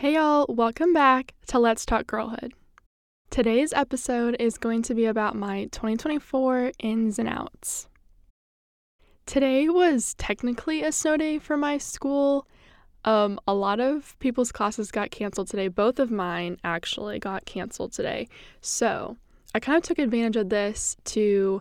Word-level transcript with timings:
Hey 0.00 0.14
y'all, 0.14 0.46
welcome 0.48 0.94
back 0.94 1.34
to 1.48 1.58
Let's 1.58 1.84
Talk 1.84 2.06
Girlhood. 2.06 2.54
Today's 3.28 3.74
episode 3.74 4.34
is 4.40 4.56
going 4.56 4.80
to 4.84 4.94
be 4.94 5.04
about 5.04 5.36
my 5.36 5.64
2024 5.72 6.72
ins 6.78 7.18
and 7.18 7.28
outs. 7.28 7.86
Today 9.26 9.68
was 9.68 10.14
technically 10.14 10.82
a 10.82 10.90
snow 10.90 11.18
day 11.18 11.38
for 11.38 11.58
my 11.58 11.76
school. 11.76 12.48
Um, 13.04 13.38
a 13.46 13.52
lot 13.52 13.78
of 13.78 14.18
people's 14.20 14.52
classes 14.52 14.90
got 14.90 15.10
canceled 15.10 15.48
today. 15.48 15.68
Both 15.68 15.98
of 15.98 16.10
mine 16.10 16.56
actually 16.64 17.18
got 17.18 17.44
canceled 17.44 17.92
today. 17.92 18.26
So 18.62 19.18
I 19.54 19.60
kind 19.60 19.76
of 19.76 19.82
took 19.82 19.98
advantage 19.98 20.36
of 20.36 20.48
this 20.48 20.96
to 21.04 21.60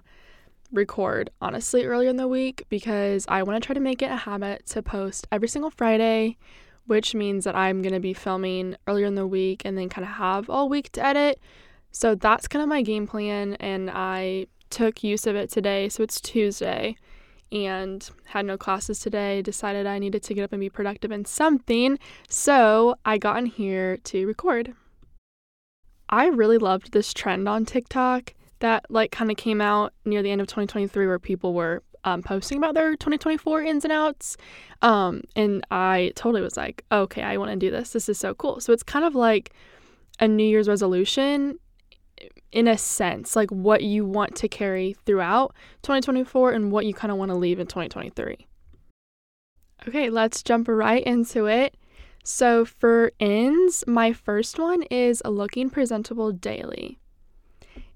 record, 0.71 1.29
honestly, 1.41 1.83
earlier 1.83 2.09
in 2.09 2.15
the 2.15 2.25
week 2.25 2.63
because 2.69 3.25
I 3.27 3.43
want 3.43 3.61
to 3.61 3.67
try 3.67 3.73
to 3.73 3.81
make 3.81 4.01
it 4.01 4.11
a 4.11 4.15
habit 4.15 4.65
to 4.67 4.81
post 4.81 5.27
every 5.29 5.49
single 5.49 5.71
Friday, 5.71 6.37
which 6.89 7.13
means 7.13 7.43
that 7.43 7.55
I'm 7.55 7.83
going 7.83 7.93
to 7.93 7.99
be 7.99 8.15
filming 8.15 8.75
earlier 8.87 9.05
in 9.05 9.13
the 9.13 9.27
week 9.27 9.61
and 9.63 9.77
then 9.77 9.89
kind 9.89 10.03
of 10.03 10.13
have 10.13 10.49
all 10.49 10.67
week 10.67 10.91
to 10.93 11.05
edit. 11.05 11.39
So 11.91 12.15
that's 12.15 12.47
kind 12.47 12.63
of 12.63 12.67
my 12.67 12.81
game 12.81 13.05
plan, 13.05 13.53
and 13.59 13.91
I 13.93 14.47
took 14.71 15.03
use 15.03 15.27
of 15.27 15.35
it 15.35 15.51
today. 15.51 15.87
So 15.87 16.01
it's 16.01 16.19
Tuesday 16.19 16.95
and 17.51 18.09
had 18.25 18.47
no 18.47 18.57
classes 18.57 18.97
today. 18.97 19.43
Decided 19.43 19.85
I 19.85 19.99
needed 19.99 20.23
to 20.23 20.33
get 20.33 20.43
up 20.43 20.51
and 20.51 20.59
be 20.59 20.69
productive 20.69 21.11
in 21.11 21.25
something. 21.25 21.99
So 22.27 22.95
I 23.05 23.19
got 23.19 23.37
in 23.37 23.45
here 23.45 23.97
to 23.97 24.25
record. 24.25 24.73
I 26.09 26.25
really 26.25 26.57
loved 26.57 26.91
this 26.91 27.13
trend 27.13 27.47
on 27.47 27.65
TikTok 27.65 28.33
that 28.61 28.85
like 28.89 29.11
kind 29.11 29.29
of 29.29 29.37
came 29.37 29.61
out 29.61 29.93
near 30.05 30.23
the 30.23 30.31
end 30.31 30.41
of 30.41 30.47
2023 30.47 31.05
where 31.05 31.19
people 31.19 31.53
were 31.53 31.83
um, 32.03 32.23
posting 32.23 32.57
about 32.57 32.73
their 32.73 32.91
2024 32.91 33.61
ins 33.63 33.83
and 33.83 33.91
outs. 33.91 34.37
Um, 34.81 35.23
and 35.35 35.65
I 35.71 36.11
totally 36.15 36.41
was 36.41 36.57
like, 36.57 36.85
okay, 36.91 37.21
I 37.21 37.37
want 37.37 37.51
to 37.51 37.57
do 37.57 37.71
this. 37.71 37.91
This 37.91 38.09
is 38.09 38.17
so 38.17 38.33
cool. 38.33 38.59
So 38.59 38.73
it's 38.73 38.83
kind 38.83 39.05
of 39.05 39.15
like 39.15 39.51
a 40.19 40.27
New 40.27 40.43
Year's 40.43 40.67
resolution 40.67 41.59
in 42.51 42.67
a 42.67 42.77
sense, 42.77 43.35
like 43.35 43.49
what 43.51 43.83
you 43.83 44.05
want 44.05 44.35
to 44.35 44.47
carry 44.47 44.93
throughout 45.05 45.53
2024 45.83 46.51
and 46.51 46.71
what 46.71 46.85
you 46.85 46.93
kind 46.93 47.11
of 47.11 47.17
want 47.17 47.29
to 47.29 47.37
leave 47.37 47.59
in 47.59 47.67
2023. 47.67 48.47
Okay, 49.87 50.09
let's 50.09 50.43
jump 50.43 50.67
right 50.67 51.03
into 51.03 51.45
it. 51.45 51.75
So, 52.23 52.65
for 52.65 53.11
ins, 53.19 53.85
my 53.87 54.11
first 54.11 54.59
one 54.59 54.83
is 54.83 55.21
looking 55.25 55.69
presentable 55.69 56.31
daily. 56.31 56.99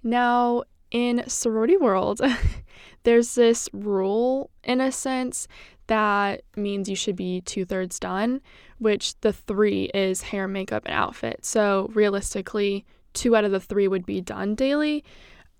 Now, 0.01 0.63
in 0.93 1.27
sorority 1.27 1.75
world, 1.75 2.21
there's 3.03 3.35
this 3.35 3.67
rule 3.73 4.49
in 4.63 4.79
a 4.79 4.91
sense 4.91 5.47
that 5.87 6.43
means 6.55 6.87
you 6.87 6.95
should 6.95 7.17
be 7.17 7.41
two 7.41 7.65
thirds 7.65 7.99
done, 7.99 8.39
which 8.77 9.19
the 9.19 9.33
three 9.33 9.89
is 9.93 10.21
hair, 10.21 10.47
makeup, 10.47 10.83
and 10.85 10.93
outfit. 10.93 11.43
So 11.43 11.91
realistically, 11.93 12.85
two 13.13 13.35
out 13.35 13.43
of 13.43 13.51
the 13.51 13.59
three 13.59 13.87
would 13.87 14.05
be 14.05 14.21
done 14.21 14.55
daily. 14.55 15.03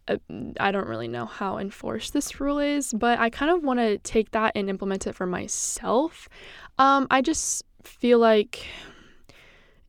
Uh, 0.07 0.17
I 0.59 0.71
don't 0.71 0.87
really 0.87 1.07
know 1.07 1.25
how 1.25 1.57
enforced 1.57 2.13
this 2.13 2.39
rule 2.39 2.59
is, 2.59 2.93
but 2.93 3.19
I 3.19 3.29
kind 3.29 3.51
of 3.51 3.63
want 3.63 3.79
to 3.79 3.97
take 3.97 4.31
that 4.31 4.53
and 4.55 4.69
implement 4.69 5.07
it 5.07 5.15
for 5.15 5.25
myself. 5.25 6.29
Um, 6.77 7.07
I 7.09 7.21
just 7.21 7.63
feel 7.83 8.19
like 8.19 8.65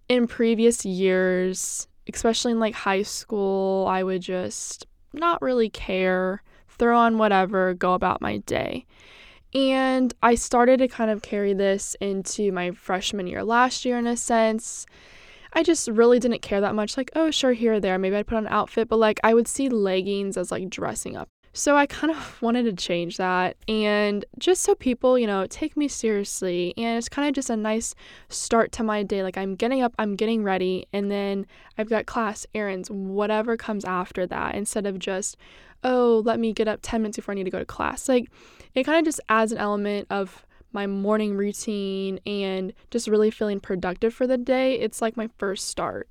in 0.08 0.26
previous 0.26 0.84
years, 0.84 1.86
especially 2.12 2.52
in 2.52 2.60
like 2.60 2.74
high 2.74 3.02
school, 3.02 3.86
I 3.86 4.02
would 4.02 4.22
just 4.22 4.86
not 5.14 5.42
really 5.42 5.68
care, 5.68 6.42
throw 6.68 6.98
on 6.98 7.18
whatever, 7.18 7.74
go 7.74 7.94
about 7.94 8.20
my 8.20 8.38
day. 8.38 8.86
And 9.54 10.12
I 10.22 10.34
started 10.34 10.78
to 10.78 10.88
kind 10.88 11.10
of 11.10 11.22
carry 11.22 11.54
this 11.54 11.96
into 12.00 12.50
my 12.50 12.72
freshman 12.72 13.26
year 13.26 13.44
last 13.44 13.84
year 13.84 13.98
in 13.98 14.06
a 14.06 14.16
sense. 14.16 14.84
I 15.52 15.62
just 15.62 15.86
really 15.88 16.18
didn't 16.18 16.42
care 16.42 16.60
that 16.60 16.74
much. 16.74 16.96
Like, 16.96 17.12
oh, 17.14 17.30
sure, 17.30 17.52
here 17.52 17.74
or 17.74 17.80
there. 17.80 17.96
Maybe 17.96 18.16
I'd 18.16 18.26
put 18.26 18.36
on 18.36 18.46
an 18.46 18.52
outfit, 18.52 18.88
but 18.88 18.98
like 18.98 19.20
I 19.22 19.34
would 19.34 19.46
see 19.46 19.68
leggings 19.68 20.36
as 20.36 20.50
like 20.50 20.68
dressing 20.68 21.16
up. 21.16 21.28
So 21.56 21.76
I 21.76 21.86
kind 21.86 22.10
of 22.10 22.36
wanted 22.42 22.64
to 22.64 22.72
change 22.72 23.16
that 23.16 23.56
and 23.68 24.24
just 24.38 24.62
so 24.62 24.74
people, 24.74 25.16
you 25.16 25.26
know, 25.26 25.46
take 25.46 25.76
me 25.76 25.86
seriously. 25.86 26.74
And 26.76 26.98
it's 26.98 27.08
kind 27.08 27.28
of 27.28 27.34
just 27.34 27.48
a 27.48 27.56
nice 27.56 27.94
start 28.28 28.72
to 28.72 28.82
my 28.82 29.04
day. 29.04 29.22
Like 29.22 29.38
I'm 29.38 29.54
getting 29.54 29.80
up, 29.80 29.94
I'm 29.98 30.16
getting 30.16 30.42
ready, 30.42 30.86
and 30.92 31.10
then 31.10 31.46
I've 31.78 31.88
got 31.88 32.06
class, 32.06 32.44
errands, 32.54 32.90
whatever 32.90 33.56
comes 33.56 33.84
after 33.84 34.26
that 34.26 34.56
instead 34.56 34.84
of 34.84 34.98
just, 34.98 35.36
oh, 35.84 36.22
let 36.26 36.40
me 36.40 36.52
get 36.52 36.66
up 36.66 36.80
10 36.82 37.02
minutes 37.02 37.16
before 37.16 37.32
I 37.32 37.36
need 37.36 37.44
to 37.44 37.50
go 37.50 37.60
to 37.60 37.64
class. 37.64 38.08
Like 38.08 38.28
it 38.74 38.82
kind 38.82 38.98
of 38.98 39.04
just 39.04 39.20
adds 39.28 39.52
an 39.52 39.58
element 39.58 40.08
of 40.10 40.44
my 40.72 40.88
morning 40.88 41.36
routine 41.36 42.18
and 42.26 42.72
just 42.90 43.06
really 43.06 43.30
feeling 43.30 43.60
productive 43.60 44.12
for 44.12 44.26
the 44.26 44.36
day. 44.36 44.74
It's 44.80 45.00
like 45.00 45.16
my 45.16 45.28
first 45.38 45.68
start. 45.68 46.08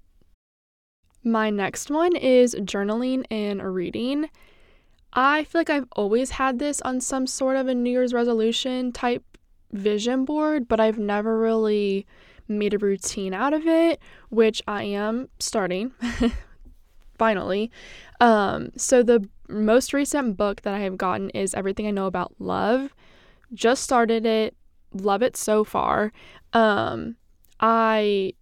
My 1.22 1.50
next 1.50 1.92
one 1.92 2.16
is 2.16 2.56
journaling 2.56 3.26
and 3.30 3.62
reading. 3.62 4.30
I 5.14 5.44
feel 5.44 5.60
like 5.62 5.70
I've 5.70 5.88
always 5.94 6.32
had 6.32 6.60
this 6.60 6.82
on 6.82 7.00
some 7.00 7.28
sort 7.28 7.56
of 7.56 7.68
a 7.68 7.76
New 7.76 7.92
Year's 7.92 8.14
resolution 8.14 8.92
type 8.92 9.24
vision 9.72 10.26
board, 10.26 10.68
but 10.68 10.80
I've 10.80 10.98
never 10.98 11.38
really 11.38 12.06
made 12.48 12.74
a 12.74 12.78
routine 12.78 13.34
out 13.34 13.54
of 13.54 13.66
it, 13.68 14.00
which 14.30 14.62
I 14.68 14.84
am 14.84 15.30
starting 15.40 15.92
finally. 17.18 17.72
Um, 18.20 18.72
so 18.76 19.04
the 19.04 19.28
most 19.48 19.94
recent 19.94 20.36
book 20.36 20.62
that 20.62 20.74
I 20.74 20.80
have 20.80 20.98
gotten 20.98 21.30
is 21.32 21.54
Everything 21.54 21.88
I 21.88 21.92
Know 21.92 22.08
About 22.08 22.34
Love. 22.40 22.96
Just 23.54 23.84
started 23.84 24.26
it, 24.26 24.56
love 24.94 25.22
it 25.22 25.38
so 25.38 25.64
far. 25.64 26.12
Um, 26.54 27.18
I 27.60 28.34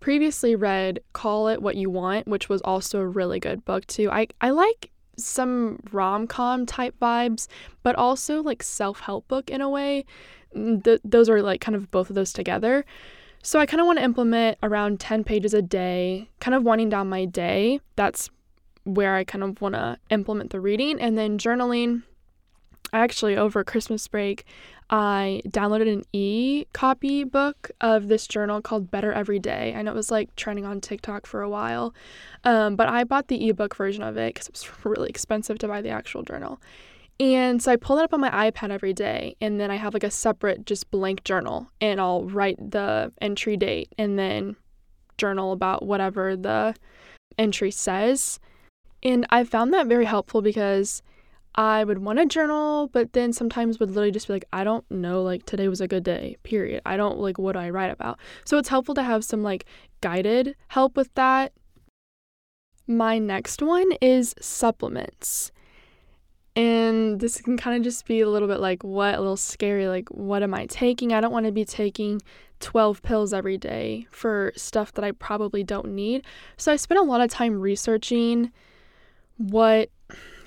previously 0.00 0.54
read 0.54 1.00
Call 1.12 1.48
It 1.48 1.62
What 1.62 1.76
You 1.76 1.90
Want, 1.90 2.26
which 2.26 2.48
was 2.48 2.60
also 2.62 3.00
a 3.00 3.06
really 3.06 3.40
good 3.40 3.64
book 3.64 3.86
too. 3.86 4.10
I 4.10 4.28
I 4.40 4.50
like 4.50 4.89
some 5.24 5.80
rom 5.92 6.26
com 6.26 6.66
type 6.66 6.94
vibes, 7.00 7.48
but 7.82 7.96
also 7.96 8.42
like 8.42 8.62
self 8.62 9.00
help 9.00 9.28
book 9.28 9.50
in 9.50 9.60
a 9.60 9.68
way. 9.68 10.04
Mm, 10.56 10.82
th- 10.82 11.00
those 11.04 11.28
are 11.28 11.42
like 11.42 11.60
kind 11.60 11.76
of 11.76 11.90
both 11.90 12.10
of 12.10 12.16
those 12.16 12.32
together. 12.32 12.84
So 13.42 13.58
I 13.58 13.66
kind 13.66 13.80
of 13.80 13.86
want 13.86 13.98
to 13.98 14.04
implement 14.04 14.58
around 14.62 15.00
10 15.00 15.24
pages 15.24 15.54
a 15.54 15.62
day, 15.62 16.28
kind 16.40 16.54
of 16.54 16.62
winding 16.62 16.90
down 16.90 17.08
my 17.08 17.24
day. 17.24 17.80
That's 17.96 18.28
where 18.84 19.14
I 19.14 19.24
kind 19.24 19.42
of 19.42 19.60
want 19.62 19.74
to 19.74 19.98
implement 20.10 20.50
the 20.50 20.60
reading. 20.60 21.00
And 21.00 21.16
then 21.16 21.38
journaling. 21.38 22.02
Actually, 22.92 23.36
over 23.36 23.62
Christmas 23.64 24.06
break, 24.08 24.44
I 24.90 25.42
downloaded 25.46 25.92
an 25.92 26.04
e 26.12 26.66
copy 26.72 27.22
book 27.22 27.70
of 27.80 28.08
this 28.08 28.26
journal 28.26 28.60
called 28.60 28.90
Better 28.90 29.12
Every 29.12 29.38
Day. 29.38 29.72
I 29.76 29.82
know 29.82 29.92
it 29.92 29.96
was 29.96 30.10
like 30.10 30.34
trending 30.34 30.64
on 30.64 30.80
TikTok 30.80 31.26
for 31.26 31.42
a 31.42 31.48
while, 31.48 31.94
um, 32.44 32.74
but 32.74 32.88
I 32.88 33.04
bought 33.04 33.28
the 33.28 33.48
ebook 33.48 33.76
version 33.76 34.02
of 34.02 34.16
it 34.16 34.34
because 34.34 34.48
it 34.48 34.54
was 34.54 34.70
really 34.84 35.08
expensive 35.08 35.58
to 35.60 35.68
buy 35.68 35.80
the 35.80 35.90
actual 35.90 36.22
journal. 36.22 36.60
And 37.20 37.62
so 37.62 37.70
I 37.70 37.76
pull 37.76 37.98
it 37.98 38.02
up 38.02 38.14
on 38.14 38.20
my 38.20 38.50
iPad 38.50 38.70
every 38.70 38.94
day, 38.94 39.36
and 39.40 39.60
then 39.60 39.70
I 39.70 39.76
have 39.76 39.94
like 39.94 40.04
a 40.04 40.10
separate, 40.10 40.64
just 40.64 40.90
blank 40.90 41.22
journal, 41.22 41.70
and 41.80 42.00
I'll 42.00 42.24
write 42.24 42.56
the 42.70 43.12
entry 43.20 43.56
date 43.56 43.92
and 43.98 44.18
then 44.18 44.56
journal 45.18 45.52
about 45.52 45.84
whatever 45.84 46.34
the 46.34 46.74
entry 47.38 47.70
says. 47.70 48.40
And 49.02 49.26
I 49.30 49.44
found 49.44 49.72
that 49.74 49.86
very 49.86 50.06
helpful 50.06 50.42
because 50.42 51.02
I 51.54 51.84
would 51.84 51.98
want 51.98 52.18
to 52.18 52.26
journal, 52.26 52.88
but 52.92 53.12
then 53.12 53.32
sometimes 53.32 53.80
would 53.80 53.90
literally 53.90 54.12
just 54.12 54.28
be 54.28 54.34
like, 54.34 54.44
I 54.52 54.62
don't 54.64 54.88
know, 54.90 55.22
like 55.22 55.46
today 55.46 55.68
was 55.68 55.80
a 55.80 55.88
good 55.88 56.04
day, 56.04 56.36
period. 56.42 56.82
I 56.86 56.96
don't 56.96 57.18
like 57.18 57.38
what 57.38 57.52
do 57.52 57.58
I 57.58 57.70
write 57.70 57.90
about. 57.90 58.18
So 58.44 58.58
it's 58.58 58.68
helpful 58.68 58.94
to 58.94 59.02
have 59.02 59.24
some 59.24 59.42
like 59.42 59.66
guided 60.00 60.54
help 60.68 60.96
with 60.96 61.12
that. 61.14 61.52
My 62.86 63.18
next 63.18 63.62
one 63.62 63.90
is 64.00 64.34
supplements. 64.40 65.50
And 66.56 67.20
this 67.20 67.40
can 67.40 67.56
kind 67.56 67.76
of 67.76 67.82
just 67.82 68.06
be 68.06 68.20
a 68.20 68.28
little 68.28 68.48
bit 68.48 68.60
like, 68.60 68.82
what, 68.82 69.14
a 69.14 69.20
little 69.20 69.36
scary. 69.36 69.88
Like, 69.88 70.08
what 70.08 70.42
am 70.42 70.54
I 70.54 70.66
taking? 70.66 71.12
I 71.12 71.20
don't 71.20 71.32
want 71.32 71.46
to 71.46 71.52
be 71.52 71.64
taking 71.64 72.20
12 72.60 73.02
pills 73.02 73.32
every 73.32 73.56
day 73.56 74.06
for 74.10 74.52
stuff 74.56 74.92
that 74.94 75.04
I 75.04 75.12
probably 75.12 75.64
don't 75.64 75.94
need. 75.94 76.24
So 76.56 76.72
I 76.72 76.76
spent 76.76 77.00
a 77.00 77.04
lot 77.04 77.20
of 77.20 77.30
time 77.30 77.60
researching 77.60 78.52
what 79.36 79.90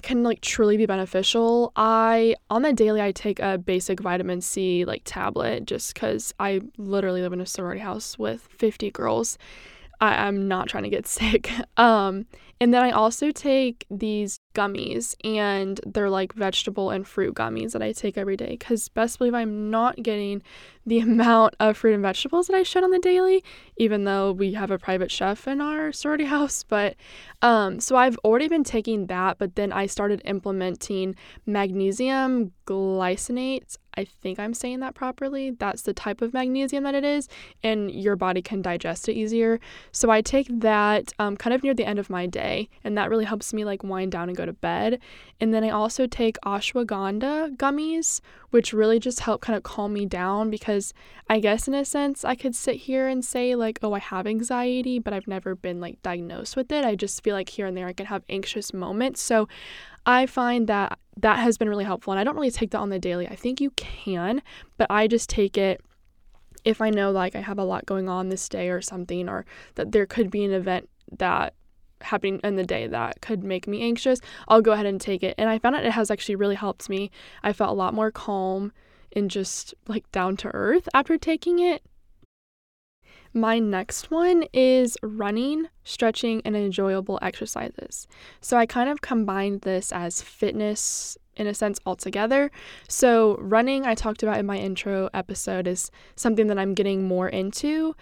can 0.04 0.24
like 0.24 0.42
truly 0.42 0.78
be 0.78 0.86
beneficial. 0.86 1.72
I 1.76 2.36
on 2.50 2.62
the 2.62 2.74
daily 2.74 3.02
I 3.02 3.12
take 3.12 3.40
a 3.40 3.58
basic 3.58 4.00
vitamin 4.00 4.42
C 4.42 4.86
like 4.86 5.02
tablet 5.06 5.66
just 5.66 5.96
cuz 5.96 6.34
I 6.40 6.62
literally 6.78 7.22
live 7.22 7.34
in 7.34 7.42
a 7.42 7.46
sorority 7.46 7.82
house 7.82 8.20
with 8.20 8.42
50 8.42 8.92
girls. 8.92 9.38
I, 10.04 10.28
am 10.28 10.48
not 10.48 10.68
trying 10.68 10.84
to 10.84 10.90
get 10.90 11.08
sick. 11.20 11.52
Um, 11.78 12.26
and 12.60 12.74
then 12.74 12.84
I 12.84 12.92
also 12.92 13.32
take 13.32 13.86
these 13.90 14.40
gummies, 14.54 15.16
and 15.24 15.82
they're 15.86 16.10
like 16.10 16.34
vegetable 16.34 16.92
and 16.92 17.06
fruit 17.06 17.36
gummies 17.36 17.74
that 17.74 17.82
I 17.82 17.92
take 17.92 18.18
every 18.18 18.38
day. 18.38 18.52
Because 18.52 18.88
best 18.90 19.18
believe 19.18 19.34
I'm 19.34 19.70
not 19.70 20.02
getting 20.02 20.42
the 20.86 21.00
amount 21.08 21.56
of 21.60 21.78
fruit 21.78 21.94
and 21.94 22.04
vegetables 22.04 22.48
that 22.48 22.56
I 22.56 22.64
should 22.64 22.84
on 22.84 22.92
the 22.92 23.00
daily, 23.00 23.44
even 23.78 24.06
though 24.06 24.32
we 24.32 24.54
have 24.54 24.72
a 24.72 24.78
private 24.78 25.12
chef 25.12 25.48
in 25.48 25.62
our 25.62 25.92
sorority 25.92 26.26
house. 26.36 26.64
But 26.64 26.96
um, 27.42 27.80
so 27.80 27.96
I've 27.96 28.18
already 28.20 28.48
been 28.48 28.64
taking 28.64 29.08
that, 29.08 29.38
but 29.40 29.56
then 29.56 29.74
I 29.74 29.86
started 29.86 30.22
implementing 30.24 31.16
magnesium 31.46 32.54
glycinate. 32.66 33.78
I 33.96 34.06
think 34.06 34.40
I'm 34.40 34.54
saying 34.54 34.80
that 34.80 34.96
properly. 34.96 35.52
That's 35.52 35.84
the 35.84 35.94
type 35.94 36.22
of 36.22 36.34
magnesium 36.34 36.84
that 36.84 36.96
it 36.96 37.04
is, 37.04 37.30
and 37.62 37.92
your 37.92 38.16
body 38.16 38.42
can 38.42 38.62
digest 38.62 39.08
it 39.08 39.14
easier. 39.14 39.60
So 39.92 40.10
I 40.10 40.22
take 40.22 40.48
that 40.50 41.14
um, 41.20 41.38
kind 41.38 41.54
of 41.54 41.64
near 41.64 41.74
the 41.74 41.86
end 41.86 42.00
of 42.00 42.10
my 42.10 42.26
day, 42.26 42.70
and 42.84 42.98
that 42.98 43.10
really 43.10 43.26
helps 43.26 43.54
me 43.54 43.66
like 43.66 43.84
wind 43.84 44.12
down 44.12 44.30
and 44.30 44.38
go 44.38 44.46
to 44.46 44.54
bed. 44.54 45.00
And 45.40 45.54
then 45.54 45.64
I 45.64 45.70
also 45.70 46.08
take 46.08 46.40
ashwagandha 46.42 47.56
gummies, 47.58 48.20
which 48.50 48.74
really 48.74 49.00
just 49.00 49.20
help 49.22 49.42
kind 49.42 49.56
of 49.56 49.64
calm 49.64 49.94
me 49.94 50.06
down 50.06 50.50
because 50.50 50.94
I 51.30 51.40
guess 51.40 51.68
in 51.68 51.74
a 51.74 51.86
sense 51.86 52.26
I 52.26 52.36
could 52.36 52.56
sit 52.56 52.76
here 52.76 53.08
and 53.08 53.24
say 53.24 53.56
like, 53.56 53.80
oh, 53.84 53.94
I 53.94 54.00
have 54.00 54.26
anxiety, 54.26 54.98
but 55.00 55.14
I've 55.14 55.28
never 55.28 55.56
been 55.56 55.80
like 55.80 56.02
diagnosed 56.02 56.56
with 56.56 56.72
it. 56.72 56.84
I 56.84 56.96
just 56.96 57.24
feel 57.24 57.36
like 57.36 57.50
here 57.50 57.68
and 57.68 57.78
there 57.78 57.88
I 57.88 57.94
can 57.94 58.08
have 58.08 58.24
anxious 58.30 58.74
moments. 58.74 59.22
So 59.22 59.48
I 60.06 60.26
find 60.26 60.68
that 60.68 61.00
that 61.18 61.40
has 61.40 61.58
been 61.58 61.70
really 61.70 61.84
helpful. 61.84 62.12
And 62.12 62.20
I 62.20 62.24
don't 62.24 62.36
really 62.36 62.52
take 62.52 62.72
that 62.72 62.80
on 62.80 62.90
the 62.90 63.00
daily. 63.00 63.28
I 63.28 63.36
think 63.36 63.62
you 63.62 63.72
can, 63.72 64.42
but 64.78 64.88
I 64.90 65.08
just 65.08 65.30
take 65.30 65.58
it 65.58 65.82
if 66.64 66.82
I 66.82 66.90
know 66.90 67.12
like 67.12 67.36
I 67.36 67.42
have 67.42 67.60
a 67.60 67.64
lot 67.64 67.86
going 67.86 68.08
on 68.08 68.30
this 68.30 68.48
day 68.48 68.70
or 68.70 68.82
something, 68.82 69.28
or 69.28 69.46
that 69.76 69.92
there 69.92 70.06
could 70.06 70.32
be 70.32 70.44
an 70.46 70.54
event 70.54 70.90
that 71.18 71.54
happening 72.02 72.40
in 72.44 72.56
the 72.56 72.64
day 72.64 72.88
that 72.88 73.22
could 73.22 73.44
make 73.44 73.68
me 73.68 73.82
anxious, 73.82 74.20
I'll 74.48 74.62
go 74.62 74.72
ahead 74.72 74.86
and 74.86 75.00
take 75.00 75.24
it. 75.24 75.36
And 75.38 75.50
I 75.50 75.60
found 75.60 75.76
out 75.76 75.86
it 75.86 75.92
has 75.92 76.12
actually 76.12 76.36
really 76.36 76.56
helped 76.56 76.90
me. 76.90 77.12
I 77.44 77.54
felt 77.54 77.72
a 77.72 77.74
lot 77.74 77.94
more 77.94 78.12
calm 78.12 78.72
and 79.16 79.30
just 79.30 79.74
like 79.88 80.10
down 80.12 80.38
to 80.38 80.50
earth 80.54 80.88
after 80.94 81.18
taking 81.18 81.60
it. 81.60 81.84
My 83.34 83.58
next 83.58 84.12
one 84.12 84.46
is 84.54 84.98
running, 85.02 85.68
stretching, 85.84 86.42
and 86.46 86.56
enjoyable 86.56 87.18
exercises. 87.22 88.08
So 88.42 88.58
I 88.58 88.66
kind 88.66 88.90
of 88.90 89.02
combined 89.02 89.62
this 89.62 89.92
as 89.92 90.22
fitness 90.22 91.18
in 91.36 91.48
a 91.48 91.54
sense 91.54 91.80
altogether. 91.86 92.52
So, 92.88 93.38
running, 93.40 93.86
I 93.86 93.96
talked 93.96 94.22
about 94.22 94.38
in 94.38 94.46
my 94.46 94.58
intro 94.58 95.10
episode, 95.16 95.68
is 95.68 95.90
something 96.16 96.46
that 96.48 96.60
I'm 96.60 96.76
getting 96.76 97.08
more 97.08 97.28
into. 97.28 97.96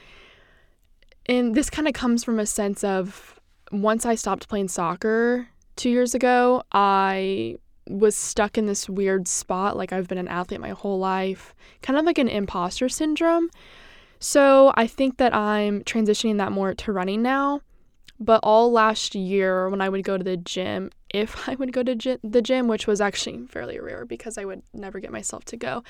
And 1.27 1.55
this 1.55 1.69
kind 1.69 1.87
of 1.87 1.93
comes 1.93 2.25
from 2.25 2.39
a 2.39 2.45
sense 2.45 2.83
of 2.83 3.39
once 3.71 4.05
I 4.05 4.15
stopped 4.15 4.49
playing 4.49 4.67
soccer 4.67 5.47
two 5.77 5.89
years 5.89 6.13
ago, 6.13 6.63
I 6.73 7.55
was 7.87 8.15
stuck 8.15 8.57
in 8.57 8.65
this 8.65 8.89
weird 8.89 9.27
spot. 9.27 9.77
Like 9.77 9.93
I've 9.93 10.07
been 10.07 10.17
an 10.17 10.27
athlete 10.27 10.59
my 10.59 10.71
whole 10.71 10.99
life, 10.99 11.55
kind 11.81 11.97
of 11.97 12.05
like 12.05 12.17
an 12.17 12.27
imposter 12.27 12.89
syndrome. 12.89 13.49
So 14.21 14.71
I 14.75 14.85
think 14.85 15.17
that 15.17 15.33
I'm 15.33 15.81
transitioning 15.83 16.37
that 16.37 16.51
more 16.51 16.75
to 16.75 16.91
running 16.93 17.23
now. 17.23 17.61
But 18.19 18.39
all 18.43 18.71
last 18.71 19.15
year, 19.15 19.67
when 19.67 19.81
I 19.81 19.89
would 19.89 20.03
go 20.03 20.15
to 20.15 20.23
the 20.23 20.37
gym, 20.37 20.91
if 21.09 21.49
I 21.49 21.55
would 21.55 21.73
go 21.73 21.83
to 21.83 22.19
the 22.23 22.41
gym, 22.41 22.67
which 22.67 22.87
was 22.87 23.01
actually 23.01 23.45
fairly 23.47 23.79
rare 23.79 24.05
because 24.05 24.37
I 24.37 24.45
would 24.45 24.61
never 24.73 24.99
get 24.99 25.11
myself 25.11 25.43
to 25.45 25.57
go. 25.57 25.83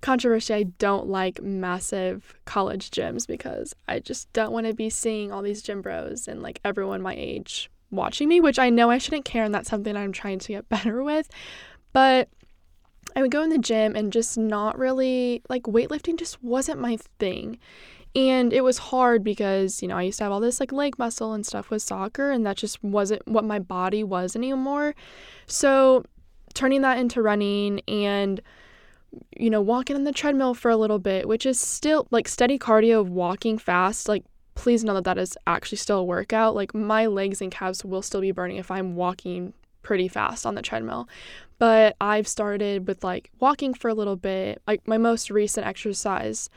Controversy, 0.00 0.52
I 0.52 0.62
don't 0.64 1.06
like 1.06 1.40
massive 1.40 2.34
college 2.44 2.90
gyms 2.90 3.26
because 3.26 3.74
I 3.88 4.00
just 4.00 4.30
don't 4.34 4.52
want 4.52 4.66
to 4.66 4.74
be 4.74 4.90
seeing 4.90 5.32
all 5.32 5.40
these 5.40 5.62
gym 5.62 5.80
bros 5.80 6.28
and 6.28 6.42
like 6.42 6.60
everyone 6.64 7.00
my 7.00 7.14
age 7.16 7.70
watching 7.90 8.28
me, 8.28 8.40
which 8.40 8.58
I 8.58 8.68
know 8.68 8.90
I 8.90 8.98
shouldn't 8.98 9.24
care, 9.24 9.44
and 9.44 9.54
that's 9.54 9.70
something 9.70 9.96
I'm 9.96 10.12
trying 10.12 10.40
to 10.40 10.48
get 10.48 10.68
better 10.68 11.04
with. 11.04 11.30
But 11.92 12.28
I 13.16 13.22
would 13.22 13.30
go 13.30 13.42
in 13.42 13.50
the 13.50 13.58
gym 13.58 13.94
and 13.94 14.12
just 14.12 14.36
not 14.36 14.78
really 14.78 15.42
like 15.48 15.64
weightlifting 15.64 16.18
just 16.18 16.42
wasn't 16.42 16.80
my 16.80 16.98
thing. 17.18 17.58
And 18.16 18.52
it 18.52 18.62
was 18.62 18.78
hard 18.78 19.24
because, 19.24 19.82
you 19.82 19.88
know, 19.88 19.96
I 19.96 20.02
used 20.02 20.18
to 20.18 20.24
have 20.24 20.32
all 20.32 20.40
this 20.40 20.60
like 20.60 20.72
leg 20.72 20.98
muscle 20.98 21.32
and 21.32 21.44
stuff 21.44 21.70
with 21.70 21.82
soccer, 21.82 22.30
and 22.30 22.46
that 22.46 22.56
just 22.56 22.82
wasn't 22.82 23.26
what 23.26 23.44
my 23.44 23.58
body 23.58 24.04
was 24.04 24.36
anymore. 24.36 24.94
So, 25.46 26.04
turning 26.54 26.82
that 26.82 26.98
into 26.98 27.20
running 27.20 27.80
and, 27.88 28.40
you 29.36 29.50
know, 29.50 29.60
walking 29.60 29.96
on 29.96 30.04
the 30.04 30.12
treadmill 30.12 30.54
for 30.54 30.70
a 30.70 30.76
little 30.76 31.00
bit, 31.00 31.26
which 31.26 31.44
is 31.44 31.58
still 31.58 32.06
like 32.12 32.28
steady 32.28 32.56
cardio 32.56 33.00
of 33.00 33.10
walking 33.10 33.58
fast, 33.58 34.08
like, 34.08 34.24
please 34.54 34.84
know 34.84 34.94
that 34.94 35.04
that 35.04 35.18
is 35.18 35.36
actually 35.48 35.78
still 35.78 35.98
a 35.98 36.04
workout. 36.04 36.54
Like, 36.54 36.72
my 36.72 37.06
legs 37.06 37.40
and 37.40 37.50
calves 37.50 37.84
will 37.84 38.02
still 38.02 38.20
be 38.20 38.30
burning 38.30 38.58
if 38.58 38.70
I'm 38.70 38.94
walking 38.94 39.54
pretty 39.82 40.06
fast 40.06 40.46
on 40.46 40.54
the 40.54 40.62
treadmill. 40.62 41.08
But 41.58 41.96
I've 42.00 42.28
started 42.28 42.86
with 42.86 43.04
like 43.04 43.30
walking 43.40 43.74
for 43.74 43.88
a 43.88 43.94
little 43.94 44.16
bit. 44.16 44.62
Like 44.66 44.86
my 44.86 44.98
most 44.98 45.30
recent 45.30 45.66
exercise, 45.66 46.50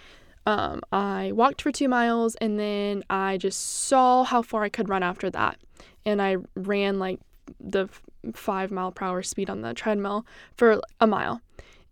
um, 0.45 0.81
I 0.91 1.31
walked 1.33 1.61
for 1.61 1.71
two 1.71 1.89
miles 1.89 2.35
and 2.35 2.59
then 2.59 3.03
I 3.09 3.37
just 3.37 3.59
saw 3.85 4.23
how 4.23 4.41
far 4.41 4.63
I 4.63 4.69
could 4.69 4.89
run 4.89 5.03
after 5.03 5.29
that. 5.29 5.59
And 6.05 6.21
I 6.21 6.37
ran 6.55 6.99
like 6.99 7.19
the 7.59 7.89
five 8.33 8.71
mile 8.71 8.91
per 8.91 9.05
hour 9.05 9.23
speed 9.23 9.49
on 9.49 9.61
the 9.61 9.73
treadmill 9.73 10.25
for 10.55 10.81
a 10.99 11.07
mile. 11.07 11.41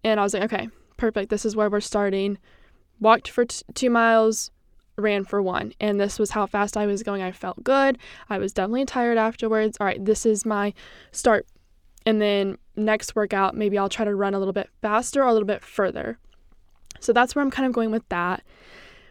And 0.03 0.19
I 0.19 0.23
was 0.23 0.33
like, 0.33 0.43
okay, 0.43 0.69
perfect. 0.97 1.29
This 1.29 1.45
is 1.45 1.55
where 1.55 1.69
we're 1.69 1.81
starting. 1.81 2.37
Walked 2.99 3.29
for 3.29 3.45
t- 3.45 3.63
two 3.73 3.89
miles, 3.89 4.51
ran 4.97 5.25
for 5.25 5.41
one. 5.41 5.73
And 5.79 5.99
this 5.99 6.19
was 6.19 6.31
how 6.31 6.45
fast 6.45 6.77
I 6.77 6.85
was 6.85 7.03
going. 7.03 7.21
I 7.21 7.31
felt 7.31 7.63
good. 7.63 7.97
I 8.29 8.37
was 8.37 8.53
definitely 8.53 8.85
tired 8.85 9.17
afterwards. 9.17 9.77
All 9.79 9.87
right, 9.87 10.03
this 10.03 10.25
is 10.25 10.45
my 10.45 10.73
start. 11.11 11.47
And 12.05 12.21
then 12.21 12.57
next 12.75 13.15
workout, 13.15 13.55
maybe 13.55 13.77
I'll 13.77 13.89
try 13.89 14.05
to 14.05 14.15
run 14.15 14.33
a 14.33 14.39
little 14.39 14.53
bit 14.53 14.69
faster 14.81 15.23
or 15.23 15.27
a 15.27 15.33
little 15.33 15.47
bit 15.47 15.63
further. 15.63 16.17
So 16.99 17.13
that's 17.13 17.35
where 17.35 17.43
I'm 17.43 17.51
kind 17.51 17.67
of 17.67 17.73
going 17.73 17.91
with 17.91 18.07
that, 18.09 18.43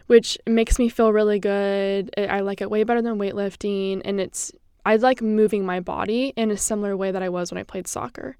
which 0.07 0.37
makes 0.47 0.79
me 0.79 0.89
feel 0.89 1.13
really 1.13 1.39
good. 1.39 2.09
I 2.17 2.41
like 2.41 2.61
it 2.61 2.69
way 2.69 2.83
better 2.83 3.01
than 3.01 3.17
weightlifting. 3.17 4.01
And 4.03 4.19
it's, 4.19 4.51
I 4.85 4.95
like 4.97 5.21
moving 5.21 5.65
my 5.65 5.79
body 5.79 6.33
in 6.35 6.51
a 6.51 6.57
similar 6.57 6.97
way 6.97 7.11
that 7.11 7.23
I 7.23 7.29
was 7.29 7.51
when 7.51 7.59
I 7.59 7.63
played 7.63 7.87
soccer. 7.87 8.37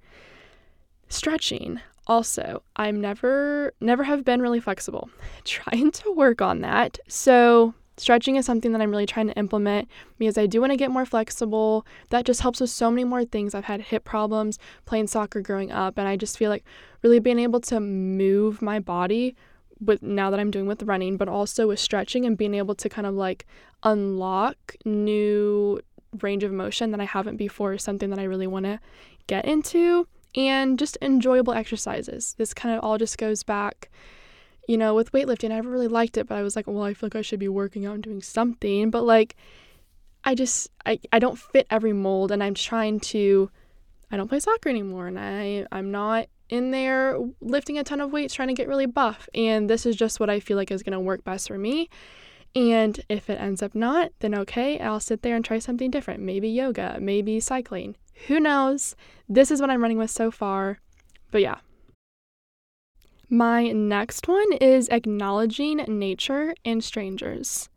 Stretching. 1.10 1.80
Also, 2.07 2.62
I'm 2.75 3.01
never 3.01 3.74
never 3.81 4.04
have 4.04 4.24
been 4.24 4.42
really 4.42 4.60
flexible. 4.60 5.10
Trying 5.44 5.92
to 5.92 6.12
work 6.12 6.42
on 6.42 6.62
that. 6.62 7.00
So, 7.07 7.74
stretching 7.97 8.36
is 8.36 8.45
something 8.45 8.71
that 8.71 8.81
I'm 8.81 8.92
really 8.92 9.06
trying 9.06 9.27
to 9.27 9.38
implement 9.38 9.88
because 10.18 10.38
I 10.38 10.45
do 10.45 10.62
want 10.62 10.71
to 10.71 10.77
get 10.77 10.92
more 10.92 11.06
flexible. 11.06 11.86
That 12.09 12.25
just 12.25 12.42
helps 12.42 12.59
with 12.59 12.69
so 12.69 12.89
many 12.89 13.03
more 13.03 13.25
things. 13.25 13.56
I've 13.56 13.65
had 13.65 13.81
hip 13.81 14.03
problems 14.03 14.59
playing 14.86 15.07
soccer 15.07 15.42
growing 15.42 15.71
up 15.71 15.97
and 15.97 16.07
I 16.07 16.18
just 16.18 16.38
feel 16.38 16.50
like 16.50 16.65
really 17.01 17.19
being 17.19 17.39
able 17.39 17.62
to 17.62 17.80
move 17.80 18.62
my 18.62 18.80
body 18.80 19.36
with 19.80 20.01
now 20.01 20.30
that 20.30 20.39
I'm 20.39 20.51
doing 20.51 20.68
with 20.68 20.83
running, 20.83 21.18
but 21.18 21.27
also 21.27 21.68
with 21.68 21.80
stretching 21.80 22.25
and 22.25 22.38
being 22.38 22.53
able 22.53 22.75
to 22.75 22.89
kind 22.89 23.07
of 23.07 23.13
like 23.13 23.45
unlock 23.83 24.75
new 24.86 25.80
range 26.21 26.44
of 26.44 26.51
motion 26.51 26.92
that 26.92 27.01
I 27.01 27.06
haven't 27.06 27.38
before 27.38 27.74
is 27.74 27.83
something 27.83 28.09
that 28.09 28.19
I 28.19 28.24
really 28.24 28.47
want 28.47 28.65
to 28.65 28.80
get 29.27 29.45
into 29.45 30.07
and 30.36 30.77
just 30.77 30.97
enjoyable 31.01 31.53
exercises. 31.53 32.36
This 32.38 32.53
kind 32.53 32.75
of 32.75 32.83
all 32.83 32.97
just 32.97 33.18
goes 33.18 33.44
back, 33.44 33.89
you 34.68 34.78
know, 34.78 34.94
with 34.94 35.12
weightlifting. 35.12 35.52
I 35.52 35.56
never 35.56 35.70
really 35.70 35.88
liked 35.88 36.18
it, 36.18 36.28
but 36.28 36.38
I 36.38 36.42
was 36.44 36.56
like, 36.56 36.68
well, 36.68 36.84
I 36.84 36.94
feel 36.94 37.08
like 37.08 37.16
I 37.16 37.22
should 37.22 37.40
be 37.40 37.48
working 37.48 37.86
out 37.86 37.96
and 37.96 38.04
doing 38.04 38.22
something. 38.22 38.90
But 38.90 39.04
like, 39.04 39.36
I 40.24 40.36
just, 40.36 40.69
I, 40.86 41.00
I 41.12 41.19
don't 41.19 41.38
fit 41.38 41.68
every 41.69 41.94
mold 41.94 42.31
and 42.31 42.44
I'm 42.44 42.56
trying 42.56 43.00
to, 43.02 43.50
I 44.12 44.18
don't 44.18 44.28
play 44.28 44.40
soccer 44.40 44.69
anymore 44.69 45.07
and 45.07 45.19
I, 45.19 45.66
I'm 45.72 45.92
not 45.92 46.28
in 46.50 46.72
there 46.72 47.18
lifting 47.42 47.78
a 47.78 47.84
ton 47.84 48.02
of 48.02 48.12
weights 48.12 48.34
trying 48.34 48.48
to 48.48 48.54
get 48.54 48.68
really 48.68 48.86
buff. 48.86 49.28
And 49.34 49.69
this 49.69 49.86
is 49.86 49.95
just 49.95 50.19
what 50.19 50.30
I 50.30 50.40
feel 50.40 50.57
like 50.57 50.72
is 50.72 50.84
going 50.84 50.94
to 50.94 51.00
work 51.00 51.24
best 51.24 51.48
for 51.48 51.57
me. 51.57 51.90
And 52.56 53.00
if 53.10 53.30
it 53.30 53.40
ends 53.40 53.62
up 53.62 53.76
not, 53.76 54.12
then 54.19 54.34
okay, 54.34 54.80
I'll 54.80 55.00
sit 55.00 55.22
there 55.22 55.36
and 55.36 55.44
try 55.44 55.60
something 55.60 55.92
different. 55.92 56.22
Maybe 56.22 56.48
yoga, 56.48 56.98
maybe 57.02 57.40
cycling. 57.40 57.95
Who 58.28 58.40
knows? 58.40 58.95
This 59.28 59.52
is 59.52 59.60
what 59.60 59.69
I'm 59.69 59.81
running 59.81 59.98
with 59.98 60.12
so 60.12 60.31
far. 60.31 60.80
But 61.31 61.42
yeah. 61.42 61.57
My 63.35 63.69
next 63.73 64.30
one 64.30 64.54
is 64.61 64.87
acknowledging 64.87 65.83
nature 65.89 66.56
and 66.63 66.81
strangers. 66.81 67.68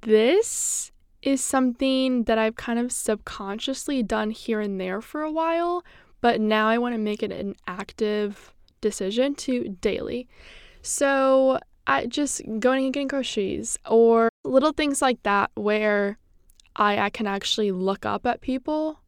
This 0.00 0.90
is 1.22 1.40
something 1.40 2.24
that 2.24 2.36
I've 2.36 2.56
kind 2.56 2.80
of 2.80 2.90
subconsciously 2.90 4.02
done 4.02 4.32
here 4.32 4.58
and 4.58 4.80
there 4.80 5.00
for 5.00 5.22
a 5.22 5.30
while, 5.30 5.84
but 6.20 6.40
now 6.40 6.66
I 6.66 6.78
want 6.78 6.96
to 6.96 6.98
make 6.98 7.22
it 7.22 7.30
an 7.30 7.54
active 7.68 8.52
decision 8.80 9.36
to 9.36 9.68
daily. 9.80 10.26
So, 10.82 11.60
I 11.86 12.06
just 12.06 12.42
going 12.58 12.86
and 12.86 12.92
getting 12.92 13.06
groceries 13.06 13.78
or 13.88 14.30
little 14.42 14.72
things 14.72 15.00
like 15.00 15.22
that 15.22 15.52
where 15.54 16.18
I, 16.74 16.98
I 16.98 17.10
can 17.10 17.28
actually 17.28 17.70
look 17.70 18.04
up 18.04 18.26
at 18.26 18.40
people 18.40 18.98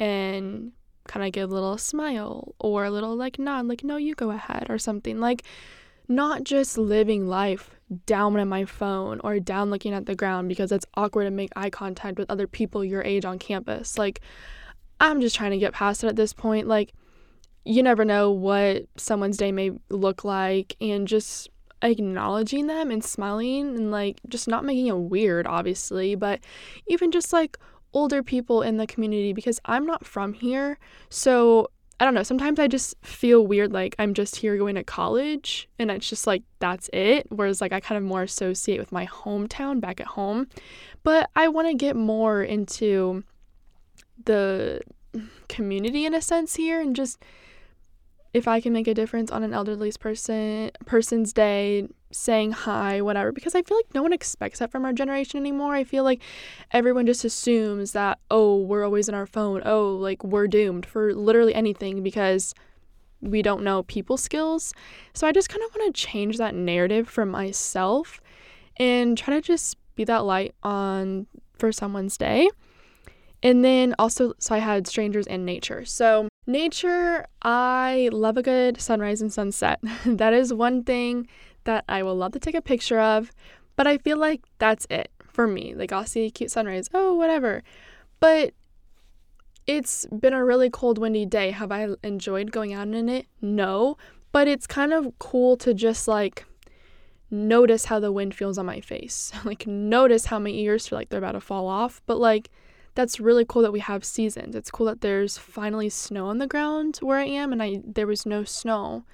and 0.00 0.72
kind 1.08 1.24
of 1.24 1.32
give 1.32 1.50
a 1.50 1.54
little 1.54 1.78
smile 1.78 2.54
or 2.58 2.84
a 2.84 2.90
little 2.90 3.16
like 3.16 3.38
nod, 3.38 3.66
like, 3.66 3.84
no, 3.84 3.96
you 3.96 4.14
go 4.14 4.30
ahead 4.30 4.66
or 4.68 4.78
something. 4.78 5.20
Like, 5.20 5.42
not 6.08 6.44
just 6.44 6.76
living 6.76 7.26
life 7.26 7.70
down 8.06 8.36
on 8.36 8.48
my 8.48 8.64
phone 8.64 9.20
or 9.24 9.40
down 9.40 9.70
looking 9.70 9.94
at 9.94 10.06
the 10.06 10.14
ground 10.14 10.48
because 10.48 10.72
it's 10.72 10.86
awkward 10.94 11.24
to 11.24 11.30
make 11.30 11.50
eye 11.56 11.70
contact 11.70 12.18
with 12.18 12.30
other 12.30 12.46
people 12.46 12.84
your 12.84 13.02
age 13.02 13.24
on 13.24 13.38
campus. 13.38 13.96
Like, 13.96 14.20
I'm 15.00 15.20
just 15.20 15.36
trying 15.36 15.52
to 15.52 15.58
get 15.58 15.72
past 15.72 16.04
it 16.04 16.08
at 16.08 16.16
this 16.16 16.32
point. 16.32 16.66
Like, 16.66 16.92
you 17.64 17.82
never 17.82 18.04
know 18.04 18.30
what 18.30 18.86
someone's 18.96 19.38
day 19.38 19.52
may 19.52 19.72
look 19.88 20.24
like, 20.24 20.76
and 20.80 21.08
just 21.08 21.48
acknowledging 21.82 22.66
them 22.66 22.90
and 22.90 23.04
smiling 23.04 23.76
and 23.76 23.90
like 23.90 24.18
just 24.28 24.48
not 24.48 24.64
making 24.64 24.86
it 24.86 24.96
weird, 24.96 25.46
obviously, 25.46 26.14
but 26.14 26.40
even 26.86 27.12
just 27.12 27.32
like 27.32 27.58
older 27.94 28.22
people 28.22 28.62
in 28.62 28.76
the 28.76 28.86
community 28.86 29.32
because 29.32 29.60
I'm 29.64 29.86
not 29.86 30.04
from 30.04 30.34
here. 30.34 30.78
So 31.08 31.70
I 32.00 32.04
don't 32.04 32.14
know, 32.14 32.24
sometimes 32.24 32.58
I 32.58 32.66
just 32.66 32.94
feel 33.02 33.46
weird 33.46 33.72
like 33.72 33.94
I'm 33.98 34.14
just 34.14 34.36
here 34.36 34.58
going 34.58 34.74
to 34.74 34.84
college 34.84 35.68
and 35.78 35.90
it's 35.90 36.08
just 36.08 36.26
like 36.26 36.42
that's 36.58 36.90
it. 36.92 37.26
Whereas 37.30 37.60
like 37.60 37.72
I 37.72 37.80
kind 37.80 37.96
of 37.96 38.04
more 38.04 38.22
associate 38.22 38.80
with 38.80 38.92
my 38.92 39.06
hometown 39.06 39.80
back 39.80 40.00
at 40.00 40.08
home. 40.08 40.48
But 41.04 41.30
I 41.36 41.48
want 41.48 41.68
to 41.68 41.74
get 41.74 41.94
more 41.94 42.42
into 42.42 43.22
the 44.24 44.80
community 45.48 46.04
in 46.04 46.14
a 46.14 46.20
sense 46.20 46.56
here 46.56 46.80
and 46.80 46.96
just 46.96 47.22
if 48.32 48.48
I 48.48 48.60
can 48.60 48.72
make 48.72 48.88
a 48.88 48.94
difference 48.94 49.30
on 49.30 49.44
an 49.44 49.54
elderly 49.54 49.92
person 49.92 50.72
person's 50.84 51.32
day, 51.32 51.88
saying 52.14 52.52
hi, 52.52 53.00
whatever, 53.00 53.32
because 53.32 53.54
I 53.54 53.62
feel 53.62 53.76
like 53.76 53.94
no 53.94 54.02
one 54.02 54.12
expects 54.12 54.58
that 54.58 54.70
from 54.70 54.84
our 54.84 54.92
generation 54.92 55.38
anymore. 55.38 55.74
I 55.74 55.84
feel 55.84 56.04
like 56.04 56.22
everyone 56.70 57.06
just 57.06 57.24
assumes 57.24 57.92
that, 57.92 58.18
oh, 58.30 58.56
we're 58.56 58.84
always 58.84 59.08
on 59.08 59.14
our 59.14 59.26
phone. 59.26 59.62
Oh, 59.64 59.96
like 59.96 60.22
we're 60.24 60.46
doomed 60.46 60.86
for 60.86 61.14
literally 61.14 61.54
anything 61.54 62.02
because 62.02 62.54
we 63.20 63.42
don't 63.42 63.64
know 63.64 63.82
people 63.84 64.16
skills. 64.16 64.72
So 65.14 65.26
I 65.26 65.32
just 65.32 65.48
kind 65.48 65.62
of 65.62 65.74
want 65.74 65.94
to 65.94 66.00
change 66.00 66.38
that 66.38 66.54
narrative 66.54 67.08
for 67.08 67.24
myself 67.24 68.20
and 68.76 69.16
try 69.16 69.34
to 69.34 69.40
just 69.40 69.76
be 69.94 70.04
that 70.04 70.24
light 70.24 70.54
on 70.62 71.26
for 71.58 71.72
someone's 71.72 72.16
day. 72.16 72.48
And 73.42 73.62
then 73.64 73.94
also, 73.98 74.32
so 74.38 74.54
I 74.54 74.58
had 74.58 74.86
strangers 74.86 75.26
and 75.26 75.44
nature. 75.44 75.84
So, 75.84 76.28
nature, 76.46 77.26
I 77.42 78.08
love 78.10 78.38
a 78.38 78.42
good 78.42 78.80
sunrise 78.80 79.20
and 79.20 79.30
sunset. 79.30 79.80
that 80.06 80.32
is 80.32 80.52
one 80.52 80.82
thing 80.82 81.28
that 81.64 81.84
I 81.88 82.02
will 82.02 82.14
love 82.14 82.32
to 82.32 82.40
take 82.40 82.54
a 82.54 82.62
picture 82.62 83.00
of, 83.00 83.32
but 83.76 83.86
I 83.86 83.98
feel 83.98 84.18
like 84.18 84.42
that's 84.58 84.86
it 84.90 85.10
for 85.26 85.46
me. 85.46 85.74
Like, 85.74 85.92
I'll 85.92 86.06
see 86.06 86.26
a 86.26 86.30
cute 86.30 86.50
sunrise, 86.50 86.88
oh, 86.94 87.14
whatever. 87.14 87.62
But 88.20 88.54
it's 89.66 90.06
been 90.06 90.32
a 90.32 90.44
really 90.44 90.70
cold, 90.70 90.98
windy 90.98 91.26
day. 91.26 91.50
Have 91.50 91.72
I 91.72 91.88
enjoyed 92.02 92.52
going 92.52 92.72
out 92.72 92.88
in 92.88 93.08
it? 93.08 93.26
No. 93.40 93.96
But 94.32 94.48
it's 94.48 94.66
kind 94.66 94.92
of 94.92 95.18
cool 95.18 95.56
to 95.58 95.74
just 95.74 96.08
like 96.08 96.44
notice 97.30 97.86
how 97.86 97.98
the 97.98 98.12
wind 98.12 98.34
feels 98.34 98.58
on 98.58 98.66
my 98.66 98.80
face. 98.80 99.32
like, 99.44 99.66
notice 99.66 100.26
how 100.26 100.38
my 100.38 100.50
ears 100.50 100.88
feel 100.88 100.98
like 100.98 101.08
they're 101.08 101.18
about 101.18 101.32
to 101.32 101.40
fall 101.40 101.66
off. 101.66 102.00
But 102.06 102.18
like, 102.18 102.50
that's 102.94 103.18
really 103.18 103.44
cool 103.44 103.62
that 103.62 103.72
we 103.72 103.80
have 103.80 104.04
seasons. 104.04 104.54
It's 104.54 104.70
cool 104.70 104.86
that 104.86 105.00
there's 105.00 105.36
finally 105.36 105.88
snow 105.88 106.26
on 106.26 106.38
the 106.38 106.46
ground 106.46 106.98
where 107.02 107.18
I 107.18 107.24
am, 107.24 107.52
and 107.52 107.62
I 107.62 107.80
there 107.84 108.06
was 108.06 108.24
no 108.24 108.44
snow 108.44 109.04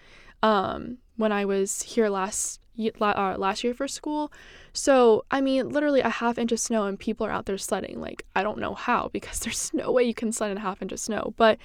um, 0.42 0.99
when 1.20 1.32
I 1.32 1.44
was 1.44 1.82
here 1.82 2.08
last 2.08 2.60
uh, 2.78 3.34
last 3.36 3.62
year 3.62 3.74
for 3.74 3.86
school. 3.86 4.32
So 4.72 5.24
I 5.30 5.40
mean, 5.40 5.68
literally 5.68 6.00
a 6.00 6.08
half 6.08 6.38
inch 6.38 6.50
of 6.52 6.60
snow, 6.60 6.86
and 6.86 6.98
people 6.98 7.26
are 7.26 7.30
out 7.30 7.46
there 7.46 7.58
sledding. 7.58 8.00
Like 8.00 8.24
I 8.34 8.42
don't 8.42 8.58
know 8.58 8.74
how 8.74 9.08
because 9.12 9.40
there's 9.40 9.72
no 9.74 9.92
way 9.92 10.02
you 10.04 10.14
can 10.14 10.32
sled 10.32 10.50
in 10.50 10.56
a 10.56 10.60
half 10.60 10.82
inch 10.82 10.92
of 10.92 11.00
snow. 11.00 11.34
But 11.36 11.58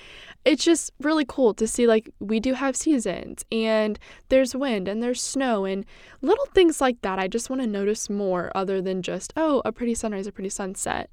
it's 0.43 0.63
just 0.63 0.91
really 0.99 1.25
cool 1.27 1.53
to 1.55 1.67
see 1.67 1.87
like 1.87 2.09
we 2.19 2.39
do 2.39 2.53
have 2.53 2.75
seasons, 2.75 3.45
and 3.51 3.97
there's 4.29 4.55
wind 4.55 4.87
and 4.87 5.01
there's 5.01 5.21
snow 5.21 5.65
and 5.65 5.85
little 6.21 6.45
things 6.47 6.81
like 6.81 7.01
that. 7.01 7.17
I 7.19 7.27
just 7.27 7.49
want 7.49 7.61
to 7.61 7.67
notice 7.67 8.09
more 8.09 8.51
other 8.53 8.81
than 8.81 9.01
just 9.01 9.33
oh 9.37 9.61
a 9.65 9.71
pretty 9.71 9.95
sunrise, 9.95 10.27
a 10.27 10.31
pretty 10.31 10.49
sunset 10.49 11.09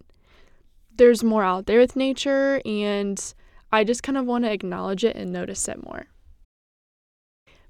there's 0.97 1.25
more 1.25 1.43
out 1.43 1.67
there 1.67 1.81
with 1.81 1.97
nature, 1.97 2.61
and 2.65 3.35
I 3.71 3.85
just 3.85 4.03
kind 4.03 4.19
of 4.19 4.27
want 4.27 4.45
to 4.45 4.53
acknowledge 4.53 5.05
it 5.05 5.17
and 5.17 5.33
notice 5.33 5.67
it 5.69 5.83
more. 5.83 6.07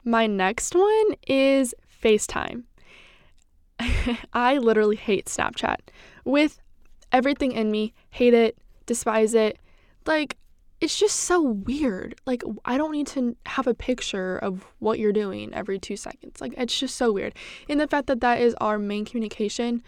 My 0.05 0.27
next 0.27 0.75
one 0.75 1.15
is 1.27 1.75
FaceTime. 2.03 2.65
I 4.33 4.59
literally 4.59 4.97
hate 4.97 5.27
Snapchat 5.27 5.77
with 6.25 6.61
everything 7.13 7.53
in 7.53 7.71
me, 7.71 7.93
hate 8.11 8.35
it, 8.35 8.59
despise 8.87 9.35
it. 9.35 9.59
Like, 10.07 10.37
it's 10.81 10.99
just 10.99 11.21
so 11.21 11.41
weird. 11.41 12.17
Like, 12.27 12.43
I 12.65 12.77
don't 12.77 12.91
need 12.91 13.07
to 13.09 13.37
have 13.47 13.67
a 13.69 13.75
picture 13.75 14.39
of 14.39 14.67
what 14.81 14.99
you're 14.99 15.13
doing 15.13 15.55
every 15.55 15.79
two 15.79 15.97
seconds. 15.97 16.41
Like, 16.41 16.55
it's 16.57 16.79
just 16.79 16.97
so 16.97 17.13
weird. 17.13 17.35
And 17.69 17.81
the 17.81 17.87
fact 17.87 18.09
that 18.09 18.21
that 18.21 18.41
is 18.41 18.55
our 18.61 18.79
main 18.79 19.05
communication, 19.05 19.83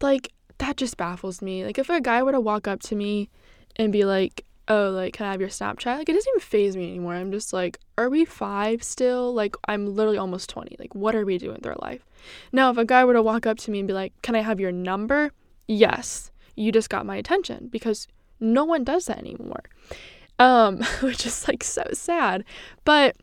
like, 0.00 0.32
that 0.58 0.76
just 0.76 0.96
baffles 0.96 1.42
me. 1.42 1.64
Like 1.64 1.78
if 1.78 1.90
a 1.90 2.00
guy 2.00 2.22
were 2.22 2.32
to 2.32 2.40
walk 2.40 2.68
up 2.68 2.80
to 2.82 2.94
me 2.94 3.28
and 3.76 3.92
be 3.92 4.04
like, 4.04 4.44
"Oh, 4.68 4.90
like 4.90 5.14
can 5.14 5.26
I 5.26 5.32
have 5.32 5.40
your 5.40 5.50
Snapchat?" 5.50 5.98
Like 5.98 6.08
it 6.08 6.12
doesn't 6.12 6.30
even 6.36 6.40
phase 6.40 6.76
me 6.76 6.88
anymore. 6.88 7.14
I'm 7.14 7.32
just 7.32 7.52
like, 7.52 7.78
"Are 7.98 8.08
we 8.08 8.24
5 8.24 8.82
still?" 8.82 9.32
Like 9.32 9.56
I'm 9.68 9.94
literally 9.94 10.18
almost 10.18 10.48
20. 10.50 10.76
Like 10.78 10.94
what 10.94 11.14
are 11.14 11.24
we 11.24 11.38
doing 11.38 11.54
with 11.54 11.66
our 11.66 11.76
life? 11.80 12.04
Now, 12.52 12.70
if 12.70 12.78
a 12.78 12.84
guy 12.84 13.04
were 13.04 13.12
to 13.14 13.22
walk 13.22 13.46
up 13.46 13.58
to 13.58 13.70
me 13.70 13.80
and 13.80 13.88
be 13.88 13.94
like, 13.94 14.12
"Can 14.22 14.34
I 14.34 14.40
have 14.40 14.60
your 14.60 14.72
number?" 14.72 15.32
Yes, 15.66 16.30
you 16.56 16.72
just 16.72 16.90
got 16.90 17.06
my 17.06 17.16
attention 17.16 17.68
because 17.70 18.06
no 18.40 18.64
one 18.64 18.84
does 18.84 19.06
that 19.06 19.18
anymore. 19.18 19.62
Um, 20.38 20.78
which 21.00 21.26
is 21.26 21.46
like 21.48 21.64
so 21.64 21.84
sad. 21.92 22.44
But 22.84 23.16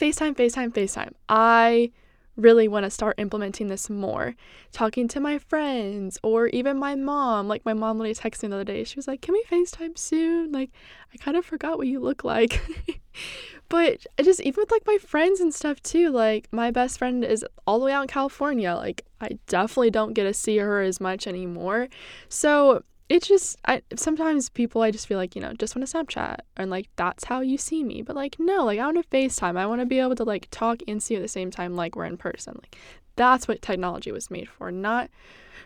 FaceTime, 0.00 0.34
FaceTime, 0.34 0.72
FaceTime. 0.72 1.12
I 1.28 1.90
really 2.36 2.68
want 2.68 2.84
to 2.84 2.90
start 2.90 3.18
implementing 3.18 3.68
this 3.68 3.90
more. 3.90 4.34
Talking 4.72 5.08
to 5.08 5.20
my 5.20 5.38
friends 5.38 6.18
or 6.22 6.48
even 6.48 6.78
my 6.78 6.94
mom. 6.94 7.48
Like 7.48 7.64
my 7.64 7.74
mom 7.74 7.98
literally 7.98 8.14
texted 8.14 8.44
me 8.44 8.48
the 8.50 8.56
other 8.56 8.64
day. 8.64 8.84
She 8.84 8.96
was 8.96 9.06
like, 9.06 9.20
Can 9.20 9.34
we 9.34 9.44
FaceTime 9.50 9.98
soon? 9.98 10.52
Like, 10.52 10.70
I 11.12 11.16
kind 11.18 11.36
of 11.36 11.44
forgot 11.44 11.78
what 11.78 11.86
you 11.86 12.00
look 12.00 12.24
like. 12.24 12.62
but 13.68 14.06
I 14.18 14.22
just 14.22 14.40
even 14.40 14.62
with 14.62 14.70
like 14.70 14.86
my 14.86 14.98
friends 14.98 15.40
and 15.40 15.54
stuff 15.54 15.82
too, 15.82 16.10
like 16.10 16.48
my 16.52 16.70
best 16.70 16.98
friend 16.98 17.24
is 17.24 17.44
all 17.66 17.78
the 17.78 17.86
way 17.86 17.92
out 17.92 18.02
in 18.02 18.08
California. 18.08 18.74
Like 18.74 19.04
I 19.20 19.38
definitely 19.46 19.90
don't 19.90 20.14
get 20.14 20.24
to 20.24 20.34
see 20.34 20.58
her 20.58 20.80
as 20.80 21.00
much 21.00 21.26
anymore. 21.26 21.88
So 22.28 22.82
it 23.12 23.22
just 23.22 23.58
I 23.66 23.82
sometimes 23.94 24.48
people 24.48 24.80
I 24.80 24.90
just 24.90 25.06
feel 25.06 25.18
like, 25.18 25.36
you 25.36 25.42
know, 25.42 25.52
just 25.52 25.76
want 25.76 25.86
to 25.86 25.96
Snapchat 25.96 26.38
and 26.56 26.70
like 26.70 26.88
that's 26.96 27.24
how 27.24 27.40
you 27.40 27.58
see 27.58 27.84
me. 27.84 28.00
But 28.00 28.16
like 28.16 28.36
no, 28.38 28.64
like 28.64 28.78
I 28.78 28.86
want 28.86 29.02
to 29.02 29.16
FaceTime. 29.16 29.58
I 29.58 29.66
want 29.66 29.82
to 29.82 29.86
be 29.86 29.98
able 29.98 30.14
to 30.14 30.24
like 30.24 30.48
talk 30.50 30.80
and 30.88 31.02
see 31.02 31.14
at 31.14 31.20
the 31.20 31.28
same 31.28 31.50
time 31.50 31.76
like 31.76 31.94
we're 31.94 32.06
in 32.06 32.16
person. 32.16 32.58
Like 32.62 32.78
that's 33.16 33.46
what 33.46 33.60
technology 33.60 34.10
was 34.12 34.30
made 34.30 34.48
for, 34.48 34.72
not 34.72 35.10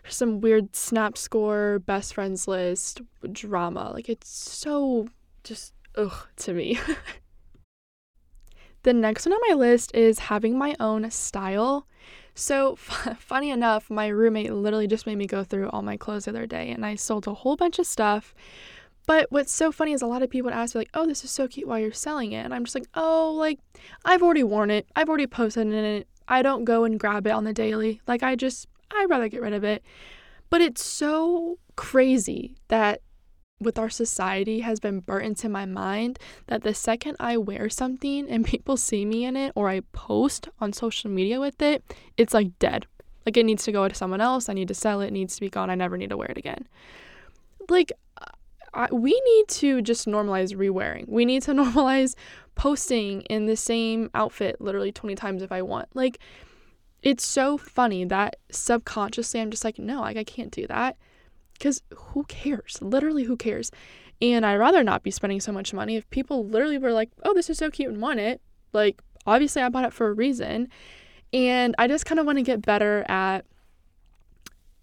some 0.08 0.40
weird 0.40 0.74
snap 0.74 1.16
score, 1.16 1.78
best 1.78 2.14
friends 2.14 2.48
list 2.48 3.00
drama. 3.30 3.92
Like 3.94 4.08
it's 4.08 4.28
so 4.28 5.06
just 5.44 5.72
ugh 5.94 6.26
to 6.38 6.52
me. 6.52 6.80
the 8.82 8.92
next 8.92 9.24
one 9.24 9.34
on 9.34 9.40
my 9.48 9.54
list 9.54 9.94
is 9.94 10.18
having 10.18 10.58
my 10.58 10.74
own 10.80 11.08
style. 11.12 11.86
So, 12.36 12.76
funny 13.18 13.50
enough, 13.50 13.90
my 13.90 14.06
roommate 14.08 14.52
literally 14.52 14.86
just 14.86 15.06
made 15.06 15.16
me 15.16 15.26
go 15.26 15.42
through 15.42 15.70
all 15.70 15.82
my 15.82 15.96
clothes 15.96 16.26
the 16.26 16.30
other 16.30 16.46
day 16.46 16.70
and 16.70 16.84
I 16.84 16.94
sold 16.94 17.26
a 17.26 17.34
whole 17.34 17.56
bunch 17.56 17.78
of 17.78 17.86
stuff. 17.86 18.34
But 19.06 19.30
what's 19.30 19.52
so 19.52 19.72
funny 19.72 19.92
is 19.92 20.02
a 20.02 20.06
lot 20.06 20.22
of 20.22 20.30
people 20.30 20.50
would 20.50 20.54
ask 20.54 20.74
me, 20.74 20.80
like, 20.80 20.90
oh, 20.92 21.06
this 21.06 21.24
is 21.24 21.30
so 21.30 21.48
cute 21.48 21.66
while 21.66 21.78
you're 21.78 21.92
selling 21.92 22.32
it. 22.32 22.44
And 22.44 22.52
I'm 22.52 22.64
just 22.64 22.74
like, 22.74 22.88
oh, 22.94 23.32
like, 23.32 23.58
I've 24.04 24.22
already 24.22 24.42
worn 24.44 24.70
it. 24.70 24.86
I've 24.94 25.08
already 25.08 25.26
posted 25.26 25.66
in 25.68 25.72
it. 25.72 26.08
I 26.28 26.42
don't 26.42 26.64
go 26.64 26.84
and 26.84 27.00
grab 27.00 27.26
it 27.26 27.30
on 27.30 27.44
the 27.44 27.52
daily. 27.52 28.00
Like, 28.06 28.22
I 28.22 28.36
just, 28.36 28.66
I'd 28.90 29.08
rather 29.08 29.28
get 29.28 29.40
rid 29.40 29.52
of 29.52 29.64
it. 29.64 29.82
But 30.50 30.60
it's 30.60 30.84
so 30.84 31.58
crazy 31.76 32.56
that 32.68 33.00
with 33.60 33.78
our 33.78 33.88
society 33.88 34.60
has 34.60 34.80
been 34.80 35.00
burnt 35.00 35.24
into 35.24 35.48
my 35.48 35.64
mind 35.64 36.18
that 36.46 36.62
the 36.62 36.74
second 36.74 37.16
I 37.18 37.36
wear 37.36 37.70
something 37.70 38.28
and 38.28 38.44
people 38.44 38.76
see 38.76 39.04
me 39.04 39.24
in 39.24 39.36
it 39.36 39.52
or 39.54 39.68
I 39.68 39.80
post 39.92 40.48
on 40.60 40.72
social 40.72 41.10
media 41.10 41.40
with 41.40 41.62
it, 41.62 41.82
it's 42.16 42.34
like 42.34 42.58
dead. 42.58 42.86
Like 43.24 43.36
it 43.36 43.44
needs 43.44 43.64
to 43.64 43.72
go 43.72 43.88
to 43.88 43.94
someone 43.94 44.20
else. 44.20 44.48
I 44.48 44.52
need 44.52 44.68
to 44.68 44.74
sell 44.74 45.00
it. 45.00 45.08
It 45.08 45.12
needs 45.12 45.34
to 45.36 45.40
be 45.40 45.48
gone. 45.48 45.70
I 45.70 45.74
never 45.74 45.96
need 45.96 46.10
to 46.10 46.16
wear 46.16 46.28
it 46.28 46.38
again. 46.38 46.68
Like, 47.68 47.92
I, 48.74 48.88
we 48.92 49.10
need 49.10 49.48
to 49.48 49.82
just 49.82 50.06
normalize 50.06 50.54
rewearing. 50.54 51.08
We 51.08 51.24
need 51.24 51.42
to 51.42 51.52
normalize 51.54 52.14
posting 52.54 53.22
in 53.22 53.46
the 53.46 53.56
same 53.56 54.10
outfit 54.14 54.60
literally 54.60 54.92
20 54.92 55.14
times 55.14 55.42
if 55.42 55.50
I 55.50 55.62
want. 55.62 55.88
Like, 55.94 56.18
it's 57.02 57.24
so 57.24 57.56
funny 57.56 58.04
that 58.04 58.36
subconsciously 58.50 59.40
I'm 59.40 59.50
just 59.50 59.64
like, 59.64 59.78
no, 59.78 60.00
like 60.00 60.16
I 60.16 60.24
can't 60.24 60.50
do 60.50 60.66
that. 60.66 60.96
Because 61.58 61.82
who 61.94 62.24
cares? 62.24 62.78
Literally, 62.80 63.24
who 63.24 63.36
cares? 63.36 63.70
And 64.22 64.46
I'd 64.46 64.56
rather 64.56 64.82
not 64.82 65.02
be 65.02 65.10
spending 65.10 65.40
so 65.40 65.52
much 65.52 65.74
money 65.74 65.96
if 65.96 66.08
people 66.10 66.46
literally 66.46 66.78
were 66.78 66.92
like, 66.92 67.10
oh, 67.24 67.34
this 67.34 67.50
is 67.50 67.58
so 67.58 67.70
cute 67.70 67.90
and 67.90 68.00
want 68.00 68.20
it. 68.20 68.40
Like, 68.72 69.02
obviously, 69.26 69.62
I 69.62 69.68
bought 69.68 69.84
it 69.84 69.92
for 69.92 70.08
a 70.08 70.12
reason. 70.12 70.68
And 71.32 71.74
I 71.78 71.86
just 71.88 72.06
kind 72.06 72.18
of 72.18 72.26
want 72.26 72.38
to 72.38 72.42
get 72.42 72.62
better 72.62 73.04
at, 73.08 73.44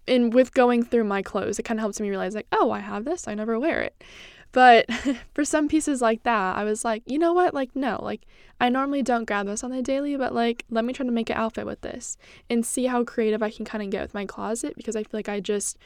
and 0.06 0.32
with 0.32 0.54
going 0.54 0.84
through 0.84 1.04
my 1.04 1.22
clothes, 1.22 1.58
it 1.58 1.64
kind 1.64 1.80
of 1.80 1.82
helps 1.82 2.00
me 2.00 2.10
realize, 2.10 2.34
like, 2.34 2.46
oh, 2.52 2.70
I 2.70 2.80
have 2.80 3.04
this, 3.04 3.26
I 3.26 3.34
never 3.34 3.58
wear 3.58 3.80
it. 3.80 4.04
But 4.52 4.86
for 5.34 5.44
some 5.44 5.66
pieces 5.66 6.00
like 6.00 6.22
that, 6.22 6.56
I 6.56 6.62
was 6.62 6.84
like, 6.84 7.02
you 7.06 7.18
know 7.18 7.32
what? 7.32 7.54
Like, 7.54 7.74
no, 7.74 7.98
like, 8.00 8.22
I 8.60 8.68
normally 8.68 9.02
don't 9.02 9.24
grab 9.24 9.46
this 9.46 9.64
on 9.64 9.72
the 9.72 9.82
daily, 9.82 10.16
but 10.16 10.32
like, 10.32 10.64
let 10.70 10.84
me 10.84 10.92
try 10.92 11.04
to 11.04 11.10
make 11.10 11.28
an 11.28 11.36
outfit 11.36 11.66
with 11.66 11.80
this 11.80 12.16
and 12.48 12.64
see 12.64 12.86
how 12.86 13.02
creative 13.02 13.42
I 13.42 13.50
can 13.50 13.64
kind 13.64 13.82
of 13.82 13.90
get 13.90 14.02
with 14.02 14.14
my 14.14 14.24
closet 14.24 14.74
because 14.76 14.94
I 14.94 15.02
feel 15.02 15.18
like 15.18 15.28
I 15.28 15.40
just 15.40 15.76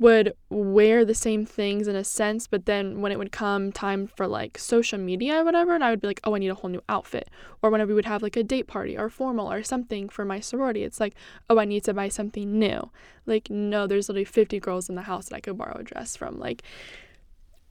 would 0.00 0.32
wear 0.48 1.04
the 1.04 1.14
same 1.14 1.44
things 1.44 1.86
in 1.86 1.94
a 1.94 2.02
sense, 2.02 2.46
but 2.46 2.64
then 2.64 3.02
when 3.02 3.12
it 3.12 3.18
would 3.18 3.30
come 3.30 3.70
time 3.70 4.06
for 4.06 4.26
like 4.26 4.56
social 4.56 4.98
media 4.98 5.40
or 5.40 5.44
whatever, 5.44 5.74
and 5.74 5.84
I 5.84 5.90
would 5.90 6.00
be 6.00 6.06
like, 6.06 6.20
oh, 6.24 6.34
I 6.34 6.38
need 6.38 6.48
a 6.48 6.54
whole 6.54 6.70
new 6.70 6.82
outfit. 6.88 7.28
Or 7.60 7.70
whenever 7.70 7.90
we 7.90 7.94
would 7.94 8.06
have 8.06 8.22
like 8.22 8.36
a 8.36 8.42
date 8.42 8.66
party 8.66 8.96
or 8.96 9.10
formal 9.10 9.52
or 9.52 9.62
something 9.62 10.08
for 10.08 10.24
my 10.24 10.40
sorority, 10.40 10.84
it's 10.84 11.00
like, 11.00 11.14
oh, 11.50 11.58
I 11.58 11.66
need 11.66 11.84
to 11.84 11.92
buy 11.92 12.08
something 12.08 12.58
new. 12.58 12.90
Like, 13.26 13.50
no, 13.50 13.86
there's 13.86 14.08
literally 14.08 14.24
50 14.24 14.58
girls 14.58 14.88
in 14.88 14.94
the 14.94 15.02
house 15.02 15.28
that 15.28 15.36
I 15.36 15.40
could 15.40 15.58
borrow 15.58 15.78
a 15.78 15.82
dress 15.82 16.16
from. 16.16 16.38
Like, 16.38 16.62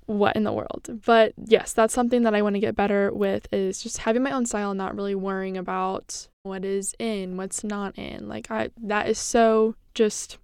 what 0.06 0.36
in 0.36 0.44
the 0.44 0.54
world? 0.54 0.88
But 1.06 1.34
yes, 1.44 1.74
that's 1.74 1.96
something 1.96 2.22
that 2.24 2.36
I 2.36 2.44
want 2.44 2.56
to 2.56 2.60
get 2.60 2.76
better 2.76 3.12
with 3.12 3.48
is 3.52 3.82
just 3.82 3.98
having 4.00 4.22
my 4.22 4.32
own 4.32 4.46
style 4.46 4.72
and 4.72 4.78
not 4.78 4.96
really 4.96 5.16
worrying 5.16 5.58
about 5.58 6.28
what 6.44 6.64
is 6.64 6.96
in, 7.00 7.38
what's 7.38 7.64
not 7.64 7.98
in. 7.98 8.28
Like 8.28 8.52
I 8.52 8.70
that 8.84 9.08
is 9.08 9.20
so 9.20 9.76
just 9.94 10.38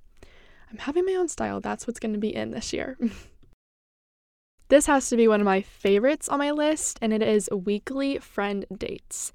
I'm 0.75 0.79
having 0.79 1.05
my 1.05 1.13
own 1.13 1.29
style. 1.29 1.62
That's 1.62 1.88
what's 1.88 2.01
going 2.01 2.12
to 2.15 2.20
be 2.20 2.36
in 2.36 2.51
this 2.51 2.74
year. 2.74 2.98
this 4.67 4.88
has 4.88 5.08
to 5.10 5.15
be 5.15 5.25
one 5.25 5.39
of 5.39 5.46
my 5.46 5.62
favorites 5.62 6.27
on 6.27 6.39
my 6.39 6.51
list 6.51 7.00
and 7.01 7.13
it 7.13 7.22
is 7.22 7.50
weekly 7.50 8.17
friend 8.17 8.65
dates. 8.77 9.32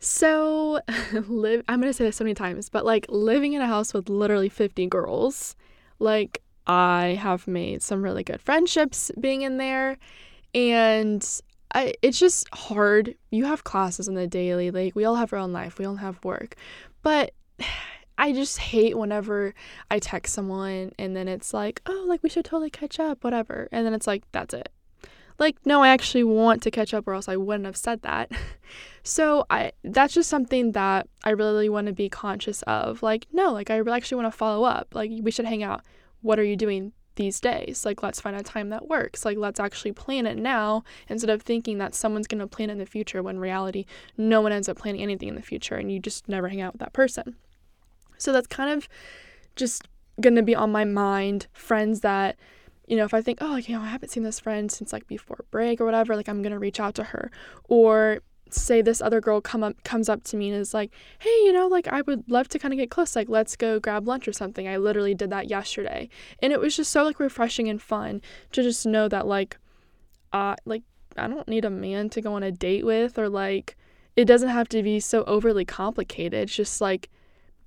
So, 0.00 0.82
live 1.12 1.64
I'm 1.66 1.80
going 1.80 1.90
to 1.90 1.96
say 1.96 2.04
this 2.04 2.16
so 2.16 2.24
many 2.24 2.34
times, 2.34 2.68
but 2.68 2.84
like 2.84 3.06
living 3.08 3.54
in 3.54 3.62
a 3.62 3.66
house 3.66 3.94
with 3.94 4.10
literally 4.10 4.50
50 4.50 4.86
girls, 4.88 5.56
like 5.98 6.42
I 6.66 7.18
have 7.18 7.48
made 7.48 7.82
some 7.82 8.02
really 8.02 8.22
good 8.22 8.42
friendships 8.42 9.10
being 9.18 9.40
in 9.40 9.56
there. 9.56 9.96
And 10.54 11.26
I, 11.74 11.94
it's 12.02 12.18
just 12.18 12.46
hard. 12.52 13.14
You 13.30 13.46
have 13.46 13.64
classes 13.64 14.08
on 14.08 14.14
the 14.14 14.26
daily, 14.26 14.70
like 14.70 14.94
we 14.94 15.06
all 15.06 15.16
have 15.16 15.32
our 15.32 15.38
own 15.38 15.54
life, 15.54 15.78
we 15.78 15.86
all 15.86 15.96
have 15.96 16.22
work. 16.22 16.54
But 17.02 17.32
I 18.18 18.32
just 18.32 18.58
hate 18.58 18.98
whenever 18.98 19.54
I 19.90 20.00
text 20.00 20.34
someone 20.34 20.92
and 20.98 21.16
then 21.16 21.28
it's 21.28 21.54
like, 21.54 21.80
oh, 21.86 22.04
like 22.08 22.22
we 22.22 22.28
should 22.28 22.44
totally 22.44 22.68
catch 22.68 22.98
up, 22.98 23.22
whatever. 23.22 23.68
And 23.70 23.86
then 23.86 23.94
it's 23.94 24.06
like, 24.06 24.24
that's 24.32 24.52
it. 24.52 24.70
Like, 25.38 25.56
no, 25.64 25.82
I 25.82 25.88
actually 25.88 26.24
want 26.24 26.64
to 26.64 26.70
catch 26.72 26.92
up 26.92 27.06
or 27.06 27.14
else 27.14 27.28
I 27.28 27.36
wouldn't 27.36 27.66
have 27.66 27.76
said 27.76 28.02
that. 28.02 28.32
so 29.04 29.46
I 29.48 29.70
that's 29.84 30.14
just 30.14 30.28
something 30.28 30.72
that 30.72 31.08
I 31.22 31.30
really 31.30 31.68
want 31.68 31.86
to 31.86 31.92
be 31.92 32.08
conscious 32.08 32.62
of. 32.62 33.04
Like, 33.04 33.28
no, 33.32 33.52
like 33.52 33.70
I 33.70 33.78
actually 33.78 34.20
want 34.20 34.32
to 34.32 34.36
follow 34.36 34.64
up. 34.64 34.94
Like 34.94 35.12
we 35.22 35.30
should 35.30 35.46
hang 35.46 35.62
out 35.62 35.82
what 36.20 36.40
are 36.40 36.44
you 36.44 36.56
doing 36.56 36.92
these 37.14 37.40
days? 37.40 37.84
Like, 37.84 38.02
let's 38.02 38.20
find 38.20 38.34
a 38.34 38.42
time 38.42 38.70
that 38.70 38.88
works. 38.88 39.24
Like, 39.24 39.38
let's 39.38 39.60
actually 39.60 39.92
plan 39.92 40.26
it 40.26 40.36
now 40.36 40.84
instead 41.08 41.30
of 41.30 41.42
thinking 41.42 41.78
that 41.78 41.94
someone's 41.94 42.26
to 42.26 42.46
plan 42.46 42.70
it 42.70 42.72
in 42.72 42.78
the 42.78 42.86
future 42.86 43.22
when 43.22 43.38
reality, 43.38 43.84
no 44.16 44.40
one 44.40 44.52
ends 44.52 44.68
up 44.68 44.78
planning 44.78 45.02
anything 45.02 45.28
in 45.28 45.34
the 45.34 45.42
future 45.42 45.74
and 45.74 45.92
you 45.92 46.00
just 46.00 46.28
never 46.28 46.48
hang 46.48 46.60
out 46.60 46.72
with 46.72 46.80
that 46.80 46.92
person. 46.92 47.36
So 48.18 48.32
that's 48.32 48.46
kind 48.46 48.70
of 48.70 48.88
just 49.56 49.88
going 50.20 50.36
to 50.36 50.42
be 50.42 50.54
on 50.54 50.70
my 50.70 50.84
mind. 50.84 51.46
Friends 51.52 52.00
that, 52.00 52.36
you 52.86 52.96
know, 52.96 53.04
if 53.04 53.14
I 53.14 53.22
think, 53.22 53.38
oh, 53.40 53.48
like, 53.48 53.68
you 53.68 53.76
know, 53.76 53.82
I 53.82 53.88
haven't 53.88 54.10
seen 54.10 54.22
this 54.22 54.40
friend 54.40 54.70
since 54.70 54.92
like 54.92 55.06
before 55.06 55.44
break 55.50 55.80
or 55.80 55.84
whatever, 55.84 56.16
like 56.16 56.28
I'm 56.28 56.42
going 56.42 56.52
to 56.52 56.58
reach 56.58 56.80
out 56.80 56.94
to 56.96 57.04
her. 57.04 57.30
Or 57.64 58.20
say 58.50 58.82
this 58.82 59.00
other 59.00 59.20
girl 59.20 59.40
come 59.40 59.62
up 59.62 59.82
comes 59.84 60.08
up 60.08 60.24
to 60.24 60.36
me 60.36 60.50
and 60.50 60.58
is 60.58 60.74
like, 60.74 60.90
"Hey, 61.18 61.44
you 61.44 61.52
know, 61.52 61.66
like 61.66 61.86
I 61.88 62.02
would 62.02 62.30
love 62.30 62.48
to 62.48 62.58
kind 62.58 62.72
of 62.72 62.78
get 62.78 62.90
close. 62.90 63.14
Like 63.14 63.28
let's 63.28 63.56
go 63.56 63.78
grab 63.80 64.06
lunch 64.06 64.26
or 64.28 64.32
something." 64.32 64.66
I 64.66 64.76
literally 64.76 65.14
did 65.14 65.30
that 65.30 65.50
yesterday. 65.50 66.08
And 66.42 66.52
it 66.52 66.60
was 66.60 66.76
just 66.76 66.90
so 66.90 67.04
like 67.04 67.20
refreshing 67.20 67.68
and 67.68 67.80
fun 67.80 68.22
to 68.52 68.62
just 68.62 68.86
know 68.86 69.08
that 69.08 69.26
like 69.26 69.58
uh 70.32 70.56
like 70.64 70.82
I 71.16 71.28
don't 71.28 71.48
need 71.48 71.64
a 71.64 71.70
man 71.70 72.08
to 72.10 72.20
go 72.20 72.34
on 72.34 72.42
a 72.42 72.52
date 72.52 72.84
with 72.86 73.18
or 73.18 73.28
like 73.28 73.76
it 74.16 74.24
doesn't 74.24 74.48
have 74.48 74.68
to 74.70 74.82
be 74.82 75.00
so 75.00 75.24
overly 75.24 75.64
complicated. 75.64 76.40
It's 76.44 76.54
just 76.56 76.80
like 76.80 77.10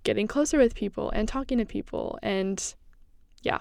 getting 0.03 0.27
closer 0.27 0.57
with 0.57 0.75
people 0.75 1.09
and 1.11 1.27
talking 1.27 1.57
to 1.57 1.65
people 1.65 2.17
and 2.21 2.75
yeah, 3.43 3.59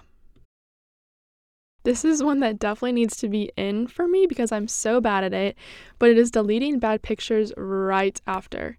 this 1.83 2.05
is 2.05 2.23
one 2.23 2.41
that 2.41 2.59
definitely 2.59 2.93
needs 2.93 3.17
to 3.19 3.29
be 3.29 3.51
in 3.57 3.87
for 3.87 4.07
me 4.07 4.27
because 4.27 4.53
I'm 4.53 4.69
so 4.69 5.01
bad 5.01 5.25
at 5.25 5.33
it, 5.33 5.57
but 5.99 6.11
it 6.11 6.19
is 6.19 6.31
deleting 6.31 6.79
bad 6.79 7.03
pictures 7.03 7.53
right 7.57 8.21
after. 8.27 8.77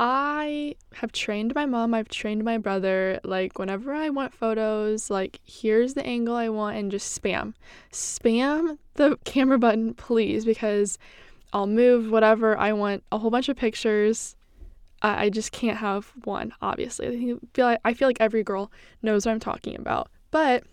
I 0.00 0.76
have 0.94 1.10
trained 1.10 1.54
my 1.54 1.66
mom, 1.66 1.92
I've 1.92 2.08
trained 2.08 2.44
my 2.44 2.58
brother, 2.58 3.18
like 3.24 3.58
whenever 3.58 3.94
I 3.94 4.10
want 4.10 4.34
photos, 4.34 5.10
like 5.10 5.40
here's 5.44 5.94
the 5.94 6.06
angle 6.06 6.36
I 6.36 6.50
want 6.50 6.76
and 6.76 6.90
just 6.90 7.20
spam. 7.20 7.54
Spam 7.92 8.78
the 8.94 9.18
camera 9.24 9.58
button, 9.58 9.94
please, 9.94 10.44
because 10.44 10.98
I'll 11.52 11.66
move 11.66 12.10
whatever 12.12 12.56
I 12.56 12.74
want, 12.74 13.02
a 13.10 13.18
whole 13.18 13.30
bunch 13.30 13.48
of 13.48 13.56
pictures. 13.56 14.36
I, 15.02 15.30
just 15.30 15.52
can't 15.52 15.78
have 15.78 16.12
one, 16.24 16.52
obviously. 16.60 17.32
I 17.32 17.36
feel 17.54 17.66
like, 17.66 17.80
I 17.84 17.94
feel 17.94 18.08
like 18.08 18.20
every 18.20 18.42
girl 18.42 18.72
knows 19.02 19.26
what 19.26 19.32
I'm 19.32 19.40
talking 19.40 19.76
about. 19.76 20.10
But 20.30 20.64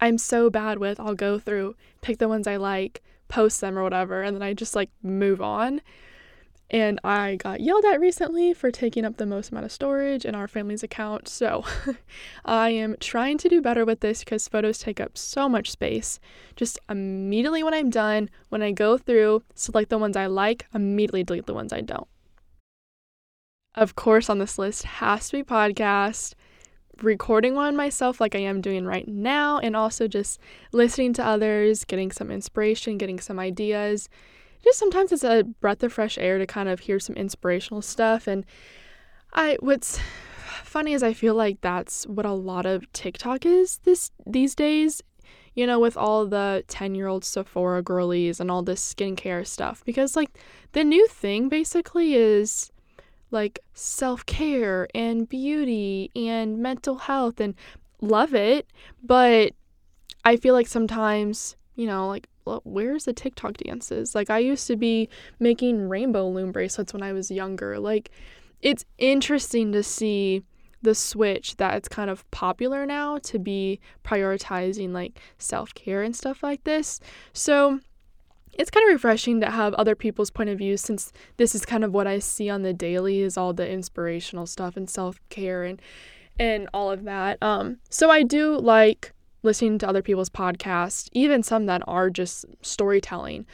I'm 0.00 0.18
so 0.18 0.50
bad 0.50 0.78
with 0.78 1.00
I'll 1.00 1.14
go 1.14 1.38
through, 1.38 1.76
pick 2.00 2.18
the 2.18 2.28
ones 2.28 2.46
I 2.46 2.56
like, 2.56 3.02
post 3.28 3.60
them 3.60 3.78
or 3.78 3.82
whatever, 3.82 4.22
and 4.22 4.34
then 4.34 4.42
I 4.42 4.54
just 4.54 4.74
like 4.74 4.90
move 5.02 5.40
on. 5.40 5.80
And 6.70 7.00
I 7.02 7.36
got 7.36 7.60
yelled 7.60 7.86
at 7.86 7.98
recently 7.98 8.52
for 8.52 8.70
taking 8.70 9.06
up 9.06 9.16
the 9.16 9.24
most 9.24 9.50
amount 9.50 9.64
of 9.64 9.72
storage 9.72 10.26
in 10.26 10.34
our 10.34 10.46
family's 10.46 10.82
account. 10.82 11.26
So 11.26 11.64
I 12.44 12.70
am 12.70 12.96
trying 13.00 13.38
to 13.38 13.48
do 13.48 13.62
better 13.62 13.86
with 13.86 14.00
this 14.00 14.22
because 14.22 14.48
photos 14.48 14.78
take 14.78 15.00
up 15.00 15.16
so 15.16 15.48
much 15.48 15.70
space. 15.70 16.20
Just 16.56 16.78
immediately 16.90 17.62
when 17.62 17.72
I'm 17.72 17.88
done, 17.88 18.28
when 18.50 18.62
I 18.62 18.72
go 18.72 18.98
through, 18.98 19.44
select 19.54 19.88
the 19.88 19.96
ones 19.96 20.14
I 20.14 20.26
like, 20.26 20.66
immediately 20.74 21.22
delete 21.22 21.46
the 21.46 21.54
ones 21.54 21.72
I 21.72 21.80
don't. 21.80 22.08
Of 23.74 23.94
course, 23.94 24.28
on 24.28 24.38
this 24.38 24.58
list 24.58 24.82
has 24.84 25.28
to 25.28 25.36
be 25.36 25.42
podcast 25.42 26.34
recording 27.02 27.54
one 27.54 27.76
myself 27.76 28.20
like 28.20 28.34
I 28.34 28.40
am 28.40 28.60
doing 28.60 28.84
right 28.86 29.06
now, 29.06 29.58
and 29.58 29.76
also 29.76 30.08
just 30.08 30.40
listening 30.72 31.12
to 31.14 31.24
others, 31.24 31.84
getting 31.84 32.10
some 32.10 32.30
inspiration, 32.30 32.98
getting 32.98 33.20
some 33.20 33.38
ideas. 33.38 34.08
Just 34.64 34.78
sometimes 34.78 35.12
it's 35.12 35.22
a 35.22 35.44
breath 35.60 35.82
of 35.82 35.92
fresh 35.92 36.18
air 36.18 36.38
to 36.38 36.46
kind 36.46 36.68
of 36.68 36.80
hear 36.80 36.98
some 36.98 37.14
inspirational 37.14 37.82
stuff. 37.82 38.26
And 38.26 38.44
I 39.32 39.56
what's 39.60 40.00
funny 40.64 40.92
is 40.92 41.02
I 41.02 41.12
feel 41.12 41.34
like 41.34 41.60
that's 41.60 42.06
what 42.06 42.26
a 42.26 42.32
lot 42.32 42.66
of 42.66 42.90
TikTok 42.92 43.46
is 43.46 43.78
this 43.84 44.10
these 44.26 44.54
days. 44.54 45.02
You 45.54 45.66
know, 45.66 45.80
with 45.80 45.96
all 45.96 46.24
the 46.26 46.64
10 46.68 46.94
year 46.94 47.08
old 47.08 47.24
Sephora 47.24 47.82
girlies 47.82 48.38
and 48.40 48.50
all 48.50 48.62
this 48.62 48.94
skincare 48.94 49.44
stuff. 49.44 49.84
Because, 49.84 50.14
like, 50.14 50.38
the 50.72 50.84
new 50.84 51.06
thing 51.08 51.48
basically 51.48 52.14
is 52.14 52.70
like 53.30 53.60
self 53.74 54.24
care 54.26 54.88
and 54.94 55.28
beauty 55.28 56.10
and 56.16 56.58
mental 56.58 56.96
health 56.96 57.40
and 57.40 57.54
love 58.00 58.34
it. 58.34 58.66
But 59.02 59.52
I 60.24 60.36
feel 60.36 60.54
like 60.54 60.66
sometimes, 60.66 61.56
you 61.76 61.86
know, 61.86 62.08
like, 62.08 62.28
where's 62.64 63.04
the 63.04 63.12
TikTok 63.12 63.58
dances? 63.58 64.14
Like, 64.14 64.30
I 64.30 64.38
used 64.38 64.66
to 64.68 64.76
be 64.76 65.08
making 65.38 65.88
rainbow 65.88 66.28
loom 66.28 66.52
bracelets 66.52 66.92
when 66.92 67.02
I 67.02 67.12
was 67.12 67.30
younger. 67.30 67.78
Like, 67.78 68.10
it's 68.60 68.84
interesting 68.98 69.72
to 69.72 69.82
see 69.82 70.42
the 70.82 70.94
switch 70.94 71.56
that 71.56 71.74
it's 71.74 71.88
kind 71.88 72.08
of 72.08 72.28
popular 72.30 72.86
now 72.86 73.18
to 73.18 73.38
be 73.38 73.80
prioritizing 74.04 74.92
like 74.92 75.18
self 75.38 75.74
care 75.74 76.02
and 76.02 76.14
stuff 76.14 76.42
like 76.42 76.64
this. 76.64 77.00
So, 77.32 77.80
it's 78.58 78.70
kind 78.70 78.86
of 78.88 78.92
refreshing 78.92 79.40
to 79.40 79.50
have 79.50 79.72
other 79.74 79.94
people's 79.94 80.30
point 80.30 80.50
of 80.50 80.58
view 80.58 80.76
since 80.76 81.12
this 81.36 81.54
is 81.54 81.64
kind 81.64 81.84
of 81.84 81.94
what 81.94 82.06
I 82.06 82.18
see 82.18 82.50
on 82.50 82.62
the 82.62 82.72
daily 82.74 83.20
is 83.20 83.36
all 83.36 83.52
the 83.52 83.68
inspirational 83.68 84.46
stuff 84.46 84.76
and 84.76 84.90
self-care 84.90 85.62
and 85.64 85.80
and 86.40 86.68
all 86.74 86.90
of 86.90 87.04
that. 87.04 87.38
Um 87.42 87.78
so 87.88 88.10
I 88.10 88.22
do 88.22 88.58
like 88.58 89.12
listening 89.42 89.78
to 89.78 89.88
other 89.88 90.02
people's 90.02 90.30
podcasts, 90.30 91.08
even 91.12 91.42
some 91.42 91.66
that 91.66 91.82
are 91.86 92.10
just 92.10 92.44
storytelling 92.62 93.46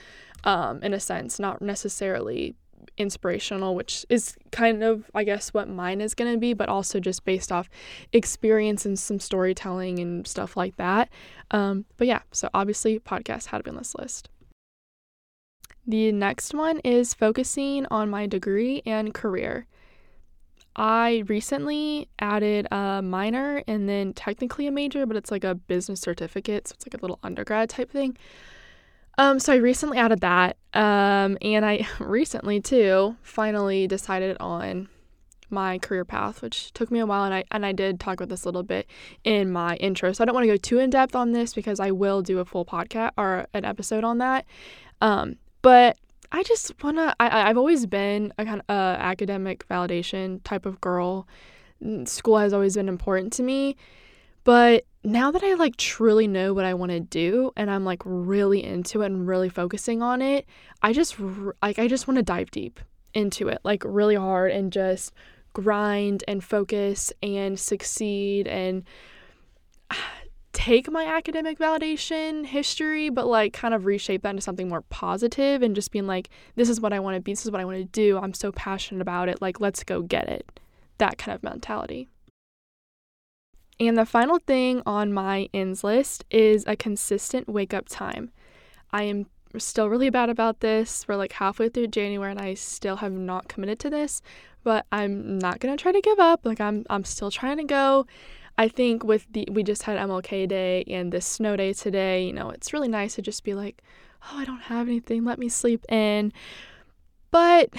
um 0.45 0.83
in 0.83 0.95
a 0.95 1.01
sense, 1.01 1.39
not 1.39 1.63
necessarily 1.63 2.57
inspirational, 2.97 3.75
which 3.75 4.07
is 4.09 4.37
kind 4.53 4.83
of, 4.83 5.11
I 5.15 5.25
guess, 5.25 5.53
what 5.53 5.69
mine 5.69 6.01
is 6.01 6.15
going 6.15 6.33
to 6.33 6.39
be, 6.39 6.53
but 6.55 6.69
also 6.69 7.01
just 7.01 7.25
based 7.25 7.51
off 7.51 7.69
experience 8.13 8.87
and 8.87 8.99
some 8.99 9.19
storytelling 9.19 9.99
and 9.99 10.27
stuff 10.27 10.57
like 10.57 10.77
that. 10.77 11.09
Um, 11.51 11.87
but 11.97 12.07
yeah, 12.07 12.21
so 12.31 12.49
obviously, 12.55 12.99
podcasts 13.01 13.47
had 13.47 13.59
to 13.59 13.65
be 13.65 13.71
on 13.71 13.77
this 13.77 13.95
list. 13.97 14.29
The 15.87 16.13
next 16.13 16.55
one 16.55 16.79
is 16.81 17.13
focusing 17.13 17.87
on 17.91 18.09
my 18.09 18.27
degree 18.27 18.83
and 18.87 19.13
career. 19.13 19.67
I 20.77 21.23
recently 21.29 22.09
added 22.19 22.67
a 22.73 23.01
minor 23.03 23.63
and 23.69 23.89
then 23.89 24.13
technically 24.13 24.67
a 24.67 24.73
major, 24.73 25.07
but 25.07 25.17
it's 25.17 25.31
like 25.31 25.45
a 25.45 25.55
business 25.55 26.01
certificate, 26.01 26.69
so 26.69 26.75
it's 26.75 26.87
like 26.87 26.95
a 26.95 27.03
little 27.03 27.21
undergrad 27.23 27.71
type 27.71 27.91
thing. 27.91 28.17
Um, 29.17 29.39
so 29.39 29.53
I 29.53 29.57
recently 29.57 29.99
added 29.99 30.21
that, 30.23 30.57
um, 30.73 31.39
and 31.41 31.65
I 31.65 31.87
recently 32.01 32.61
too 32.61 33.17
finally 33.23 33.87
decided 33.87 34.37
on 34.41 34.89
my 35.51 35.79
career 35.79 36.05
path, 36.05 36.43
which 36.43 36.73
took 36.73 36.91
me 36.91 36.99
a 36.99 37.07
while, 37.07 37.23
and 37.25 37.35
I 37.35 37.45
and 37.53 37.65
I 37.65 37.71
did 37.73 38.01
talk 38.01 38.15
about 38.15 38.29
this 38.31 38.43
a 38.43 38.49
little 38.49 38.65
bit 38.65 38.89
in 39.23 39.53
my 39.53 39.77
intro. 39.77 40.13
So 40.13 40.25
I 40.25 40.27
don't 40.27 40.35
want 40.35 40.45
to 40.45 40.53
go 40.53 40.57
too 40.57 40.79
in 40.81 40.91
depth 40.91 41.15
on 41.15 41.31
this 41.31 41.55
because 41.55 41.79
I 41.79 41.93
will 41.93 42.23
do 42.23 42.41
a 42.41 42.45
full 42.45 42.65
podcast 42.65 43.13
or 43.17 43.47
an 43.55 43.65
episode 43.65 44.03
on 44.03 44.19
that. 44.19 44.47
Um, 45.01 45.37
but 45.65 45.97
I 46.31 46.43
just 46.43 46.75
wanna. 46.85 47.17
I 47.19 47.49
I've 47.49 47.57
always 47.57 47.87
been 47.87 48.35
a 48.39 48.45
kind 48.45 48.61
of 48.61 48.67
uh, 48.69 48.97
academic 49.01 49.67
validation 49.67 50.41
type 50.45 50.67
of 50.67 50.79
girl. 50.83 51.27
School 52.05 52.37
has 52.37 52.53
always 52.53 52.75
been 52.77 52.89
important 52.89 53.33
to 53.35 53.43
me, 53.43 53.77
but 54.45 54.85
now 55.03 55.31
that 55.31 55.43
I 55.43 55.55
like 55.55 55.77
truly 55.77 56.27
know 56.27 56.53
what 56.53 56.67
I 56.67 56.75
want 56.75 56.93
to 56.93 57.01
do 57.01 57.51
and 57.57 57.71
I'm 57.71 57.83
like 57.83 58.03
really 58.05 58.63
into 58.63 59.01
it 59.01 59.07
and 59.07 59.27
really 59.27 59.49
focusing 59.49 60.03
on 60.03 60.21
it, 60.21 60.47
I 60.83 60.93
just 60.93 61.19
like 61.63 61.79
I 61.79 61.89
just 61.89 62.07
want 62.07 62.19
to 62.19 62.23
dive 62.23 62.51
deep 62.51 62.79
into 63.15 63.49
it 63.49 63.61
like 63.65 63.83
really 63.87 64.17
hard 64.17 64.53
and 64.53 64.71
just 64.71 65.15
grind 65.55 66.25
and 66.29 66.45
focus 66.45 67.11
and 67.23 67.59
succeed 67.59 68.47
and 68.49 68.85
take 70.55 70.91
my 70.91 71.05
academic 71.05 71.59
validation 71.59 72.47
history, 72.47 73.11
but 73.11 73.27
like 73.27 73.53
kind 73.53 73.75
of 73.75 73.85
reshape 73.85 74.23
that 74.23 74.31
into 74.31 74.41
something 74.41 74.69
more 74.69 74.83
positive 74.83 75.61
and 75.61 75.75
just 75.75 75.91
being 75.91 76.07
like, 76.07 76.31
this 76.55 76.71
is 76.71 76.81
what 76.81 76.93
I 76.93 77.01
want 77.01 77.17
to 77.17 77.21
be, 77.21 77.33
this 77.33 77.45
is 77.45 77.51
what 77.51 77.61
I 77.61 77.65
want 77.67 77.77
to 77.77 77.85
do. 77.85 78.19
I'm 78.19 78.33
so 78.33 78.53
passionate 78.53 79.03
about 79.03 79.29
it. 79.29 79.43
Like, 79.43 79.61
let's 79.61 79.85
go 79.85 80.01
get 80.01 80.29
it. 80.29 80.61
That 80.99 81.19
kind 81.19 81.35
of 81.35 81.43
mentality. 81.43 82.09
And 83.81 83.99
the 83.99 84.07
final 84.07 84.39
thing 84.39 84.81
on 84.87 85.13
my 85.13 85.49
ends 85.53 85.83
list 85.83 86.25
is 86.31 86.65
a 86.67 86.77
consistent 86.77 87.49
wake 87.49 87.75
up 87.75 87.89
time. 87.89 88.31
I 88.93 89.03
am 89.03 89.27
still 89.59 89.91
really 89.91 90.11
bad 90.11 90.31
about 90.31 90.61
this. 90.61 91.07
We're 91.09 91.17
like 91.17 91.33
halfway 91.33 91.69
through 91.69 91.89
January 91.89 92.31
and 92.31 92.41
I 92.41 92.55
still 92.55 92.97
have 92.97 93.13
not 93.13 93.49
committed 93.49 93.81
to 93.81 93.91
this, 93.91 94.23
but 94.63 94.87
I'm 94.93 95.39
not 95.39 95.59
going 95.59 95.77
to 95.77 95.83
try 95.83 95.91
to 95.91 96.01
give 96.01 96.21
up. 96.21 96.47
Like 96.47 96.61
I'm 96.61 96.87
I'm 96.89 97.05
still 97.05 97.31
trying 97.31 97.59
to 97.59 97.65
go. 97.65 98.07
I 98.57 98.69
think 98.69 99.03
with 99.03 99.27
the 99.33 99.49
we 99.51 99.63
just 99.63 99.83
had 99.83 99.99
MLK 99.99 100.49
Day 100.49 100.85
and 100.89 101.13
this 101.13 101.27
snow 101.27 101.57
day 101.57 101.73
today, 101.73 102.25
you 102.25 102.33
know, 102.33 102.51
it's 102.51 102.73
really 102.73 102.89
nice 102.89 103.17
to 103.17 103.23
just 103.23 103.43
be 103.45 103.55
like, 103.55 103.83
"Oh, 104.25 104.39
I 104.39 104.45
don't 104.45 104.63
have 104.63 104.87
anything. 104.89 105.25
Let 105.25 105.39
me 105.39 105.49
sleep 105.49 105.85
in." 105.91 106.33
But 107.31 107.71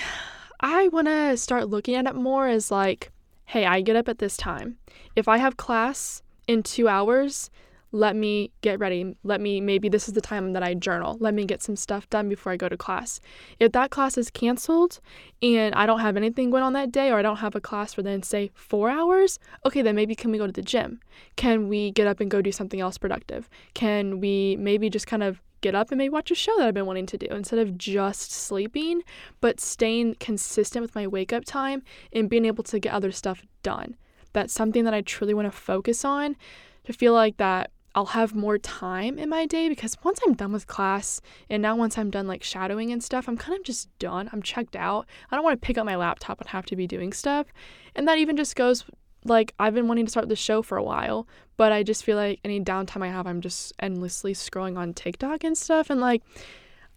I 0.60 0.90
want 0.90 1.08
to 1.08 1.38
start 1.38 1.70
looking 1.70 1.96
at 1.96 2.08
it 2.08 2.16
more 2.16 2.48
as 2.48 2.72
like, 2.72 3.12
"Hey, 3.46 3.66
I 3.66 3.82
get 3.82 3.96
up 3.96 4.10
at 4.10 4.20
this 4.20 4.36
time. 4.36 4.78
If 5.16 5.28
I 5.28 5.38
have 5.38 5.58
class 5.58 6.22
in 6.48 6.62
2 6.64 6.88
hours, 6.90 7.50
let 7.95 8.13
me 8.13 8.51
get 8.60 8.77
ready. 8.77 9.15
Let 9.23 9.39
me, 9.39 9.62
maybe 9.62 9.88
this 9.88 10.10
is 10.10 10.13
the 10.15 10.21
time 10.21 10.51
that 10.51 10.62
I 10.62 10.73
journal. 10.73 11.15
Let 11.21 11.34
me 11.34 11.45
get 11.45 11.63
some 11.63 11.77
stuff 11.77 12.10
done 12.10 12.27
before 12.27 12.51
I 12.51 12.58
go 12.58 12.67
to 12.67 12.75
class. 12.75 13.21
If 13.58 13.71
that 13.71 13.89
class 13.89 14.17
is 14.17 14.29
canceled 14.29 14.99
and 15.41 15.73
I 15.75 15.86
don't 15.86 16.01
have 16.01 16.17
anything 16.17 16.49
going 16.49 16.62
on 16.62 16.73
that 16.73 16.91
day, 16.91 17.10
or 17.10 17.17
I 17.17 17.21
don't 17.21 17.38
have 17.38 17.55
a 17.55 17.62
class 17.62 17.93
for 17.93 18.01
then, 18.03 18.21
say, 18.21 18.51
four 18.53 18.89
hours, 18.89 19.39
okay, 19.65 19.81
then 19.81 19.95
maybe 19.95 20.13
can 20.13 20.29
we 20.29 20.38
go 20.38 20.45
to 20.45 20.51
the 20.51 20.62
gym? 20.62 20.99
Can 21.38 21.69
we 21.69 21.91
get 21.91 22.05
up 22.05 22.19
and 22.19 22.29
go 22.29 22.41
do 22.41 22.51
something 22.51 22.81
else 22.81 22.97
productive? 22.97 23.49
Can 23.75 24.19
we 24.19 24.58
maybe 24.58 24.89
just 24.89 25.08
kind 25.08 25.23
of 25.23 25.41
get 25.62 25.73
up 25.73 25.89
and 25.89 25.97
maybe 25.97 26.10
watch 26.10 26.31
a 26.31 26.36
show 26.36 26.51
that 26.58 26.67
I've 26.67 26.73
been 26.73 26.86
wanting 26.86 27.05
to 27.05 27.17
do 27.17 27.27
instead 27.27 27.60
of 27.60 27.77
just 27.77 28.29
sleeping, 28.29 29.03
but 29.39 29.62
staying 29.62 30.15
consistent 30.19 30.81
with 30.81 30.95
my 30.95 31.08
wake 31.08 31.31
up 31.31 31.45
time 31.45 31.81
and 32.12 32.29
being 32.29 32.43
able 32.43 32.65
to 32.65 32.77
get 32.77 32.91
other 32.91 33.13
stuff 33.13 33.45
done? 33.63 33.95
That's 34.34 34.51
something 34.53 34.84
that 34.84 34.93
I 34.93 34.99
truly 34.99 35.34
want 35.34 35.49
to 35.49 35.58
focus 35.58 36.03
on 36.03 36.36
to 36.84 36.91
feel 36.91 37.13
like 37.13 37.38
that 37.38 37.71
I'll 37.95 38.08
have 38.08 38.36
more 38.36 38.58
time 38.58 39.17
in 39.17 39.29
my 39.29 39.45
day 39.45 39.69
because 39.69 39.97
once 40.03 40.19
I'm 40.25 40.34
done 40.34 40.51
with 40.51 40.67
class 40.67 41.21
and 41.49 41.62
now 41.62 41.77
once 41.77 41.97
I'm 41.97 42.12
done 42.12 42.27
like 42.27 42.43
shadowing 42.43 42.91
and 42.91 43.01
stuff, 43.01 43.29
I'm 43.29 43.38
kind 43.38 43.58
of 43.58 43.63
just 43.63 43.88
done. 43.99 44.29
I'm 44.34 44.41
checked 44.41 44.75
out. 44.75 45.08
I 45.31 45.36
don't 45.36 45.45
want 45.45 45.60
to 45.60 45.65
pick 45.65 45.77
up 45.77 45.86
my 45.86 45.95
laptop 45.95 46.41
and 46.41 46.49
have 46.49 46.65
to 46.67 46.75
be 46.75 46.88
doing 46.88 47.13
stuff. 47.13 47.47
And 47.95 48.05
that 48.08 48.17
even 48.17 48.36
just 48.36 48.58
goes 48.58 48.84
like 49.23 49.53
I've 49.58 49.73
been 49.73 49.88
wanting 49.88 50.05
to 50.05 50.12
start 50.12 50.27
the 50.27 50.36
show 50.36 50.62
for 50.62 50.77
a 50.77 50.84
while, 50.84 51.25
but 51.55 51.71
I 51.71 51.84
just 51.84 52.03
feel 52.03 52.17
like 52.17 52.41
any 52.43 52.60
downtime 52.60 53.01
I 53.01 53.08
have, 53.08 53.25
I'm 53.25 53.39
just 53.39 53.71
endlessly 53.79 54.34
scrolling 54.34 54.77
on 54.77 54.93
TikTok 54.93 55.45
and 55.45 55.58
stuff. 55.58 55.89
And 55.89 56.01
like, 56.01 56.21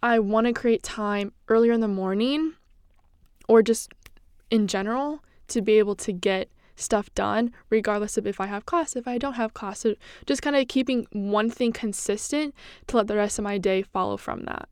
I 0.03 0.19
want 0.19 0.47
to 0.47 0.53
create 0.53 0.83
time 0.83 1.31
earlier 1.47 1.71
in 1.71 1.79
the 1.79 1.87
morning 1.87 2.55
or 3.47 3.61
just 3.63 3.93
in 4.51 4.67
general 4.67 5.23
to 5.47 5.61
be 5.61 5.79
able 5.79 5.95
to 5.95 6.11
get 6.11 6.49
stuff 6.79 7.13
done, 7.15 7.51
regardless 7.69 8.17
of 8.17 8.25
if 8.25 8.39
I 8.39 8.47
have 8.47 8.65
class, 8.65 8.95
if 8.95 9.07
I 9.07 9.17
don't 9.17 9.33
have 9.33 9.53
class. 9.53 9.79
So 9.79 9.95
just 10.25 10.41
kind 10.41 10.55
of 10.55 10.67
keeping 10.67 11.07
one 11.11 11.49
thing 11.49 11.71
consistent 11.71 12.55
to 12.87 12.97
let 12.97 13.07
the 13.07 13.15
rest 13.15 13.39
of 13.39 13.43
my 13.43 13.57
day 13.57 13.81
follow 13.81 14.17
from 14.17 14.43
that. 14.43 14.69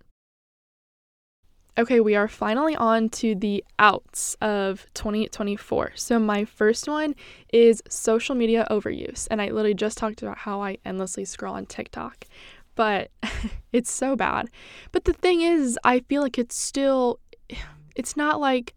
Okay, 1.79 1.99
we 1.99 2.15
are 2.15 2.27
finally 2.27 2.75
on 2.75 3.07
to 3.09 3.35
the 3.35 3.63
outs 3.77 4.35
of 4.41 4.87
2024. 4.95 5.91
So, 5.93 6.17
my 6.17 6.43
first 6.43 6.87
one 6.87 7.13
is 7.53 7.83
social 7.87 8.33
media 8.33 8.65
overuse. 8.71 9.27
And 9.29 9.39
I 9.39 9.49
literally 9.49 9.75
just 9.75 9.95
talked 9.95 10.23
about 10.23 10.39
how 10.39 10.59
I 10.63 10.79
endlessly 10.83 11.23
scroll 11.23 11.53
on 11.53 11.67
TikTok, 11.67 12.25
but 12.73 13.11
it's 13.71 13.91
so 13.91 14.15
bad. 14.15 14.49
But 14.91 15.05
the 15.05 15.13
thing 15.13 15.41
is, 15.41 15.77
I 15.83 15.99
feel 15.99 16.23
like 16.23 16.39
it's 16.39 16.55
still, 16.55 17.19
it's 17.95 18.17
not 18.17 18.39
like 18.39 18.73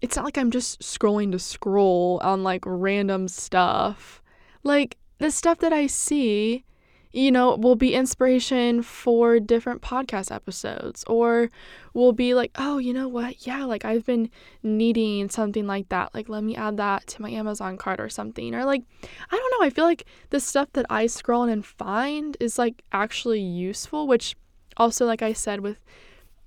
it's 0.00 0.16
not 0.16 0.24
like 0.24 0.38
I'm 0.38 0.50
just 0.50 0.80
scrolling 0.80 1.32
to 1.32 1.38
scroll 1.38 2.20
on 2.22 2.42
like 2.42 2.62
random 2.66 3.28
stuff. 3.28 4.22
Like 4.62 4.96
the 5.18 5.30
stuff 5.30 5.58
that 5.58 5.72
I 5.72 5.86
see, 5.86 6.64
you 7.12 7.30
know, 7.30 7.56
will 7.56 7.76
be 7.76 7.94
inspiration 7.94 8.82
for 8.82 9.40
different 9.40 9.82
podcast 9.82 10.34
episodes 10.34 11.04
or 11.06 11.50
will 11.92 12.12
be 12.12 12.34
like, 12.34 12.52
oh, 12.56 12.78
you 12.78 12.94
know 12.94 13.08
what? 13.08 13.46
Yeah, 13.46 13.64
like 13.64 13.84
I've 13.84 14.06
been 14.06 14.30
needing 14.62 15.28
something 15.28 15.66
like 15.66 15.88
that. 15.90 16.14
Like, 16.14 16.28
let 16.28 16.44
me 16.44 16.56
add 16.56 16.76
that 16.78 17.06
to 17.08 17.22
my 17.22 17.30
Amazon 17.30 17.76
cart 17.76 18.00
or 18.00 18.08
something. 18.08 18.54
Or 18.54 18.64
like, 18.64 18.82
I 19.30 19.36
don't 19.36 19.60
know. 19.60 19.66
I 19.66 19.70
feel 19.70 19.84
like 19.84 20.06
the 20.30 20.40
stuff 20.40 20.68
that 20.72 20.86
I 20.88 21.06
scroll 21.06 21.42
and 21.42 21.64
find 21.64 22.36
is 22.40 22.58
like 22.58 22.82
actually 22.92 23.40
useful, 23.40 24.06
which 24.06 24.36
also, 24.76 25.04
like 25.04 25.20
I 25.20 25.34
said, 25.34 25.60
with 25.60 25.84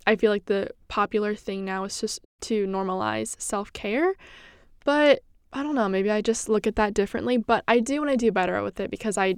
I 0.06 0.16
feel 0.16 0.32
like 0.32 0.46
the 0.46 0.70
popular 0.88 1.36
thing 1.36 1.66
now 1.66 1.84
is 1.86 2.00
just 2.00 2.20
to 2.44 2.68
normalize 2.68 3.40
self 3.40 3.72
care. 3.74 4.14
But 4.86 5.24
I 5.52 5.64
don't 5.64 5.76
know, 5.76 5.88
maybe 5.88 6.10
I 6.10 6.22
just 6.22 6.50
look 6.50 6.68
at 6.68 6.76
that 6.76 6.94
differently. 6.94 7.38
But 7.38 7.64
I 7.68 7.80
do 7.80 8.00
want 8.00 8.12
to 8.12 8.18
do 8.18 8.32
better 8.32 8.62
with 8.64 8.80
it 8.80 8.92
because 8.92 9.18
I 9.18 9.36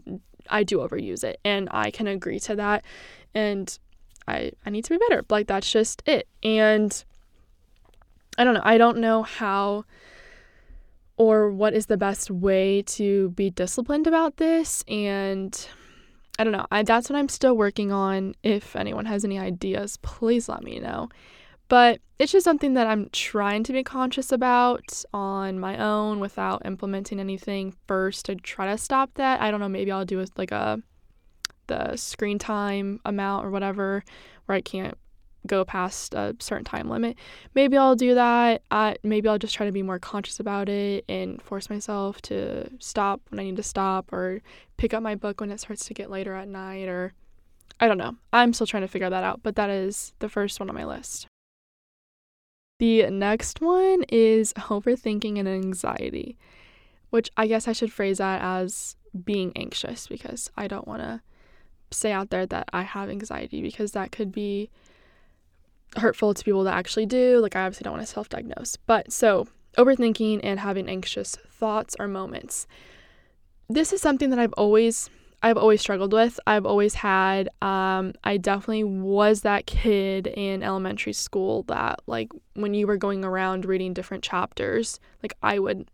I 0.50 0.64
do 0.64 0.78
overuse 0.80 1.24
it 1.24 1.40
and 1.44 1.68
I 1.72 1.92
can 1.92 2.08
agree 2.08 2.40
to 2.42 2.56
that. 2.56 2.84
And 3.34 3.78
I 4.28 4.52
I 4.66 4.70
need 4.70 4.86
to 4.86 4.92
be 4.92 4.98
better. 5.10 5.24
Like 5.30 5.48
that's 5.48 5.72
just 5.72 6.04
it. 6.06 6.28
And 6.44 7.04
I 8.38 8.44
don't 8.44 8.54
know. 8.54 8.62
I 8.64 8.78
don't 8.78 8.98
know 8.98 9.24
how 9.24 9.86
or 11.18 11.50
what 11.50 11.74
is 11.74 11.86
the 11.86 11.98
best 11.98 12.30
way 12.30 12.82
to 12.82 13.30
be 13.30 13.50
disciplined 13.50 14.06
about 14.06 14.38
this 14.38 14.84
and 14.88 15.68
I 16.38 16.44
don't 16.44 16.52
know. 16.52 16.66
I, 16.70 16.84
that's 16.84 17.10
what 17.10 17.18
I'm 17.18 17.30
still 17.30 17.56
working 17.56 17.92
on. 17.92 18.36
If 18.44 18.76
anyone 18.76 19.06
has 19.06 19.24
any 19.24 19.40
ideas, 19.40 19.98
please 20.02 20.50
let 20.50 20.64
me 20.64 20.80
know. 20.80 21.10
But 21.68 22.00
it's 22.20 22.32
just 22.32 22.44
something 22.44 22.76
that 22.76 22.88
I'm 22.88 23.10
trying 23.12 23.64
to 23.64 23.74
be 23.74 23.84
conscious 23.84 24.32
about 24.32 25.04
on 25.14 25.60
my 25.60 25.78
own 25.78 26.20
without 26.20 26.66
implementing 26.66 27.20
anything 27.20 27.76
first 27.88 28.26
to 28.26 28.36
try 28.36 28.68
to 28.68 28.78
stop 28.78 29.16
that. 29.16 29.42
I 29.42 29.52
don't 29.52 29.60
know, 29.60 29.70
maybe 29.70 29.92
I'll 29.92 30.06
do 30.06 30.22
a, 30.22 30.26
like 30.38 30.52
a 30.52 30.82
the 31.68 31.96
screen 31.96 32.38
time 32.38 33.00
amount 33.06 33.46
or 33.46 33.50
whatever 33.50 34.04
where 34.46 34.56
I 34.56 34.62
can't 34.62 34.96
go 35.48 35.64
past 35.64 36.14
a 36.14 36.36
certain 36.40 36.66
time 36.66 36.90
limit. 36.90 37.18
Maybe 37.54 37.78
I'll 37.78 37.96
do 37.96 38.16
that. 38.16 38.62
I, 38.72 38.96
maybe 39.04 39.28
I'll 39.28 39.38
just 39.38 39.56
try 39.56 39.66
to 39.66 39.72
be 39.72 39.84
more 39.84 40.00
conscious 40.00 40.40
about 40.40 40.70
it 40.70 41.06
and 41.08 41.42
force 41.42 41.70
myself 41.70 42.22
to 42.24 42.70
stop 42.80 43.22
when 43.30 43.40
I 43.40 43.44
need 43.44 43.58
to 43.58 43.64
stop 43.64 44.12
or 44.12 44.42
pick 44.78 44.94
up 44.94 45.04
my 45.04 45.16
book 45.16 45.42
when 45.42 45.52
it 45.52 45.60
starts 45.60 45.86
to 45.86 45.94
get 45.94 46.10
later 46.10 46.34
at 46.34 46.48
night 46.48 46.88
or 46.88 47.14
I 47.80 47.88
don't 47.88 47.98
know. 47.98 48.16
I'm 48.32 48.54
still 48.54 48.68
trying 48.68 48.84
to 48.84 48.88
figure 48.88 49.10
that 49.10 49.24
out, 49.24 49.42
but 49.44 49.56
that 49.58 49.70
is 49.70 50.14
the 50.20 50.30
first 50.30 50.60
one 50.60 50.70
on 50.70 50.76
my 50.76 50.86
list. 50.86 51.28
The 52.80 53.10
next 53.10 53.62
one 53.62 54.04
is 54.10 54.54
overthinking 54.54 55.40
and 55.40 55.48
anxiety, 55.48 56.38
which 57.10 57.32
I 57.38 57.48
guess 57.48 57.68
I 57.68 57.74
should 57.74 57.94
phrase 57.94 58.18
that 58.18 58.42
as 58.42 58.96
being 59.24 59.54
anxious 59.56 60.08
because 60.08 60.50
I 60.58 60.68
don't 60.68 60.88
want 60.88 61.02
to 61.02 61.22
say 61.92 62.12
out 62.12 62.30
there 62.30 62.46
that 62.46 62.68
I 62.74 62.82
have 62.82 63.10
anxiety 63.10 63.62
because 63.62 63.94
that 63.94 64.12
could 64.12 64.32
be 64.32 64.70
hurtful 65.96 66.34
to 66.34 66.44
people 66.44 66.64
that 66.66 66.76
actually 66.76 67.06
do. 67.06 67.40
Like, 67.40 67.56
I 67.56 67.64
obviously 67.66 67.86
don't 67.86 67.94
want 67.94 68.06
to 68.06 68.12
self 68.12 68.28
diagnose. 68.28 68.76
But 68.76 69.12
so, 69.12 69.48
overthinking 69.78 70.42
and 70.44 70.60
having 70.60 70.90
anxious 70.90 71.36
thoughts 71.50 71.96
or 72.00 72.08
moments. 72.08 72.68
This 73.70 73.94
is 73.94 74.02
something 74.02 74.30
that 74.30 74.40
I've 74.40 74.54
always. 74.54 75.10
I've 75.46 75.58
always 75.58 75.80
struggled 75.80 76.12
with. 76.12 76.40
I've 76.48 76.66
always 76.66 76.96
had. 76.96 77.50
Um, 77.62 78.14
I 78.24 78.38
definitely 78.38 78.84
was 78.84 79.42
that 79.42 79.68
kid 79.68 80.26
in 80.26 80.64
elementary 80.64 81.14
school 81.14 81.62
that, 81.68 82.00
like, 82.08 82.32
when 82.56 82.74
you 82.74 82.88
were 82.88 82.98
going 82.98 83.24
around 83.24 83.64
reading 83.64 83.94
different 83.94 84.24
chapters, 84.24 85.00
like, 85.22 85.36
I 85.44 85.60
would 85.60 85.88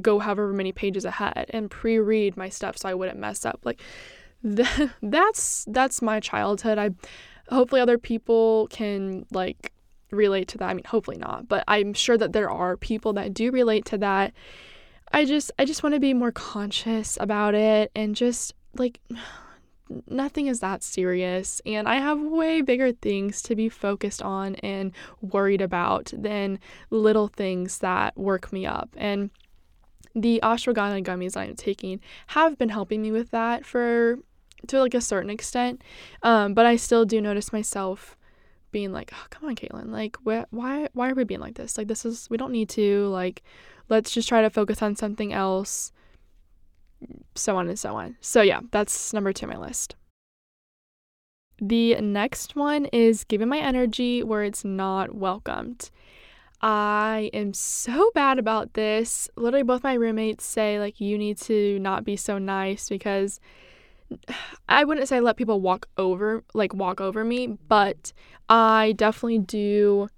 go 0.00 0.18
however 0.18 0.50
many 0.54 0.72
pages 0.72 1.04
ahead 1.04 1.50
and 1.50 1.70
pre-read 1.70 2.38
my 2.38 2.48
stuff 2.48 2.78
so 2.78 2.88
I 2.88 2.94
wouldn't 2.94 3.18
mess 3.18 3.44
up. 3.44 3.60
Like, 3.64 3.82
th- 4.42 4.88
that's 5.02 5.66
that's 5.68 6.00
my 6.00 6.18
childhood. 6.18 6.78
I 6.78 6.92
hopefully 7.50 7.82
other 7.82 7.98
people 7.98 8.68
can 8.68 9.26
like 9.30 9.74
relate 10.10 10.48
to 10.48 10.58
that. 10.58 10.70
I 10.70 10.72
mean, 10.72 10.84
hopefully 10.86 11.18
not, 11.18 11.48
but 11.48 11.64
I'm 11.68 11.92
sure 11.92 12.16
that 12.16 12.32
there 12.32 12.48
are 12.48 12.78
people 12.78 13.12
that 13.12 13.34
do 13.34 13.50
relate 13.50 13.84
to 13.86 13.98
that. 13.98 14.32
I 15.14 15.24
just 15.24 15.52
I 15.60 15.64
just 15.64 15.84
want 15.84 15.94
to 15.94 16.00
be 16.00 16.12
more 16.12 16.32
conscious 16.32 17.16
about 17.20 17.54
it 17.54 17.92
and 17.94 18.16
just 18.16 18.52
like 18.76 19.00
nothing 20.08 20.48
is 20.48 20.58
that 20.58 20.82
serious 20.82 21.62
and 21.64 21.88
I 21.88 21.96
have 21.96 22.20
way 22.20 22.62
bigger 22.62 22.90
things 22.90 23.40
to 23.42 23.54
be 23.54 23.68
focused 23.68 24.22
on 24.22 24.56
and 24.56 24.90
worried 25.20 25.60
about 25.60 26.12
than 26.16 26.58
little 26.90 27.28
things 27.28 27.78
that 27.78 28.16
work 28.16 28.52
me 28.52 28.66
up. 28.66 28.90
And 28.96 29.30
the 30.16 30.40
ashwagandha 30.42 31.04
gummies 31.04 31.36
I'm 31.36 31.54
taking 31.54 32.00
have 32.28 32.58
been 32.58 32.70
helping 32.70 33.00
me 33.00 33.12
with 33.12 33.30
that 33.30 33.64
for 33.64 34.18
to 34.66 34.80
like 34.80 34.94
a 34.94 35.00
certain 35.00 35.30
extent. 35.30 35.82
Um, 36.24 36.54
but 36.54 36.66
I 36.66 36.74
still 36.74 37.04
do 37.04 37.20
notice 37.20 37.52
myself 37.52 38.16
being 38.72 38.90
like, 38.90 39.12
oh, 39.14 39.26
come 39.30 39.48
on, 39.48 39.54
Caitlin, 39.54 39.92
like, 39.92 40.16
wh- 40.24 40.52
why, 40.52 40.88
why 40.94 41.08
are 41.08 41.14
we 41.14 41.22
being 41.22 41.38
like 41.38 41.54
this? 41.54 41.78
Like, 41.78 41.86
this 41.86 42.04
is, 42.04 42.26
we 42.28 42.36
don't 42.36 42.50
need 42.50 42.68
to, 42.70 43.06
like, 43.06 43.44
let's 43.88 44.10
just 44.10 44.28
try 44.28 44.42
to 44.42 44.50
focus 44.50 44.82
on 44.82 44.96
something 44.96 45.32
else. 45.32 45.92
so 47.34 47.56
on 47.56 47.68
and 47.68 47.78
so 47.78 47.96
on. 47.96 48.16
So, 48.20 48.42
yeah, 48.42 48.60
that's 48.70 49.12
number 49.12 49.32
two 49.32 49.46
on 49.46 49.52
my 49.52 49.58
list. 49.58 49.96
The 51.58 51.94
next 52.00 52.56
one 52.56 52.86
is 52.86 53.24
giving 53.24 53.48
my 53.48 53.58
energy 53.58 54.22
where 54.22 54.42
it's 54.42 54.64
not 54.64 55.14
welcomed. 55.14 55.90
I 56.60 57.30
am 57.34 57.52
so 57.52 58.10
bad 58.14 58.38
about 58.38 58.74
this. 58.74 59.28
Literally, 59.36 59.62
both 59.62 59.84
my 59.84 59.94
roommates 59.94 60.44
say, 60.44 60.78
like, 60.78 61.00
you 61.00 61.18
need 61.18 61.38
to 61.42 61.78
not 61.78 62.04
be 62.04 62.16
so 62.16 62.38
nice 62.38 62.88
because 62.88 63.38
I 64.68 64.84
wouldn't 64.84 65.08
say 65.08 65.20
let 65.20 65.36
people 65.36 65.60
walk 65.60 65.88
over, 65.98 66.42
like, 66.54 66.74
walk 66.74 67.00
over 67.00 67.24
me, 67.24 67.58
but 67.68 68.12
I 68.48 68.94
definitely 68.96 69.40
do 69.40 70.08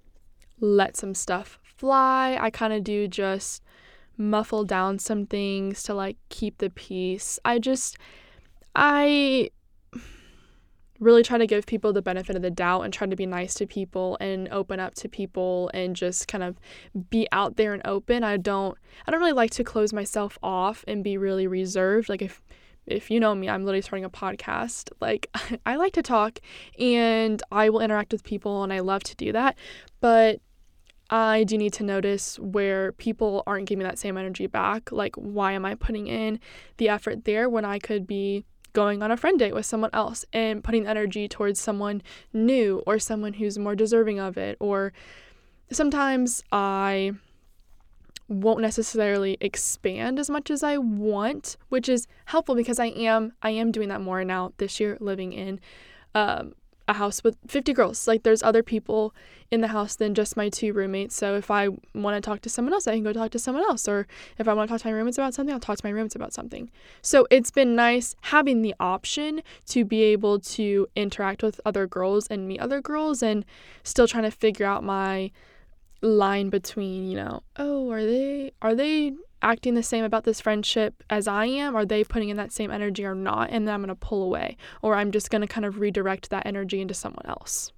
let 0.59 0.97
some 0.97 1.13
stuff 1.13 1.59
fly. 1.77 2.37
I 2.39 2.49
kind 2.49 2.73
of 2.73 2.83
do 2.83 3.07
just 3.07 3.63
muffle 4.17 4.63
down 4.63 4.99
some 4.99 5.25
things 5.25 5.83
to, 5.83 5.93
like, 5.93 6.17
keep 6.29 6.57
the 6.57 6.69
peace. 6.69 7.39
I 7.45 7.59
just, 7.59 7.97
I 8.75 9.51
really 10.99 11.23
try 11.23 11.37
to 11.37 11.47
give 11.47 11.65
people 11.65 11.93
the 11.93 12.01
benefit 12.01 12.35
of 12.35 12.41
the 12.41 12.51
doubt 12.51 12.81
and 12.81 12.93
try 12.93 13.07
to 13.07 13.15
be 13.15 13.25
nice 13.25 13.53
to 13.55 13.67
people 13.67 14.17
and 14.19 14.47
open 14.49 14.79
up 14.79 14.95
to 14.95 15.09
people 15.09 15.69
and 15.73 15.95
just 15.95 16.27
kind 16.27 16.43
of 16.43 16.57
be 17.09 17.27
out 17.31 17.57
there 17.57 17.73
and 17.73 17.81
open. 17.85 18.23
I 18.23 18.37
don't 18.37 18.77
I 19.05 19.11
don't 19.11 19.19
really 19.19 19.33
like 19.33 19.51
to 19.51 19.63
close 19.63 19.93
myself 19.93 20.37
off 20.41 20.83
and 20.87 21.03
be 21.03 21.17
really 21.17 21.47
reserved. 21.47 22.09
Like 22.09 22.21
if 22.21 22.41
if 22.85 23.11
you 23.11 23.19
know 23.19 23.35
me, 23.35 23.49
I'm 23.49 23.65
literally 23.65 23.81
starting 23.81 24.05
a 24.05 24.09
podcast. 24.09 24.89
Like 24.99 25.29
I 25.65 25.75
like 25.75 25.93
to 25.93 26.01
talk 26.01 26.39
and 26.79 27.41
I 27.51 27.69
will 27.69 27.81
interact 27.81 28.11
with 28.11 28.23
people 28.23 28.63
and 28.63 28.73
I 28.73 28.79
love 28.79 29.03
to 29.03 29.15
do 29.15 29.31
that. 29.33 29.55
But 29.99 30.41
I 31.09 31.43
do 31.45 31.57
need 31.57 31.73
to 31.73 31.83
notice 31.83 32.37
where 32.39 32.91
people 32.93 33.43
aren't 33.47 33.67
giving 33.67 33.85
that 33.85 33.97
same 33.97 34.17
energy 34.17 34.47
back. 34.47 34.91
Like, 34.91 35.15
why 35.15 35.53
am 35.53 35.65
I 35.65 35.75
putting 35.75 36.07
in 36.07 36.39
the 36.77 36.89
effort 36.89 37.25
there 37.25 37.49
when 37.49 37.63
I 37.65 37.79
could 37.79 38.05
be 38.05 38.43
going 38.73 39.01
on 39.01 39.09
a 39.09 39.17
friend 39.17 39.39
date 39.39 39.55
with 39.55 39.65
someone 39.65 39.89
else 39.93 40.25
and 40.33 40.63
putting 40.63 40.85
energy 40.85 41.27
towards 41.27 41.59
someone 41.59 42.01
new 42.33 42.83
or 42.85 42.99
someone 42.99 43.33
who's 43.33 43.57
more 43.57 43.75
deserving 43.75 44.19
of 44.19 44.37
it. 44.37 44.57
Or 44.59 44.93
sometimes 45.71 46.43
I 46.51 47.13
won't 48.27 48.59
necessarily 48.59 49.37
expand 49.39 50.19
as 50.19 50.29
much 50.29 50.51
as 50.51 50.61
I 50.61 50.77
want, 50.77 51.55
which 51.69 51.87
is 51.87 52.05
helpful 52.25 52.55
because 52.55 52.79
I 52.79 52.87
am 52.87 53.31
I 53.41 53.51
am 53.51 53.71
doing 53.71 53.87
that 53.89 54.01
more 54.01 54.23
now 54.23 54.53
this 54.57 54.79
year 54.79 54.97
living 54.99 55.31
in 55.31 55.59
um, 56.13 56.53
a 56.87 56.93
house 56.93 57.23
with 57.23 57.37
50 57.47 57.73
girls. 57.73 58.07
Like 58.07 58.23
there's 58.23 58.43
other 58.43 58.63
people 58.63 59.13
in 59.51 59.61
the 59.61 59.67
house 59.67 59.95
than 59.95 60.13
just 60.13 60.37
my 60.37 60.49
two 60.49 60.73
roommates. 60.73 61.15
So 61.15 61.35
if 61.35 61.51
I 61.51 61.69
want 61.93 62.15
to 62.15 62.21
talk 62.21 62.41
to 62.41 62.49
someone 62.49 62.73
else, 62.73 62.87
I 62.87 62.93
can 62.93 63.03
go 63.03 63.13
talk 63.13 63.31
to 63.31 63.39
someone 63.39 63.63
else. 63.63 63.87
Or 63.87 64.07
if 64.37 64.47
I 64.47 64.53
want 64.53 64.69
to 64.69 64.73
talk 64.73 64.81
to 64.81 64.87
my 64.87 64.93
roommates 64.93 65.17
about 65.17 65.33
something, 65.33 65.53
I'll 65.53 65.59
talk 65.59 65.77
to 65.77 65.85
my 65.85 65.91
roommates 65.91 66.15
about 66.15 66.33
something. 66.33 66.71
So 67.01 67.27
it's 67.29 67.51
been 67.51 67.75
nice 67.75 68.15
having 68.21 68.61
the 68.61 68.75
option 68.79 69.41
to 69.67 69.85
be 69.85 70.03
able 70.03 70.39
to 70.39 70.87
interact 70.95 71.43
with 71.43 71.59
other 71.65 71.87
girls 71.87 72.27
and 72.27 72.47
meet 72.47 72.59
other 72.59 72.81
girls 72.81 73.21
and 73.21 73.45
still 73.83 74.07
trying 74.07 74.23
to 74.23 74.31
figure 74.31 74.65
out 74.65 74.83
my 74.83 75.31
line 76.01 76.49
between, 76.49 77.09
you 77.09 77.15
know, 77.15 77.43
oh, 77.57 77.89
are 77.91 78.05
they 78.05 78.51
are 78.61 78.75
they 78.75 79.13
acting 79.41 79.73
the 79.73 79.83
same 79.83 80.03
about 80.03 80.23
this 80.23 80.41
friendship 80.41 81.03
as 81.09 81.27
I 81.27 81.45
am? 81.45 81.75
Are 81.75 81.85
they 81.85 82.03
putting 82.03 82.29
in 82.29 82.37
that 82.37 82.51
same 82.51 82.71
energy 82.71 83.05
or 83.05 83.15
not? 83.15 83.49
And 83.51 83.67
then 83.67 83.73
I'm 83.73 83.81
going 83.81 83.89
to 83.89 83.95
pull 83.95 84.23
away, 84.23 84.57
or 84.81 84.95
I'm 84.95 85.11
just 85.11 85.29
going 85.29 85.41
to 85.41 85.47
kind 85.47 85.65
of 85.65 85.79
redirect 85.79 86.29
that 86.29 86.45
energy 86.45 86.81
into 86.81 86.93
someone 86.93 87.25
else. 87.25 87.71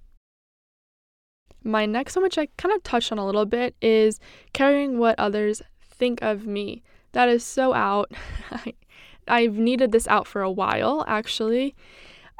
My 1.62 1.86
next 1.86 2.16
one, 2.16 2.22
which 2.22 2.38
I 2.38 2.48
kind 2.56 2.74
of 2.74 2.82
touched 2.82 3.12
on 3.12 3.18
a 3.18 3.26
little 3.26 3.46
bit, 3.46 3.74
is 3.82 4.18
carrying 4.52 4.98
what 4.98 5.18
others 5.18 5.60
think 5.82 6.22
of 6.22 6.46
me. 6.46 6.82
That 7.12 7.28
is 7.28 7.44
so 7.44 7.74
out. 7.74 8.12
I've 9.28 9.56
needed 9.56 9.92
this 9.92 10.08
out 10.08 10.26
for 10.26 10.42
a 10.42 10.50
while, 10.50 11.04
actually. 11.06 11.74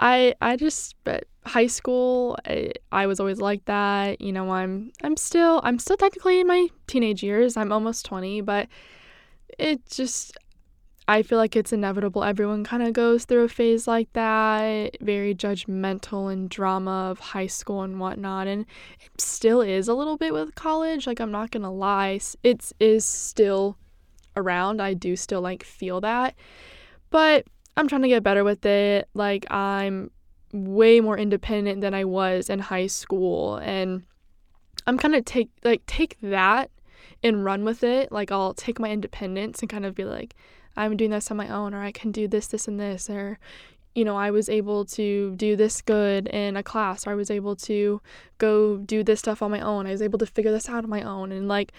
I 0.01 0.35
I 0.41 0.57
just 0.57 0.97
but 1.05 1.25
high 1.45 1.67
school 1.67 2.39
I, 2.47 2.73
I 2.91 3.07
was 3.07 3.21
always 3.21 3.39
like 3.39 3.65
that. 3.67 4.21
You 4.21 4.33
know, 4.33 4.51
I'm 4.51 4.93
I'm 5.03 5.17
still 5.17 5.61
I'm 5.63 5.79
still 5.79 5.97
technically 5.97 6.41
in 6.41 6.47
my 6.47 6.69
teenage 6.87 7.23
years. 7.23 7.57
I'm 7.57 7.73
almost 7.73 8.07
20, 8.07 8.41
but 8.41 8.69
it 9.59 9.87
just 9.89 10.37
I 11.11 11.25
feel 11.25 11.39
like 11.39 11.57
it's 11.57 11.73
inevitable. 11.73 12.23
Everyone 12.23 12.63
kind 12.63 12.85
of 12.85 12.93
goes 12.93 13.25
through 13.25 13.43
a 13.43 13.49
phase 13.49 13.89
like 13.89 14.13
that, 14.13 14.97
very 15.01 15.35
judgmental 15.35 16.33
and 16.33 16.49
drama 16.49 17.11
of 17.11 17.19
high 17.19 17.49
school 17.49 17.83
and 17.83 17.99
whatnot. 17.99 18.47
And 18.47 18.65
it 19.01 19.21
still 19.21 19.61
is 19.61 19.89
a 19.89 19.95
little 19.95 20.17
bit 20.17 20.33
with 20.33 20.55
college. 20.55 21.09
Like, 21.09 21.21
I'm 21.21 21.33
not 21.33 21.51
going 21.51 21.65
to 21.65 21.69
lie, 21.69 22.21
it 22.45 22.73
is 22.79 23.05
still 23.05 23.77
around. 24.37 24.81
I 24.81 24.95
do 24.95 25.17
still 25.17 25.41
like 25.41 25.65
feel 25.65 26.01
that. 26.03 26.37
But 27.11 27.45
I'm 27.77 27.89
trying 27.89 28.03
to 28.03 28.09
get 28.09 28.23
better 28.23 28.45
with 28.45 28.65
it. 28.65 29.09
Like, 29.13 29.51
I'm 29.51 30.13
way 30.53 31.01
more 31.01 31.19
independent 31.19 31.81
than 31.81 31.93
I 31.93 32.05
was 32.05 32.49
in 32.49 32.61
high 32.61 32.87
school. 32.87 33.57
And 33.57 34.05
I'm 34.87 34.97
kind 34.97 35.17
of 35.17 35.25
take 35.25 35.51
like 35.65 35.85
take 35.87 36.19
that 36.23 36.71
and 37.23 37.45
run 37.45 37.65
with 37.65 37.83
it. 37.83 38.11
Like 38.11 38.33
I'll 38.33 38.55
take 38.55 38.81
my 38.81 38.91
independence 38.91 39.61
and 39.61 39.69
kind 39.69 39.87
of 39.87 39.95
be 39.95 40.05
like, 40.05 40.35
I'm 40.77 40.97
doing 40.97 41.11
this 41.11 41.31
on 41.31 41.37
my 41.37 41.49
own, 41.49 41.75
or 41.75 41.83
I 41.83 41.93
can 41.93 42.13
do 42.13 42.29
this, 42.29 42.47
this, 42.47 42.69
and 42.69 42.79
this, 42.79 43.11
or 43.11 43.39
you 43.95 44.05
know, 44.05 44.17
I 44.17 44.31
was 44.31 44.49
able 44.49 44.85
to 44.87 45.35
do 45.35 45.57
this 45.57 45.83
good 45.83 46.29
in 46.29 46.57
a 46.57 46.63
class, 46.63 47.07
or 47.07 47.11
I 47.11 47.15
was 47.15 47.31
able 47.31 47.57
to 47.57 48.01
go 48.39 48.77
do 48.77 49.03
this 49.03 49.19
stuff 49.19 49.43
on 49.43 49.51
my 49.51 49.61
own. 49.61 49.87
I 49.87 49.91
was 49.91 50.03
able 50.03 50.19
to 50.21 50.27
figure 50.27 50.53
this 50.53 50.69
out 50.69 50.85
on 50.85 50.91
my 50.91 51.03
own, 51.03 51.33
and 51.33 51.49
like 51.49 51.73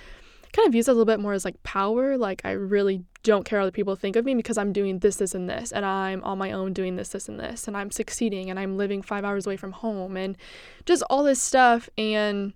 kind 0.53 0.67
of 0.67 0.75
use 0.75 0.89
it 0.89 0.91
a 0.91 0.93
little 0.93 1.05
bit 1.05 1.21
more 1.21 1.31
as 1.31 1.45
like 1.45 1.61
power. 1.63 2.17
Like 2.17 2.41
I 2.43 2.51
really 2.51 3.05
don't 3.23 3.45
care 3.45 3.59
what 3.59 3.63
other 3.63 3.71
people 3.71 3.95
think 3.95 4.17
of 4.17 4.25
me 4.25 4.35
because 4.35 4.57
I'm 4.57 4.73
doing 4.73 4.99
this, 4.99 5.15
this, 5.15 5.33
and 5.33 5.49
this, 5.49 5.71
and 5.71 5.85
I'm 5.85 6.21
on 6.23 6.37
my 6.37 6.51
own 6.51 6.73
doing 6.73 6.97
this, 6.97 7.09
this, 7.09 7.29
and 7.29 7.39
this, 7.39 7.67
and 7.67 7.77
I'm 7.77 7.91
succeeding, 7.91 8.49
and 8.49 8.59
I'm 8.59 8.77
living 8.77 9.01
five 9.01 9.23
hours 9.23 9.45
away 9.45 9.55
from 9.55 9.71
home, 9.71 10.17
and 10.17 10.37
just 10.85 11.03
all 11.09 11.23
this 11.23 11.41
stuff, 11.41 11.89
and 11.97 12.53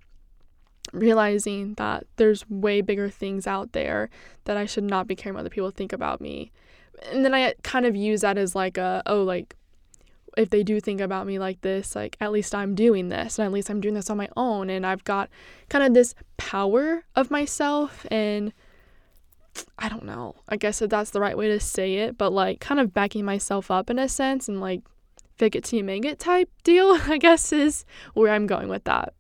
realizing 0.94 1.74
that 1.76 2.06
there's 2.18 2.50
way 2.50 2.82
bigger 2.82 3.10
things 3.10 3.48
out 3.48 3.74
there 3.74 4.10
that 4.46 4.58
I 4.58 4.66
should 4.66 4.84
not 4.84 5.08
be 5.08 5.16
caring 5.16 5.36
what 5.36 5.42
other 5.42 5.50
people 5.50 5.72
think 5.72 5.94
about 5.94 6.22
me. 6.22 6.52
And 7.12 7.26
then 7.26 7.34
I 7.34 7.54
kind 7.64 7.86
of 7.86 7.96
use 7.96 8.22
that 8.22 8.38
as 8.38 8.56
like 8.56 8.78
a, 8.78 9.04
oh, 9.06 9.24
like, 9.24 9.56
if 10.38 10.50
they 10.50 10.64
do 10.64 10.80
think 10.80 11.02
about 11.02 11.28
me 11.28 11.40
like 11.40 11.62
this, 11.62 11.96
like, 11.96 12.18
at 12.20 12.32
least 12.32 12.54
I'm 12.54 12.76
doing 12.76 13.10
this, 13.10 13.40
and 13.40 13.46
at 13.46 13.52
least 13.52 13.70
I'm 13.70 13.80
doing 13.80 13.94
this 13.94 14.10
on 14.10 14.18
my 14.18 14.30
own, 14.36 14.70
and 14.70 14.86
I've 14.86 15.04
got 15.04 15.30
kind 15.70 15.84
of 15.84 15.94
this 15.94 16.14
power 16.38 17.06
of 17.16 17.32
myself, 17.32 18.06
and 18.12 18.52
I 19.80 19.88
don't 19.88 20.04
know, 20.04 20.36
I 20.50 20.58
guess 20.58 20.82
if 20.82 20.90
that's 20.90 21.12
the 21.12 21.22
right 21.22 21.38
way 21.38 21.48
to 21.48 21.60
say 21.60 21.96
it, 21.96 22.18
but 22.18 22.34
like, 22.34 22.60
kind 22.60 22.82
of 22.82 22.94
backing 22.94 23.24
myself 23.24 23.72
up 23.72 23.90
in 23.90 23.98
a 23.98 24.10
sense, 24.10 24.50
and 24.50 24.60
like, 24.60 24.82
fake 25.38 25.56
it 25.56 25.64
till 25.64 25.78
you 25.78 25.84
make 25.86 26.04
it 26.04 26.20
type 26.20 26.50
deal, 26.64 27.00
I 27.08 27.18
guess, 27.18 27.54
is 27.54 27.86
where 28.14 28.34
I'm 28.34 28.48
going 28.48 28.68
with 28.68 28.84
that. 28.86 29.14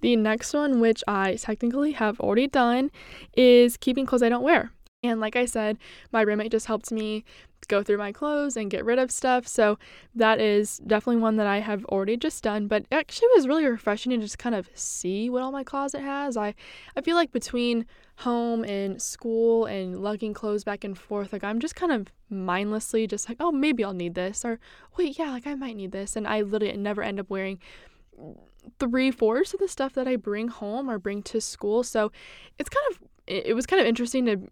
The 0.00 0.16
next 0.16 0.52
one, 0.54 0.80
which 0.80 1.02
I 1.08 1.34
technically 1.34 1.92
have 1.92 2.20
already 2.20 2.46
done, 2.46 2.90
is 3.36 3.76
keeping 3.76 4.06
clothes 4.06 4.22
I 4.22 4.28
don't 4.28 4.42
wear. 4.42 4.72
And 5.02 5.20
like 5.20 5.36
I 5.36 5.44
said, 5.44 5.78
my 6.12 6.22
roommate 6.22 6.50
just 6.50 6.66
helped 6.66 6.90
me 6.90 7.24
go 7.68 7.82
through 7.82 7.98
my 7.98 8.12
clothes 8.12 8.56
and 8.56 8.70
get 8.70 8.84
rid 8.84 8.98
of 8.98 9.10
stuff. 9.10 9.46
So 9.46 9.78
that 10.14 10.40
is 10.40 10.78
definitely 10.78 11.20
one 11.20 11.36
that 11.36 11.46
I 11.46 11.58
have 11.58 11.84
already 11.86 12.16
just 12.16 12.42
done. 12.42 12.66
But 12.66 12.86
actually 12.90 13.28
was 13.34 13.46
really 13.46 13.66
refreshing 13.66 14.10
to 14.10 14.18
just 14.18 14.38
kind 14.38 14.54
of 14.54 14.68
see 14.74 15.28
what 15.28 15.42
all 15.42 15.52
my 15.52 15.64
closet 15.64 16.00
has. 16.00 16.36
I, 16.36 16.54
I 16.96 17.00
feel 17.00 17.16
like 17.16 17.32
between 17.32 17.86
home 18.18 18.64
and 18.64 19.00
school 19.00 19.66
and 19.66 20.02
lugging 20.02 20.34
clothes 20.34 20.64
back 20.64 20.82
and 20.82 20.98
forth, 20.98 21.32
like 21.32 21.44
I'm 21.44 21.60
just 21.60 21.76
kind 21.76 21.92
of 21.92 22.08
mindlessly 22.28 23.06
just 23.06 23.28
like, 23.28 23.38
oh, 23.40 23.52
maybe 23.52 23.84
I'll 23.84 23.92
need 23.92 24.14
this. 24.14 24.44
Or 24.44 24.58
wait, 24.96 25.18
yeah, 25.18 25.30
like 25.30 25.46
I 25.46 25.54
might 25.54 25.76
need 25.76 25.92
this. 25.92 26.16
And 26.16 26.26
I 26.26 26.40
literally 26.42 26.76
never 26.76 27.02
end 27.02 27.20
up 27.20 27.30
wearing 27.30 27.58
three 28.78 29.10
fourths 29.10 29.54
of 29.54 29.60
the 29.60 29.68
stuff 29.68 29.94
that 29.94 30.08
I 30.08 30.16
bring 30.16 30.48
home 30.48 30.90
or 30.90 30.98
bring 30.98 31.22
to 31.24 31.40
school. 31.40 31.82
So 31.82 32.12
it's 32.58 32.68
kind 32.68 32.84
of 32.90 33.08
it 33.26 33.54
was 33.54 33.66
kind 33.66 33.80
of 33.80 33.86
interesting 33.86 34.24
to 34.26 34.48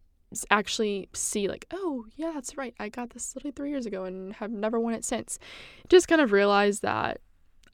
actually 0.51 1.09
see 1.15 1.49
like 1.49 1.67
oh 1.73 2.05
yeah 2.17 2.33
that's 2.35 2.57
right 2.57 2.75
I 2.81 2.89
got 2.89 3.11
this 3.11 3.35
literally 3.35 3.53
three 3.53 3.71
years 3.71 3.87
ago 3.87 4.05
and 4.05 4.35
have 4.35 4.51
never 4.51 4.79
worn 4.81 4.95
it 4.95 5.05
since. 5.05 5.39
Just 5.89 6.09
kind 6.09 6.21
of 6.21 6.33
realized 6.33 6.83
that 6.83 7.21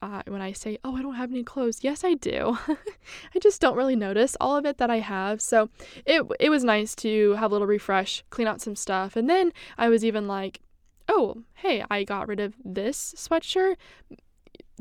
uh, 0.00 0.22
when 0.26 0.42
I 0.42 0.52
say 0.52 0.78
oh 0.84 0.96
I 0.96 1.02
don't 1.02 1.14
have 1.14 1.30
any 1.30 1.44
clothes 1.44 1.80
yes 1.82 2.04
I 2.04 2.14
do. 2.14 2.58
I 2.68 3.38
just 3.40 3.60
don't 3.60 3.76
really 3.76 3.96
notice 3.96 4.36
all 4.40 4.56
of 4.56 4.66
it 4.66 4.78
that 4.78 4.90
I 4.90 4.98
have. 4.98 5.40
So 5.40 5.70
it 6.06 6.24
it 6.40 6.50
was 6.50 6.64
nice 6.64 6.94
to 6.96 7.32
have 7.32 7.50
a 7.50 7.54
little 7.54 7.66
refresh, 7.66 8.24
clean 8.30 8.48
out 8.48 8.60
some 8.60 8.76
stuff, 8.76 9.16
and 9.16 9.28
then 9.28 9.52
I 9.78 9.88
was 9.88 10.04
even 10.04 10.26
like 10.26 10.60
oh, 11.08 11.42
hey, 11.54 11.84
I 11.90 12.04
got 12.04 12.28
rid 12.28 12.40
of 12.40 12.54
this 12.64 13.14
sweatshirt 13.18 13.76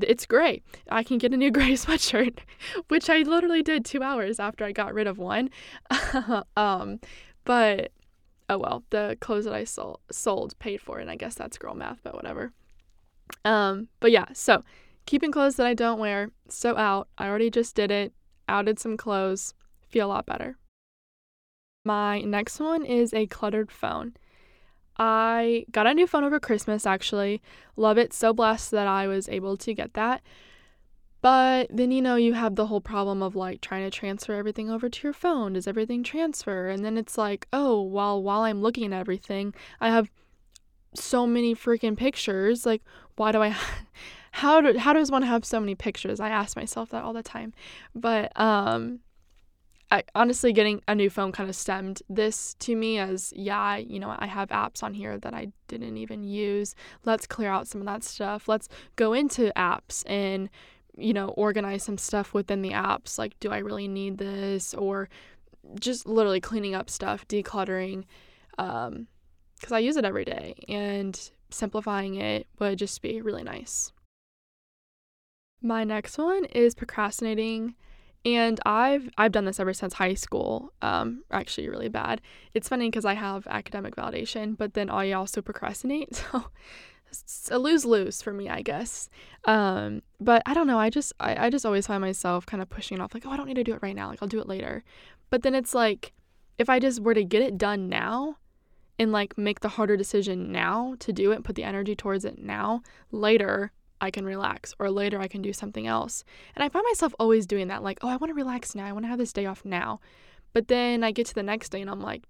it's 0.04 0.26
gray. 0.26 0.62
I 0.90 1.04
can 1.04 1.18
get 1.18 1.34
a 1.34 1.38
new 1.38 1.52
gray 1.58 1.74
sweatshirt, 1.74 2.40
which 2.88 3.10
I 3.10 3.20
literally 3.20 3.64
did 3.64 3.86
two 3.86 4.04
hours 4.04 4.40
after 4.40 4.66
I 4.66 4.72
got 4.72 4.94
rid 4.94 5.08
of 5.08 5.18
one. 5.18 5.50
um, 6.58 7.00
but 7.44 7.92
oh 8.50 8.58
well, 8.58 8.84
the 8.90 9.18
clothes 9.20 9.46
that 9.46 9.54
I 9.54 9.64
sold 9.64 10.00
sold 10.12 10.58
paid 10.60 10.82
for, 10.82 11.00
and 11.00 11.10
I 11.10 11.16
guess 11.16 11.36
that's 11.36 11.58
girl 11.58 11.74
math, 11.74 12.00
but 12.04 12.16
whatever. 12.16 12.52
Um, 13.46 13.88
but 14.00 14.12
yeah, 14.12 14.26
so 14.34 14.64
keeping 15.06 15.32
clothes 15.32 15.56
that 15.56 15.66
I 15.66 15.74
don't 15.74 16.00
wear, 16.00 16.30
so 16.48 16.78
out. 16.78 17.08
I 17.18 17.28
already 17.28 17.50
just 17.50 17.76
did 17.76 17.92
it. 17.92 18.14
Outed 18.48 18.80
some 18.80 18.98
clothes. 18.98 19.54
Feel 19.90 20.08
a 20.08 20.10
lot 20.10 20.26
better. 20.26 20.58
My 21.84 22.22
next 22.22 22.60
one 22.60 22.86
is 22.86 23.14
a 23.14 23.26
cluttered 23.28 23.72
phone. 23.72 24.14
I 24.98 25.66
got 25.72 25.88
a 25.88 25.94
new 25.94 26.08
phone 26.08 26.24
over 26.24 26.40
Christmas 26.40 26.86
actually. 26.86 27.42
Love 27.76 27.98
it. 27.98 28.14
So 28.14 28.34
blessed 28.34 28.72
that 28.72 28.88
I 28.88 29.08
was 29.08 29.30
able 29.30 29.58
to 29.58 29.74
get 29.74 29.94
that. 29.94 30.22
But 31.22 31.68
then, 31.70 31.92
you 31.92 32.02
know, 32.02 32.16
you 32.16 32.34
have 32.34 32.56
the 32.56 32.66
whole 32.66 32.82
problem 32.82 33.22
of 33.22 33.36
like 33.36 33.62
trying 33.62 33.84
to 33.84 33.96
transfer 33.96 34.34
everything 34.34 34.72
over 34.72 34.90
to 34.90 35.04
your 35.04 35.14
phone. 35.14 35.54
Does 35.54 35.68
everything 35.68 36.04
transfer? 36.04 36.68
And 36.68 36.84
then 36.84 36.98
it's 36.98 37.18
like, 37.18 37.48
oh, 37.54 37.82
while 37.82 38.22
while 38.24 38.42
I'm 38.42 38.62
looking 38.62 38.92
at 38.92 39.00
everything, 39.00 39.54
I 39.80 39.90
have 39.90 40.10
so 40.96 41.28
many 41.28 41.56
freaking 41.56 41.96
pictures. 41.96 42.66
Like, 42.66 42.82
why 43.16 43.32
do 43.32 43.42
I 43.44 43.56
how 44.32 44.62
do 44.62 44.78
how 44.78 44.94
does 44.94 45.12
one 45.12 45.22
have 45.22 45.46
so 45.46 45.60
many 45.60 45.76
pictures? 45.76 46.20
I 46.20 46.30
ask 46.30 46.56
myself 46.58 46.90
that 46.90 47.04
all 47.04 47.14
the 47.14 47.24
time. 47.24 47.54
But 47.94 48.38
um 48.40 49.00
I 49.92 50.04
honestly 50.16 50.54
getting 50.54 50.82
a 50.88 50.96
new 50.96 51.10
phone 51.10 51.34
kind 51.34 51.50
of 51.50 51.56
stemmed 51.56 52.02
this 52.10 52.56
to 52.60 52.76
me 52.76 52.98
as 52.98 53.34
yeah, 53.36 53.76
you 53.76 54.00
know, 54.00 54.16
I 54.18 54.26
have 54.26 54.50
apps 54.50 54.84
on 54.84 54.94
here 54.94 55.18
that 55.20 55.34
I 55.34 55.52
didn't 55.68 55.98
even 55.98 56.24
use. 56.24 56.76
Let's 57.04 57.28
clear 57.28 57.50
out 57.50 57.68
some 57.68 57.82
of 57.82 57.88
that 57.88 58.04
stuff. 58.04 58.48
Let's 58.48 58.70
go 58.96 59.14
into 59.14 59.52
apps 59.56 60.04
and 60.08 60.50
you 60.98 61.14
know, 61.14 61.30
organize 61.30 61.84
some 61.84 61.98
stuff 61.98 62.34
within 62.34 62.62
the 62.62 62.72
apps. 62.72 63.18
Like, 63.18 63.40
do 63.40 63.50
I 63.50 63.60
really 63.60 63.88
need 63.88 64.18
this? 64.18 64.74
Or 64.74 65.10
just 65.80 66.06
literally 66.06 66.42
cleaning 66.42 66.76
up 66.76 66.90
stuff, 66.90 67.28
decluttering, 67.28 68.06
because 68.58 68.88
um, 68.88 69.08
I 69.72 69.80
use 69.80 69.98
it 69.98 70.06
every 70.06 70.26
day, 70.26 70.56
and 70.68 71.20
simplifying 71.50 72.16
it 72.16 72.48
would 72.60 72.80
just 72.80 73.02
be 73.02 73.22
really 73.22 73.44
nice. 73.44 73.92
My 75.62 75.84
next 75.84 76.18
one 76.18 76.46
is 76.46 76.76
procrastinating. 76.76 77.76
And 78.24 78.60
I've 78.66 79.10
I've 79.18 79.32
done 79.32 79.46
this 79.46 79.60
ever 79.60 79.74
since 79.74 79.94
high 79.94 80.14
school. 80.14 80.74
Um, 80.82 81.24
actually, 81.32 81.70
really 81.70 81.90
bad. 81.90 82.22
It's 82.54 82.70
funny 82.70 82.90
because 82.90 83.06
I 83.06 83.16
have 83.16 83.48
academic 83.48 83.96
validation, 83.96 84.56
but 84.56 84.76
then 84.76 84.90
I 84.90 85.12
also 85.12 85.42
procrastinate. 85.42 86.24
So 87.12 87.20
it's 87.20 87.52
a 87.52 87.60
lose 87.60 87.84
lose 87.84 88.22
for 88.22 88.32
me, 88.32 88.48
I 88.48 88.62
guess. 88.62 89.10
Um, 89.44 90.02
but 90.22 90.42
I 90.46 90.54
don't 90.54 90.68
know. 90.68 90.80
I 90.80 90.90
just 90.90 91.12
I, 91.20 91.48
I 91.48 91.50
just 91.50 91.66
always 91.66 91.86
find 91.86 92.00
myself 92.00 92.46
kind 92.46 92.64
of 92.64 92.70
pushing 92.70 92.98
it 92.98 93.02
off, 93.02 93.14
like, 93.14 93.26
oh, 93.26 93.32
I 93.32 93.36
don't 93.36 93.48
need 93.48 93.56
to 93.56 93.66
do 93.66 93.74
it 93.74 93.82
right 93.82 93.96
now. 93.96 94.08
Like 94.08 94.20
I'll 94.22 94.30
do 94.30 94.40
it 94.40 94.48
later. 94.48 94.86
But 95.30 95.44
then 95.44 95.54
it's 95.54 95.74
like, 95.74 96.14
if 96.58 96.70
I 96.70 96.80
just 96.80 97.02
were 97.02 97.14
to 97.14 97.26
get 97.26 97.42
it 97.42 97.58
done 97.58 97.90
now, 97.90 98.38
and 98.98 99.12
like 99.12 99.38
make 99.38 99.60
the 99.62 99.70
harder 99.70 99.98
decision 99.98 100.52
now 100.52 100.96
to 101.00 101.12
do 101.12 101.32
it, 101.32 101.44
put 101.44 101.56
the 101.56 101.64
energy 101.64 101.96
towards 101.96 102.24
it 102.24 102.38
now, 102.38 102.82
later 103.12 103.72
I 104.02 104.12
can 104.12 104.26
relax, 104.26 104.74
or 104.80 104.90
later 104.90 105.22
I 105.22 105.28
can 105.28 105.42
do 105.42 105.54
something 105.54 105.88
else. 105.88 106.24
And 106.56 106.64
I 106.64 106.70
find 106.70 106.84
myself 106.90 107.14
always 107.20 107.46
doing 107.46 107.68
that, 107.68 107.84
like, 107.84 108.00
oh, 108.02 108.10
I 108.10 108.18
want 108.18 108.32
to 108.32 108.36
relax 108.36 108.76
now. 108.76 108.86
I 108.86 108.92
want 108.92 109.06
to 109.06 109.10
have 109.10 109.20
this 109.20 109.32
day 109.32 109.46
off 109.46 109.64
now. 109.64 110.00
But 110.54 110.68
then 110.68 111.04
I 111.04 111.12
get 111.12 111.28
to 111.28 111.36
the 111.36 111.44
next 111.44 111.70
day 111.70 111.80
and 111.80 111.90
I'm 111.90 112.02
like, 112.02 112.24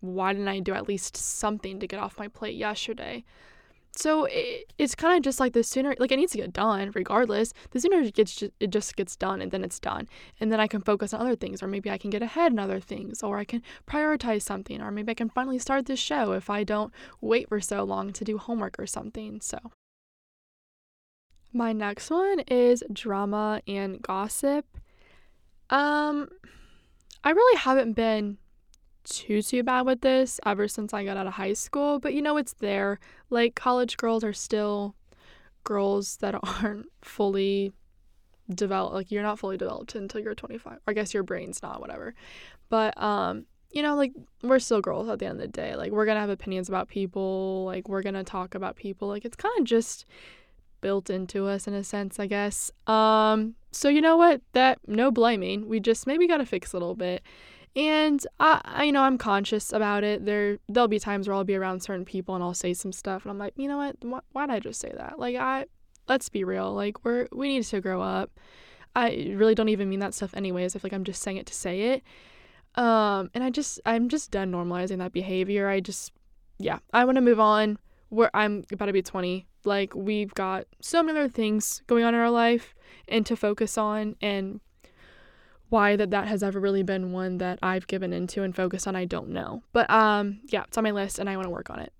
why 0.00 0.32
didn't 0.32 0.48
I 0.48 0.60
do 0.60 0.74
at 0.74 0.86
least 0.86 1.16
something 1.16 1.80
to 1.80 1.86
get 1.86 1.98
off 1.98 2.18
my 2.18 2.28
plate 2.28 2.56
yesterday? 2.56 3.24
So 3.96 4.24
it, 4.24 4.72
it's 4.76 4.94
kind 4.94 5.16
of 5.16 5.22
just 5.22 5.38
like 5.38 5.52
the 5.52 5.62
sooner, 5.62 5.94
like 5.98 6.10
it 6.10 6.16
needs 6.16 6.32
to 6.32 6.38
get 6.38 6.52
done 6.52 6.90
regardless. 6.94 7.52
The 7.70 7.80
sooner 7.80 8.00
it 8.00 8.14
gets, 8.14 8.42
it 8.42 8.70
just 8.70 8.96
gets 8.96 9.14
done, 9.16 9.40
and 9.40 9.52
then 9.52 9.62
it's 9.62 9.78
done, 9.78 10.08
and 10.40 10.50
then 10.50 10.58
I 10.58 10.66
can 10.66 10.80
focus 10.80 11.14
on 11.14 11.20
other 11.20 11.36
things, 11.36 11.62
or 11.62 11.68
maybe 11.68 11.90
I 11.90 11.98
can 11.98 12.10
get 12.10 12.20
ahead 12.20 12.50
in 12.50 12.58
other 12.58 12.80
things, 12.80 13.22
or 13.22 13.38
I 13.38 13.44
can 13.44 13.62
prioritize 13.86 14.42
something, 14.42 14.80
or 14.80 14.90
maybe 14.90 15.12
I 15.12 15.14
can 15.14 15.28
finally 15.30 15.60
start 15.60 15.86
this 15.86 16.00
show 16.00 16.32
if 16.32 16.50
I 16.50 16.64
don't 16.64 16.92
wait 17.20 17.48
for 17.48 17.60
so 17.60 17.84
long 17.84 18.12
to 18.14 18.24
do 18.24 18.36
homework 18.36 18.76
or 18.80 18.86
something. 18.86 19.40
So 19.40 19.58
my 21.54 21.72
next 21.72 22.10
one 22.10 22.40
is 22.40 22.82
drama 22.92 23.62
and 23.66 24.02
gossip. 24.02 24.66
Um, 25.70 26.28
I 27.22 27.30
really 27.30 27.58
haven't 27.58 27.94
been 27.94 28.38
too 29.04 29.42
too 29.42 29.62
bad 29.62 29.82
with 29.82 30.00
this 30.00 30.40
ever 30.44 30.66
since 30.66 30.92
I 30.92 31.04
got 31.04 31.16
out 31.16 31.26
of 31.26 31.34
high 31.34 31.52
school, 31.52 31.98
but 31.98 32.14
you 32.14 32.22
know 32.22 32.36
it's 32.36 32.54
there. 32.54 32.98
Like 33.30 33.54
college 33.54 33.96
girls 33.96 34.24
are 34.24 34.32
still 34.32 34.94
girls 35.62 36.16
that 36.18 36.34
aren't 36.62 36.86
fully 37.02 37.72
developed. 38.52 38.94
Like 38.94 39.10
you're 39.10 39.22
not 39.22 39.38
fully 39.38 39.56
developed 39.56 39.94
until 39.94 40.20
you're 40.20 40.34
25. 40.34 40.78
I 40.86 40.92
guess 40.92 41.14
your 41.14 41.22
brain's 41.22 41.62
not, 41.62 41.80
whatever. 41.80 42.14
But 42.68 43.00
um, 43.00 43.46
you 43.70 43.82
know, 43.82 43.94
like 43.94 44.12
we're 44.42 44.58
still 44.58 44.80
girls 44.80 45.08
at 45.08 45.18
the 45.18 45.26
end 45.26 45.40
of 45.40 45.42
the 45.42 45.48
day. 45.48 45.76
Like 45.76 45.92
we're 45.92 46.06
gonna 46.06 46.20
have 46.20 46.30
opinions 46.30 46.68
about 46.68 46.88
people. 46.88 47.64
Like 47.64 47.88
we're 47.88 48.02
gonna 48.02 48.24
talk 48.24 48.54
about 48.54 48.76
people. 48.76 49.08
Like 49.08 49.24
it's 49.24 49.36
kind 49.36 49.54
of 49.58 49.64
just 49.64 50.06
built 50.84 51.08
into 51.08 51.46
us 51.46 51.66
in 51.66 51.72
a 51.72 51.82
sense, 51.82 52.20
I 52.20 52.26
guess. 52.26 52.70
Um, 52.86 53.54
so 53.72 53.88
you 53.88 54.02
know 54.02 54.18
what? 54.18 54.42
That 54.52 54.78
no 54.86 55.10
blaming. 55.10 55.66
We 55.66 55.80
just 55.80 56.06
maybe 56.06 56.28
got 56.28 56.36
to 56.36 56.46
fix 56.46 56.74
a 56.74 56.76
little 56.76 56.94
bit. 56.94 57.22
And 57.74 58.24
I, 58.38 58.60
I, 58.64 58.84
you 58.84 58.92
know, 58.92 59.02
I'm 59.02 59.16
conscious 59.16 59.72
about 59.72 60.04
it. 60.04 60.26
There, 60.26 60.58
there'll 60.68 60.86
be 60.86 60.98
times 60.98 61.26
where 61.26 61.34
I'll 61.34 61.42
be 61.42 61.56
around 61.56 61.80
certain 61.80 62.04
people 62.04 62.34
and 62.34 62.44
I'll 62.44 62.52
say 62.52 62.74
some 62.74 62.92
stuff, 62.92 63.24
and 63.24 63.30
I'm 63.30 63.38
like, 63.38 63.54
you 63.56 63.66
know 63.66 63.78
what? 63.78 63.96
Why, 64.02 64.20
why 64.32 64.46
did 64.46 64.52
I 64.52 64.60
just 64.60 64.78
say 64.78 64.92
that? 64.94 65.18
Like, 65.18 65.36
I, 65.36 65.64
let's 66.06 66.28
be 66.28 66.44
real. 66.44 66.72
Like, 66.72 67.02
we're 67.02 67.26
we 67.32 67.48
need 67.48 67.64
to 67.64 67.80
grow 67.80 68.02
up. 68.02 68.30
I 68.94 69.32
really 69.34 69.54
don't 69.54 69.70
even 69.70 69.88
mean 69.88 70.00
that 70.00 70.14
stuff 70.14 70.34
anyways. 70.34 70.76
I 70.76 70.78
feel 70.78 70.88
like 70.90 70.92
I'm 70.92 71.02
just 71.02 71.22
saying 71.22 71.38
it 71.38 71.46
to 71.46 71.54
say 71.54 71.76
it. 71.92 72.02
Um, 72.76 73.30
and 73.32 73.42
I 73.42 73.50
just, 73.50 73.80
I'm 73.86 74.08
just 74.08 74.30
done 74.30 74.52
normalizing 74.52 74.98
that 74.98 75.12
behavior. 75.12 75.68
I 75.68 75.80
just, 75.80 76.12
yeah, 76.58 76.78
I 76.92 77.04
want 77.06 77.16
to 77.16 77.22
move 77.22 77.40
on. 77.40 77.78
Where 78.14 78.30
I'm 78.34 78.64
about 78.72 78.86
to 78.86 78.92
be 78.92 79.02
20. 79.02 79.46
Like, 79.64 79.94
we've 79.94 80.32
got 80.34 80.66
so 80.80 81.02
many 81.02 81.18
other 81.18 81.28
things 81.28 81.82
going 81.86 82.04
on 82.04 82.14
in 82.14 82.20
our 82.20 82.30
life 82.30 82.74
and 83.08 83.24
to 83.26 83.34
focus 83.34 83.78
on, 83.78 84.16
and 84.20 84.60
why 85.74 85.96
that 85.96 86.10
that 86.10 86.28
has 86.28 86.42
ever 86.42 86.60
really 86.60 86.84
been 86.84 87.12
one 87.12 87.38
that 87.38 87.58
I've 87.60 87.86
given 87.86 88.12
into 88.12 88.42
and 88.42 88.54
focused 88.54 88.86
on, 88.86 88.94
I 88.94 89.06
don't 89.06 89.30
know. 89.30 89.62
But 89.72 89.90
um, 89.90 90.40
yeah, 90.46 90.62
it's 90.68 90.78
on 90.78 90.84
my 90.84 90.92
list 90.92 91.18
and 91.18 91.28
I 91.28 91.36
want 91.36 91.46
to 91.46 91.50
work 91.50 91.68
on 91.68 91.80
it. 91.80 91.92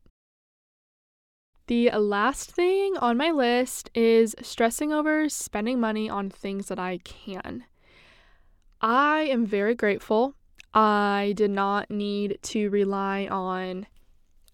The 1.66 1.90
last 1.90 2.52
thing 2.52 2.96
on 2.98 3.16
my 3.16 3.30
list 3.30 3.90
is 3.94 4.36
stressing 4.42 4.92
over 4.92 5.28
spending 5.28 5.80
money 5.80 6.08
on 6.08 6.30
things 6.30 6.68
that 6.68 6.78
I 6.78 6.98
can. 6.98 7.64
I 8.80 9.22
am 9.22 9.46
very 9.46 9.74
grateful. 9.74 10.34
I 10.74 11.32
did 11.36 11.50
not 11.50 11.90
need 11.90 12.38
to 12.42 12.68
rely 12.68 13.26
on 13.30 13.86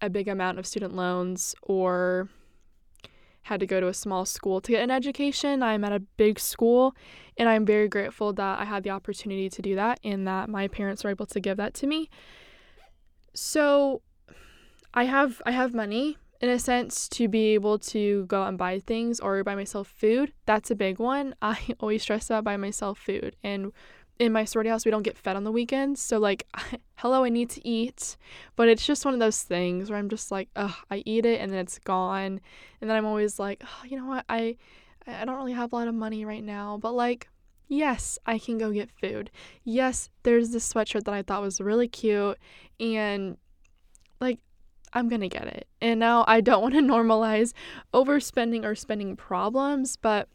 a 0.01 0.09
big 0.09 0.27
amount 0.27 0.59
of 0.59 0.65
student 0.65 0.95
loans 0.95 1.55
or 1.61 2.29
had 3.43 3.59
to 3.59 3.65
go 3.65 3.79
to 3.79 3.87
a 3.87 3.93
small 3.93 4.25
school 4.25 4.61
to 4.61 4.71
get 4.71 4.83
an 4.83 4.91
education. 4.91 5.63
I'm 5.63 5.83
at 5.83 5.91
a 5.91 5.99
big 5.99 6.39
school, 6.39 6.95
and 7.37 7.49
I'm 7.49 7.65
very 7.65 7.87
grateful 7.87 8.33
that 8.33 8.59
I 8.59 8.65
had 8.65 8.83
the 8.83 8.91
opportunity 8.91 9.49
to 9.49 9.61
do 9.61 9.75
that 9.75 9.99
and 10.03 10.27
that 10.27 10.49
my 10.49 10.67
parents 10.67 11.03
were 11.03 11.09
able 11.09 11.25
to 11.27 11.39
give 11.39 11.57
that 11.57 11.73
to 11.75 11.87
me. 11.87 12.09
So 13.33 14.01
I 14.93 15.05
have 15.05 15.41
I 15.45 15.51
have 15.51 15.73
money 15.73 16.17
in 16.41 16.49
a 16.49 16.59
sense 16.59 17.07
to 17.07 17.27
be 17.27 17.53
able 17.53 17.77
to 17.77 18.25
go 18.25 18.41
out 18.41 18.49
and 18.49 18.57
buy 18.57 18.79
things 18.79 19.19
or 19.19 19.43
buy 19.43 19.55
myself 19.55 19.87
food. 19.87 20.33
That's 20.45 20.71
a 20.71 20.75
big 20.75 20.99
one. 20.99 21.35
I 21.41 21.57
always 21.79 22.01
stress 22.01 22.29
about 22.29 22.43
buying 22.43 22.61
myself 22.61 22.99
food 22.99 23.35
and 23.43 23.71
in 24.21 24.31
my 24.31 24.45
sorority 24.45 24.69
house 24.69 24.85
we 24.85 24.91
don't 24.91 25.01
get 25.01 25.17
fed 25.17 25.35
on 25.35 25.43
the 25.43 25.51
weekends. 25.51 25.99
So 25.99 26.19
like 26.19 26.47
hello 26.95 27.23
i 27.23 27.29
need 27.29 27.49
to 27.49 27.67
eat. 27.67 28.17
But 28.55 28.69
it's 28.69 28.85
just 28.85 29.03
one 29.03 29.15
of 29.15 29.19
those 29.19 29.41
things 29.41 29.89
where 29.89 29.97
i'm 29.97 30.09
just 30.09 30.31
like 30.31 30.47
ugh 30.55 30.75
i 30.91 31.01
eat 31.07 31.25
it 31.25 31.41
and 31.41 31.51
then 31.51 31.59
it's 31.59 31.79
gone. 31.79 32.39
And 32.79 32.89
then 32.89 32.95
i'm 32.95 33.05
always 33.05 33.39
like 33.39 33.63
oh, 33.65 33.85
you 33.85 33.97
know 33.97 34.05
what? 34.05 34.23
I 34.29 34.57
i 35.07 35.25
don't 35.25 35.37
really 35.37 35.53
have 35.53 35.73
a 35.73 35.75
lot 35.75 35.87
of 35.87 35.95
money 35.95 36.23
right 36.23 36.43
now. 36.43 36.77
But 36.79 36.93
like 36.93 37.29
yes 37.67 38.19
i 38.27 38.37
can 38.37 38.59
go 38.59 38.71
get 38.71 38.91
food. 38.91 39.31
Yes 39.63 40.11
there's 40.21 40.51
this 40.51 40.71
sweatshirt 40.71 41.05
that 41.05 41.15
i 41.15 41.23
thought 41.23 41.41
was 41.41 41.59
really 41.59 41.87
cute 41.87 42.37
and 42.79 43.37
like 44.19 44.37
i'm 44.93 45.09
gonna 45.09 45.29
get 45.29 45.47
it. 45.47 45.67
And 45.81 45.99
now 45.99 46.25
i 46.27 46.41
don't 46.41 46.61
want 46.65 46.75
to 46.75 46.81
normalize 46.81 47.53
overspending 47.91 48.65
or 48.65 48.75
spending 48.75 49.15
problems 49.15 49.97
but 49.97 50.29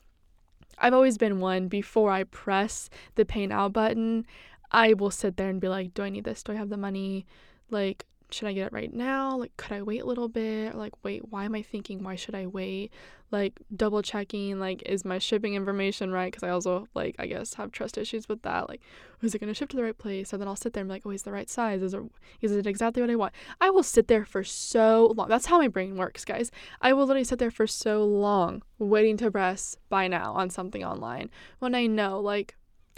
I've 0.79 0.95
always 0.95 1.19
been 1.19 1.41
one 1.41 1.69
before 1.69 2.11
I 2.11 2.25
press 2.25 2.91
the 3.15 3.25
pay 3.25 3.47
now 3.47 3.69
button, 3.69 4.27
I 4.71 4.93
will 4.93 5.11
sit 5.11 5.37
there 5.37 5.49
and 5.49 5.61
be 5.61 5.69
like, 5.69 5.95
do 5.95 6.03
I 6.03 6.11
need 6.11 6.25
this? 6.25 6.43
Do 6.43 6.53
I 6.53 6.57
have 6.57 6.69
the 6.69 6.77
money? 6.77 7.27
Like, 7.71 8.05
should 8.31 8.49
I 8.49 8.53
get 8.53 8.67
it 8.67 8.73
right 8.73 8.93
now? 8.93 9.37
Like, 9.37 9.57
could 9.57 9.73
I 9.73 9.83
wait 9.83 10.03
a 10.03 10.07
little 10.07 10.29
bit? 10.29 10.75
Or 10.75 10.79
like, 10.79 10.93
wait, 11.05 11.31
why 11.31 11.45
am 11.45 11.55
I 11.55 11.63
thinking, 11.63 12.03
why 12.03 12.17
should 12.17 12.35
I 12.35 12.47
wait? 12.47 12.93
Like, 13.31 13.61
double 13.75 14.03
checking, 14.03 14.61
like, 14.61 14.83
is 14.83 15.05
my 15.05 15.19
shipping 15.19 15.55
information 15.55 16.13
right? 16.13 16.31
Because 16.31 16.43
I 16.43 16.51
also, 16.51 16.87
like, 16.95 17.17
I 17.19 17.27
guess 17.27 17.55
have 17.55 17.73
trust 17.73 17.99
issues 17.99 18.29
with 18.29 18.43
that. 18.43 18.69
Like, 18.69 18.81
is 19.23 19.35
it 19.35 19.39
going 19.39 19.49
to 19.49 19.55
ship 19.55 19.69
to 19.71 19.77
the 19.77 19.83
right 19.83 19.97
place? 19.97 20.33
And 20.33 20.41
then 20.41 20.49
I'll 20.49 20.57
sit 20.57 20.73
there 20.73 20.83
and 20.83 20.89
be 20.89 20.95
like, 20.95 21.03
oh, 21.07 21.11
is 21.11 21.25
the 21.25 21.33
right 21.33 21.51
size? 21.51 21.83
Is 21.83 21.95
it, 21.95 22.03
is 22.41 22.53
it 22.53 22.67
exactly 22.67 23.03
what 23.03 23.11
I 23.11 23.17
want? 23.17 23.33
I 23.61 23.71
will 23.71 23.83
sit 23.83 24.09
there 24.09 24.25
for 24.25 24.45
so 24.45 25.13
long. 25.17 25.29
That's 25.29 25.47
how 25.47 25.59
my 25.59 25.69
brain 25.69 25.97
works, 25.97 26.25
guys. 26.25 26.51
I 26.81 26.93
will 26.93 27.07
literally 27.07 27.25
sit 27.25 27.39
there 27.39 27.51
for 27.51 27.67
so 27.67 28.05
long 28.05 28.63
waiting 28.79 29.17
to 29.19 29.31
press 29.31 29.77
buy 29.89 30.07
now 30.07 30.33
on 30.35 30.51
something 30.51 30.85
online 30.85 31.31
when 31.59 31.75
I 31.75 31.87
know, 31.87 32.21
like, 32.21 32.55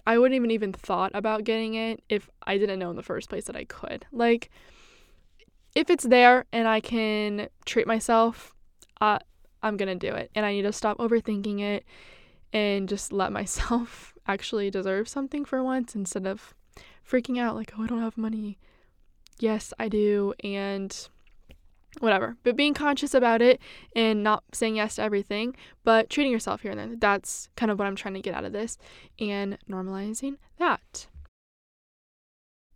I 0.06 0.16
wouldn't 0.16 0.36
even 0.36 0.50
even 0.50 0.72
thought 0.72 1.10
about 1.12 1.44
getting 1.44 1.74
it 1.74 2.02
if 2.08 2.30
I 2.46 2.56
didn't 2.56 2.78
know 2.78 2.88
in 2.88 2.96
the 2.96 3.02
first 3.02 3.28
place 3.28 3.44
that 3.44 3.56
I 3.56 3.64
could. 3.64 4.06
Like, 4.10 4.50
if 5.74 5.90
it's 5.90 6.04
there 6.04 6.44
and 6.52 6.66
I 6.66 6.80
can 6.80 7.48
treat 7.64 7.86
myself, 7.86 8.54
uh, 9.00 9.18
I'm 9.62 9.76
gonna 9.76 9.94
do 9.94 10.14
it. 10.14 10.30
And 10.34 10.44
I 10.46 10.52
need 10.52 10.62
to 10.62 10.72
stop 10.72 10.98
overthinking 10.98 11.60
it 11.60 11.84
and 12.52 12.88
just 12.88 13.12
let 13.12 13.32
myself 13.40 14.14
actually 14.26 14.70
deserve 14.70 15.08
something 15.08 15.44
for 15.44 15.62
once 15.62 15.94
instead 15.94 16.26
of 16.26 16.54
freaking 17.08 17.38
out 17.38 17.56
like, 17.56 17.72
oh, 17.78 17.84
I 17.84 17.86
don't 17.86 18.02
have 18.02 18.18
money. 18.18 18.58
Yes, 19.38 19.72
I 19.78 19.88
do. 19.88 20.34
And 20.42 21.08
whatever. 22.00 22.36
But 22.42 22.56
being 22.56 22.74
conscious 22.74 23.14
about 23.14 23.42
it 23.42 23.60
and 23.94 24.22
not 24.22 24.44
saying 24.52 24.76
yes 24.76 24.96
to 24.96 25.02
everything, 25.02 25.56
but 25.84 26.10
treating 26.10 26.32
yourself 26.32 26.62
here 26.62 26.70
and 26.70 26.80
there. 26.80 26.96
That's 26.98 27.48
kind 27.56 27.70
of 27.70 27.78
what 27.78 27.86
I'm 27.86 27.96
trying 27.96 28.14
to 28.14 28.20
get 28.20 28.34
out 28.34 28.44
of 28.44 28.52
this 28.52 28.78
and 29.18 29.58
normalizing 29.68 30.36
that. 30.58 31.06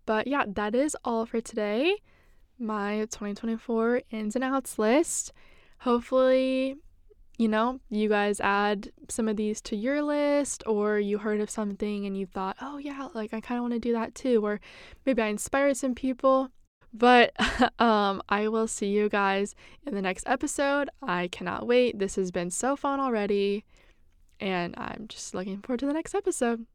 But 0.06 0.26
yeah, 0.26 0.44
that 0.46 0.74
is 0.74 0.96
all 1.04 1.26
for 1.26 1.40
today. 1.40 1.96
My 2.62 3.00
2024 3.10 4.02
ins 4.10 4.36
and 4.36 4.44
outs 4.44 4.78
list. 4.78 5.32
Hopefully, 5.80 6.76
you 7.36 7.48
know, 7.48 7.80
you 7.90 8.08
guys 8.08 8.40
add 8.40 8.92
some 9.08 9.26
of 9.26 9.36
these 9.36 9.60
to 9.62 9.76
your 9.76 10.00
list, 10.02 10.62
or 10.66 11.00
you 11.00 11.18
heard 11.18 11.40
of 11.40 11.50
something 11.50 12.06
and 12.06 12.16
you 12.16 12.24
thought, 12.24 12.56
oh, 12.60 12.78
yeah, 12.78 13.08
like 13.14 13.34
I 13.34 13.40
kind 13.40 13.58
of 13.58 13.62
want 13.62 13.74
to 13.74 13.80
do 13.80 13.92
that 13.94 14.14
too, 14.14 14.44
or 14.44 14.60
maybe 15.04 15.20
I 15.22 15.26
inspired 15.26 15.76
some 15.76 15.94
people. 15.96 16.50
But 16.94 17.32
um, 17.80 18.22
I 18.28 18.46
will 18.48 18.68
see 18.68 18.88
you 18.88 19.08
guys 19.08 19.56
in 19.86 19.94
the 19.94 20.02
next 20.02 20.28
episode. 20.28 20.88
I 21.02 21.28
cannot 21.28 21.66
wait. 21.66 21.98
This 21.98 22.16
has 22.16 22.30
been 22.30 22.50
so 22.50 22.76
fun 22.76 23.00
already. 23.00 23.64
And 24.38 24.74
I'm 24.76 25.06
just 25.08 25.34
looking 25.34 25.60
forward 25.62 25.80
to 25.80 25.86
the 25.86 25.92
next 25.92 26.14
episode. 26.14 26.66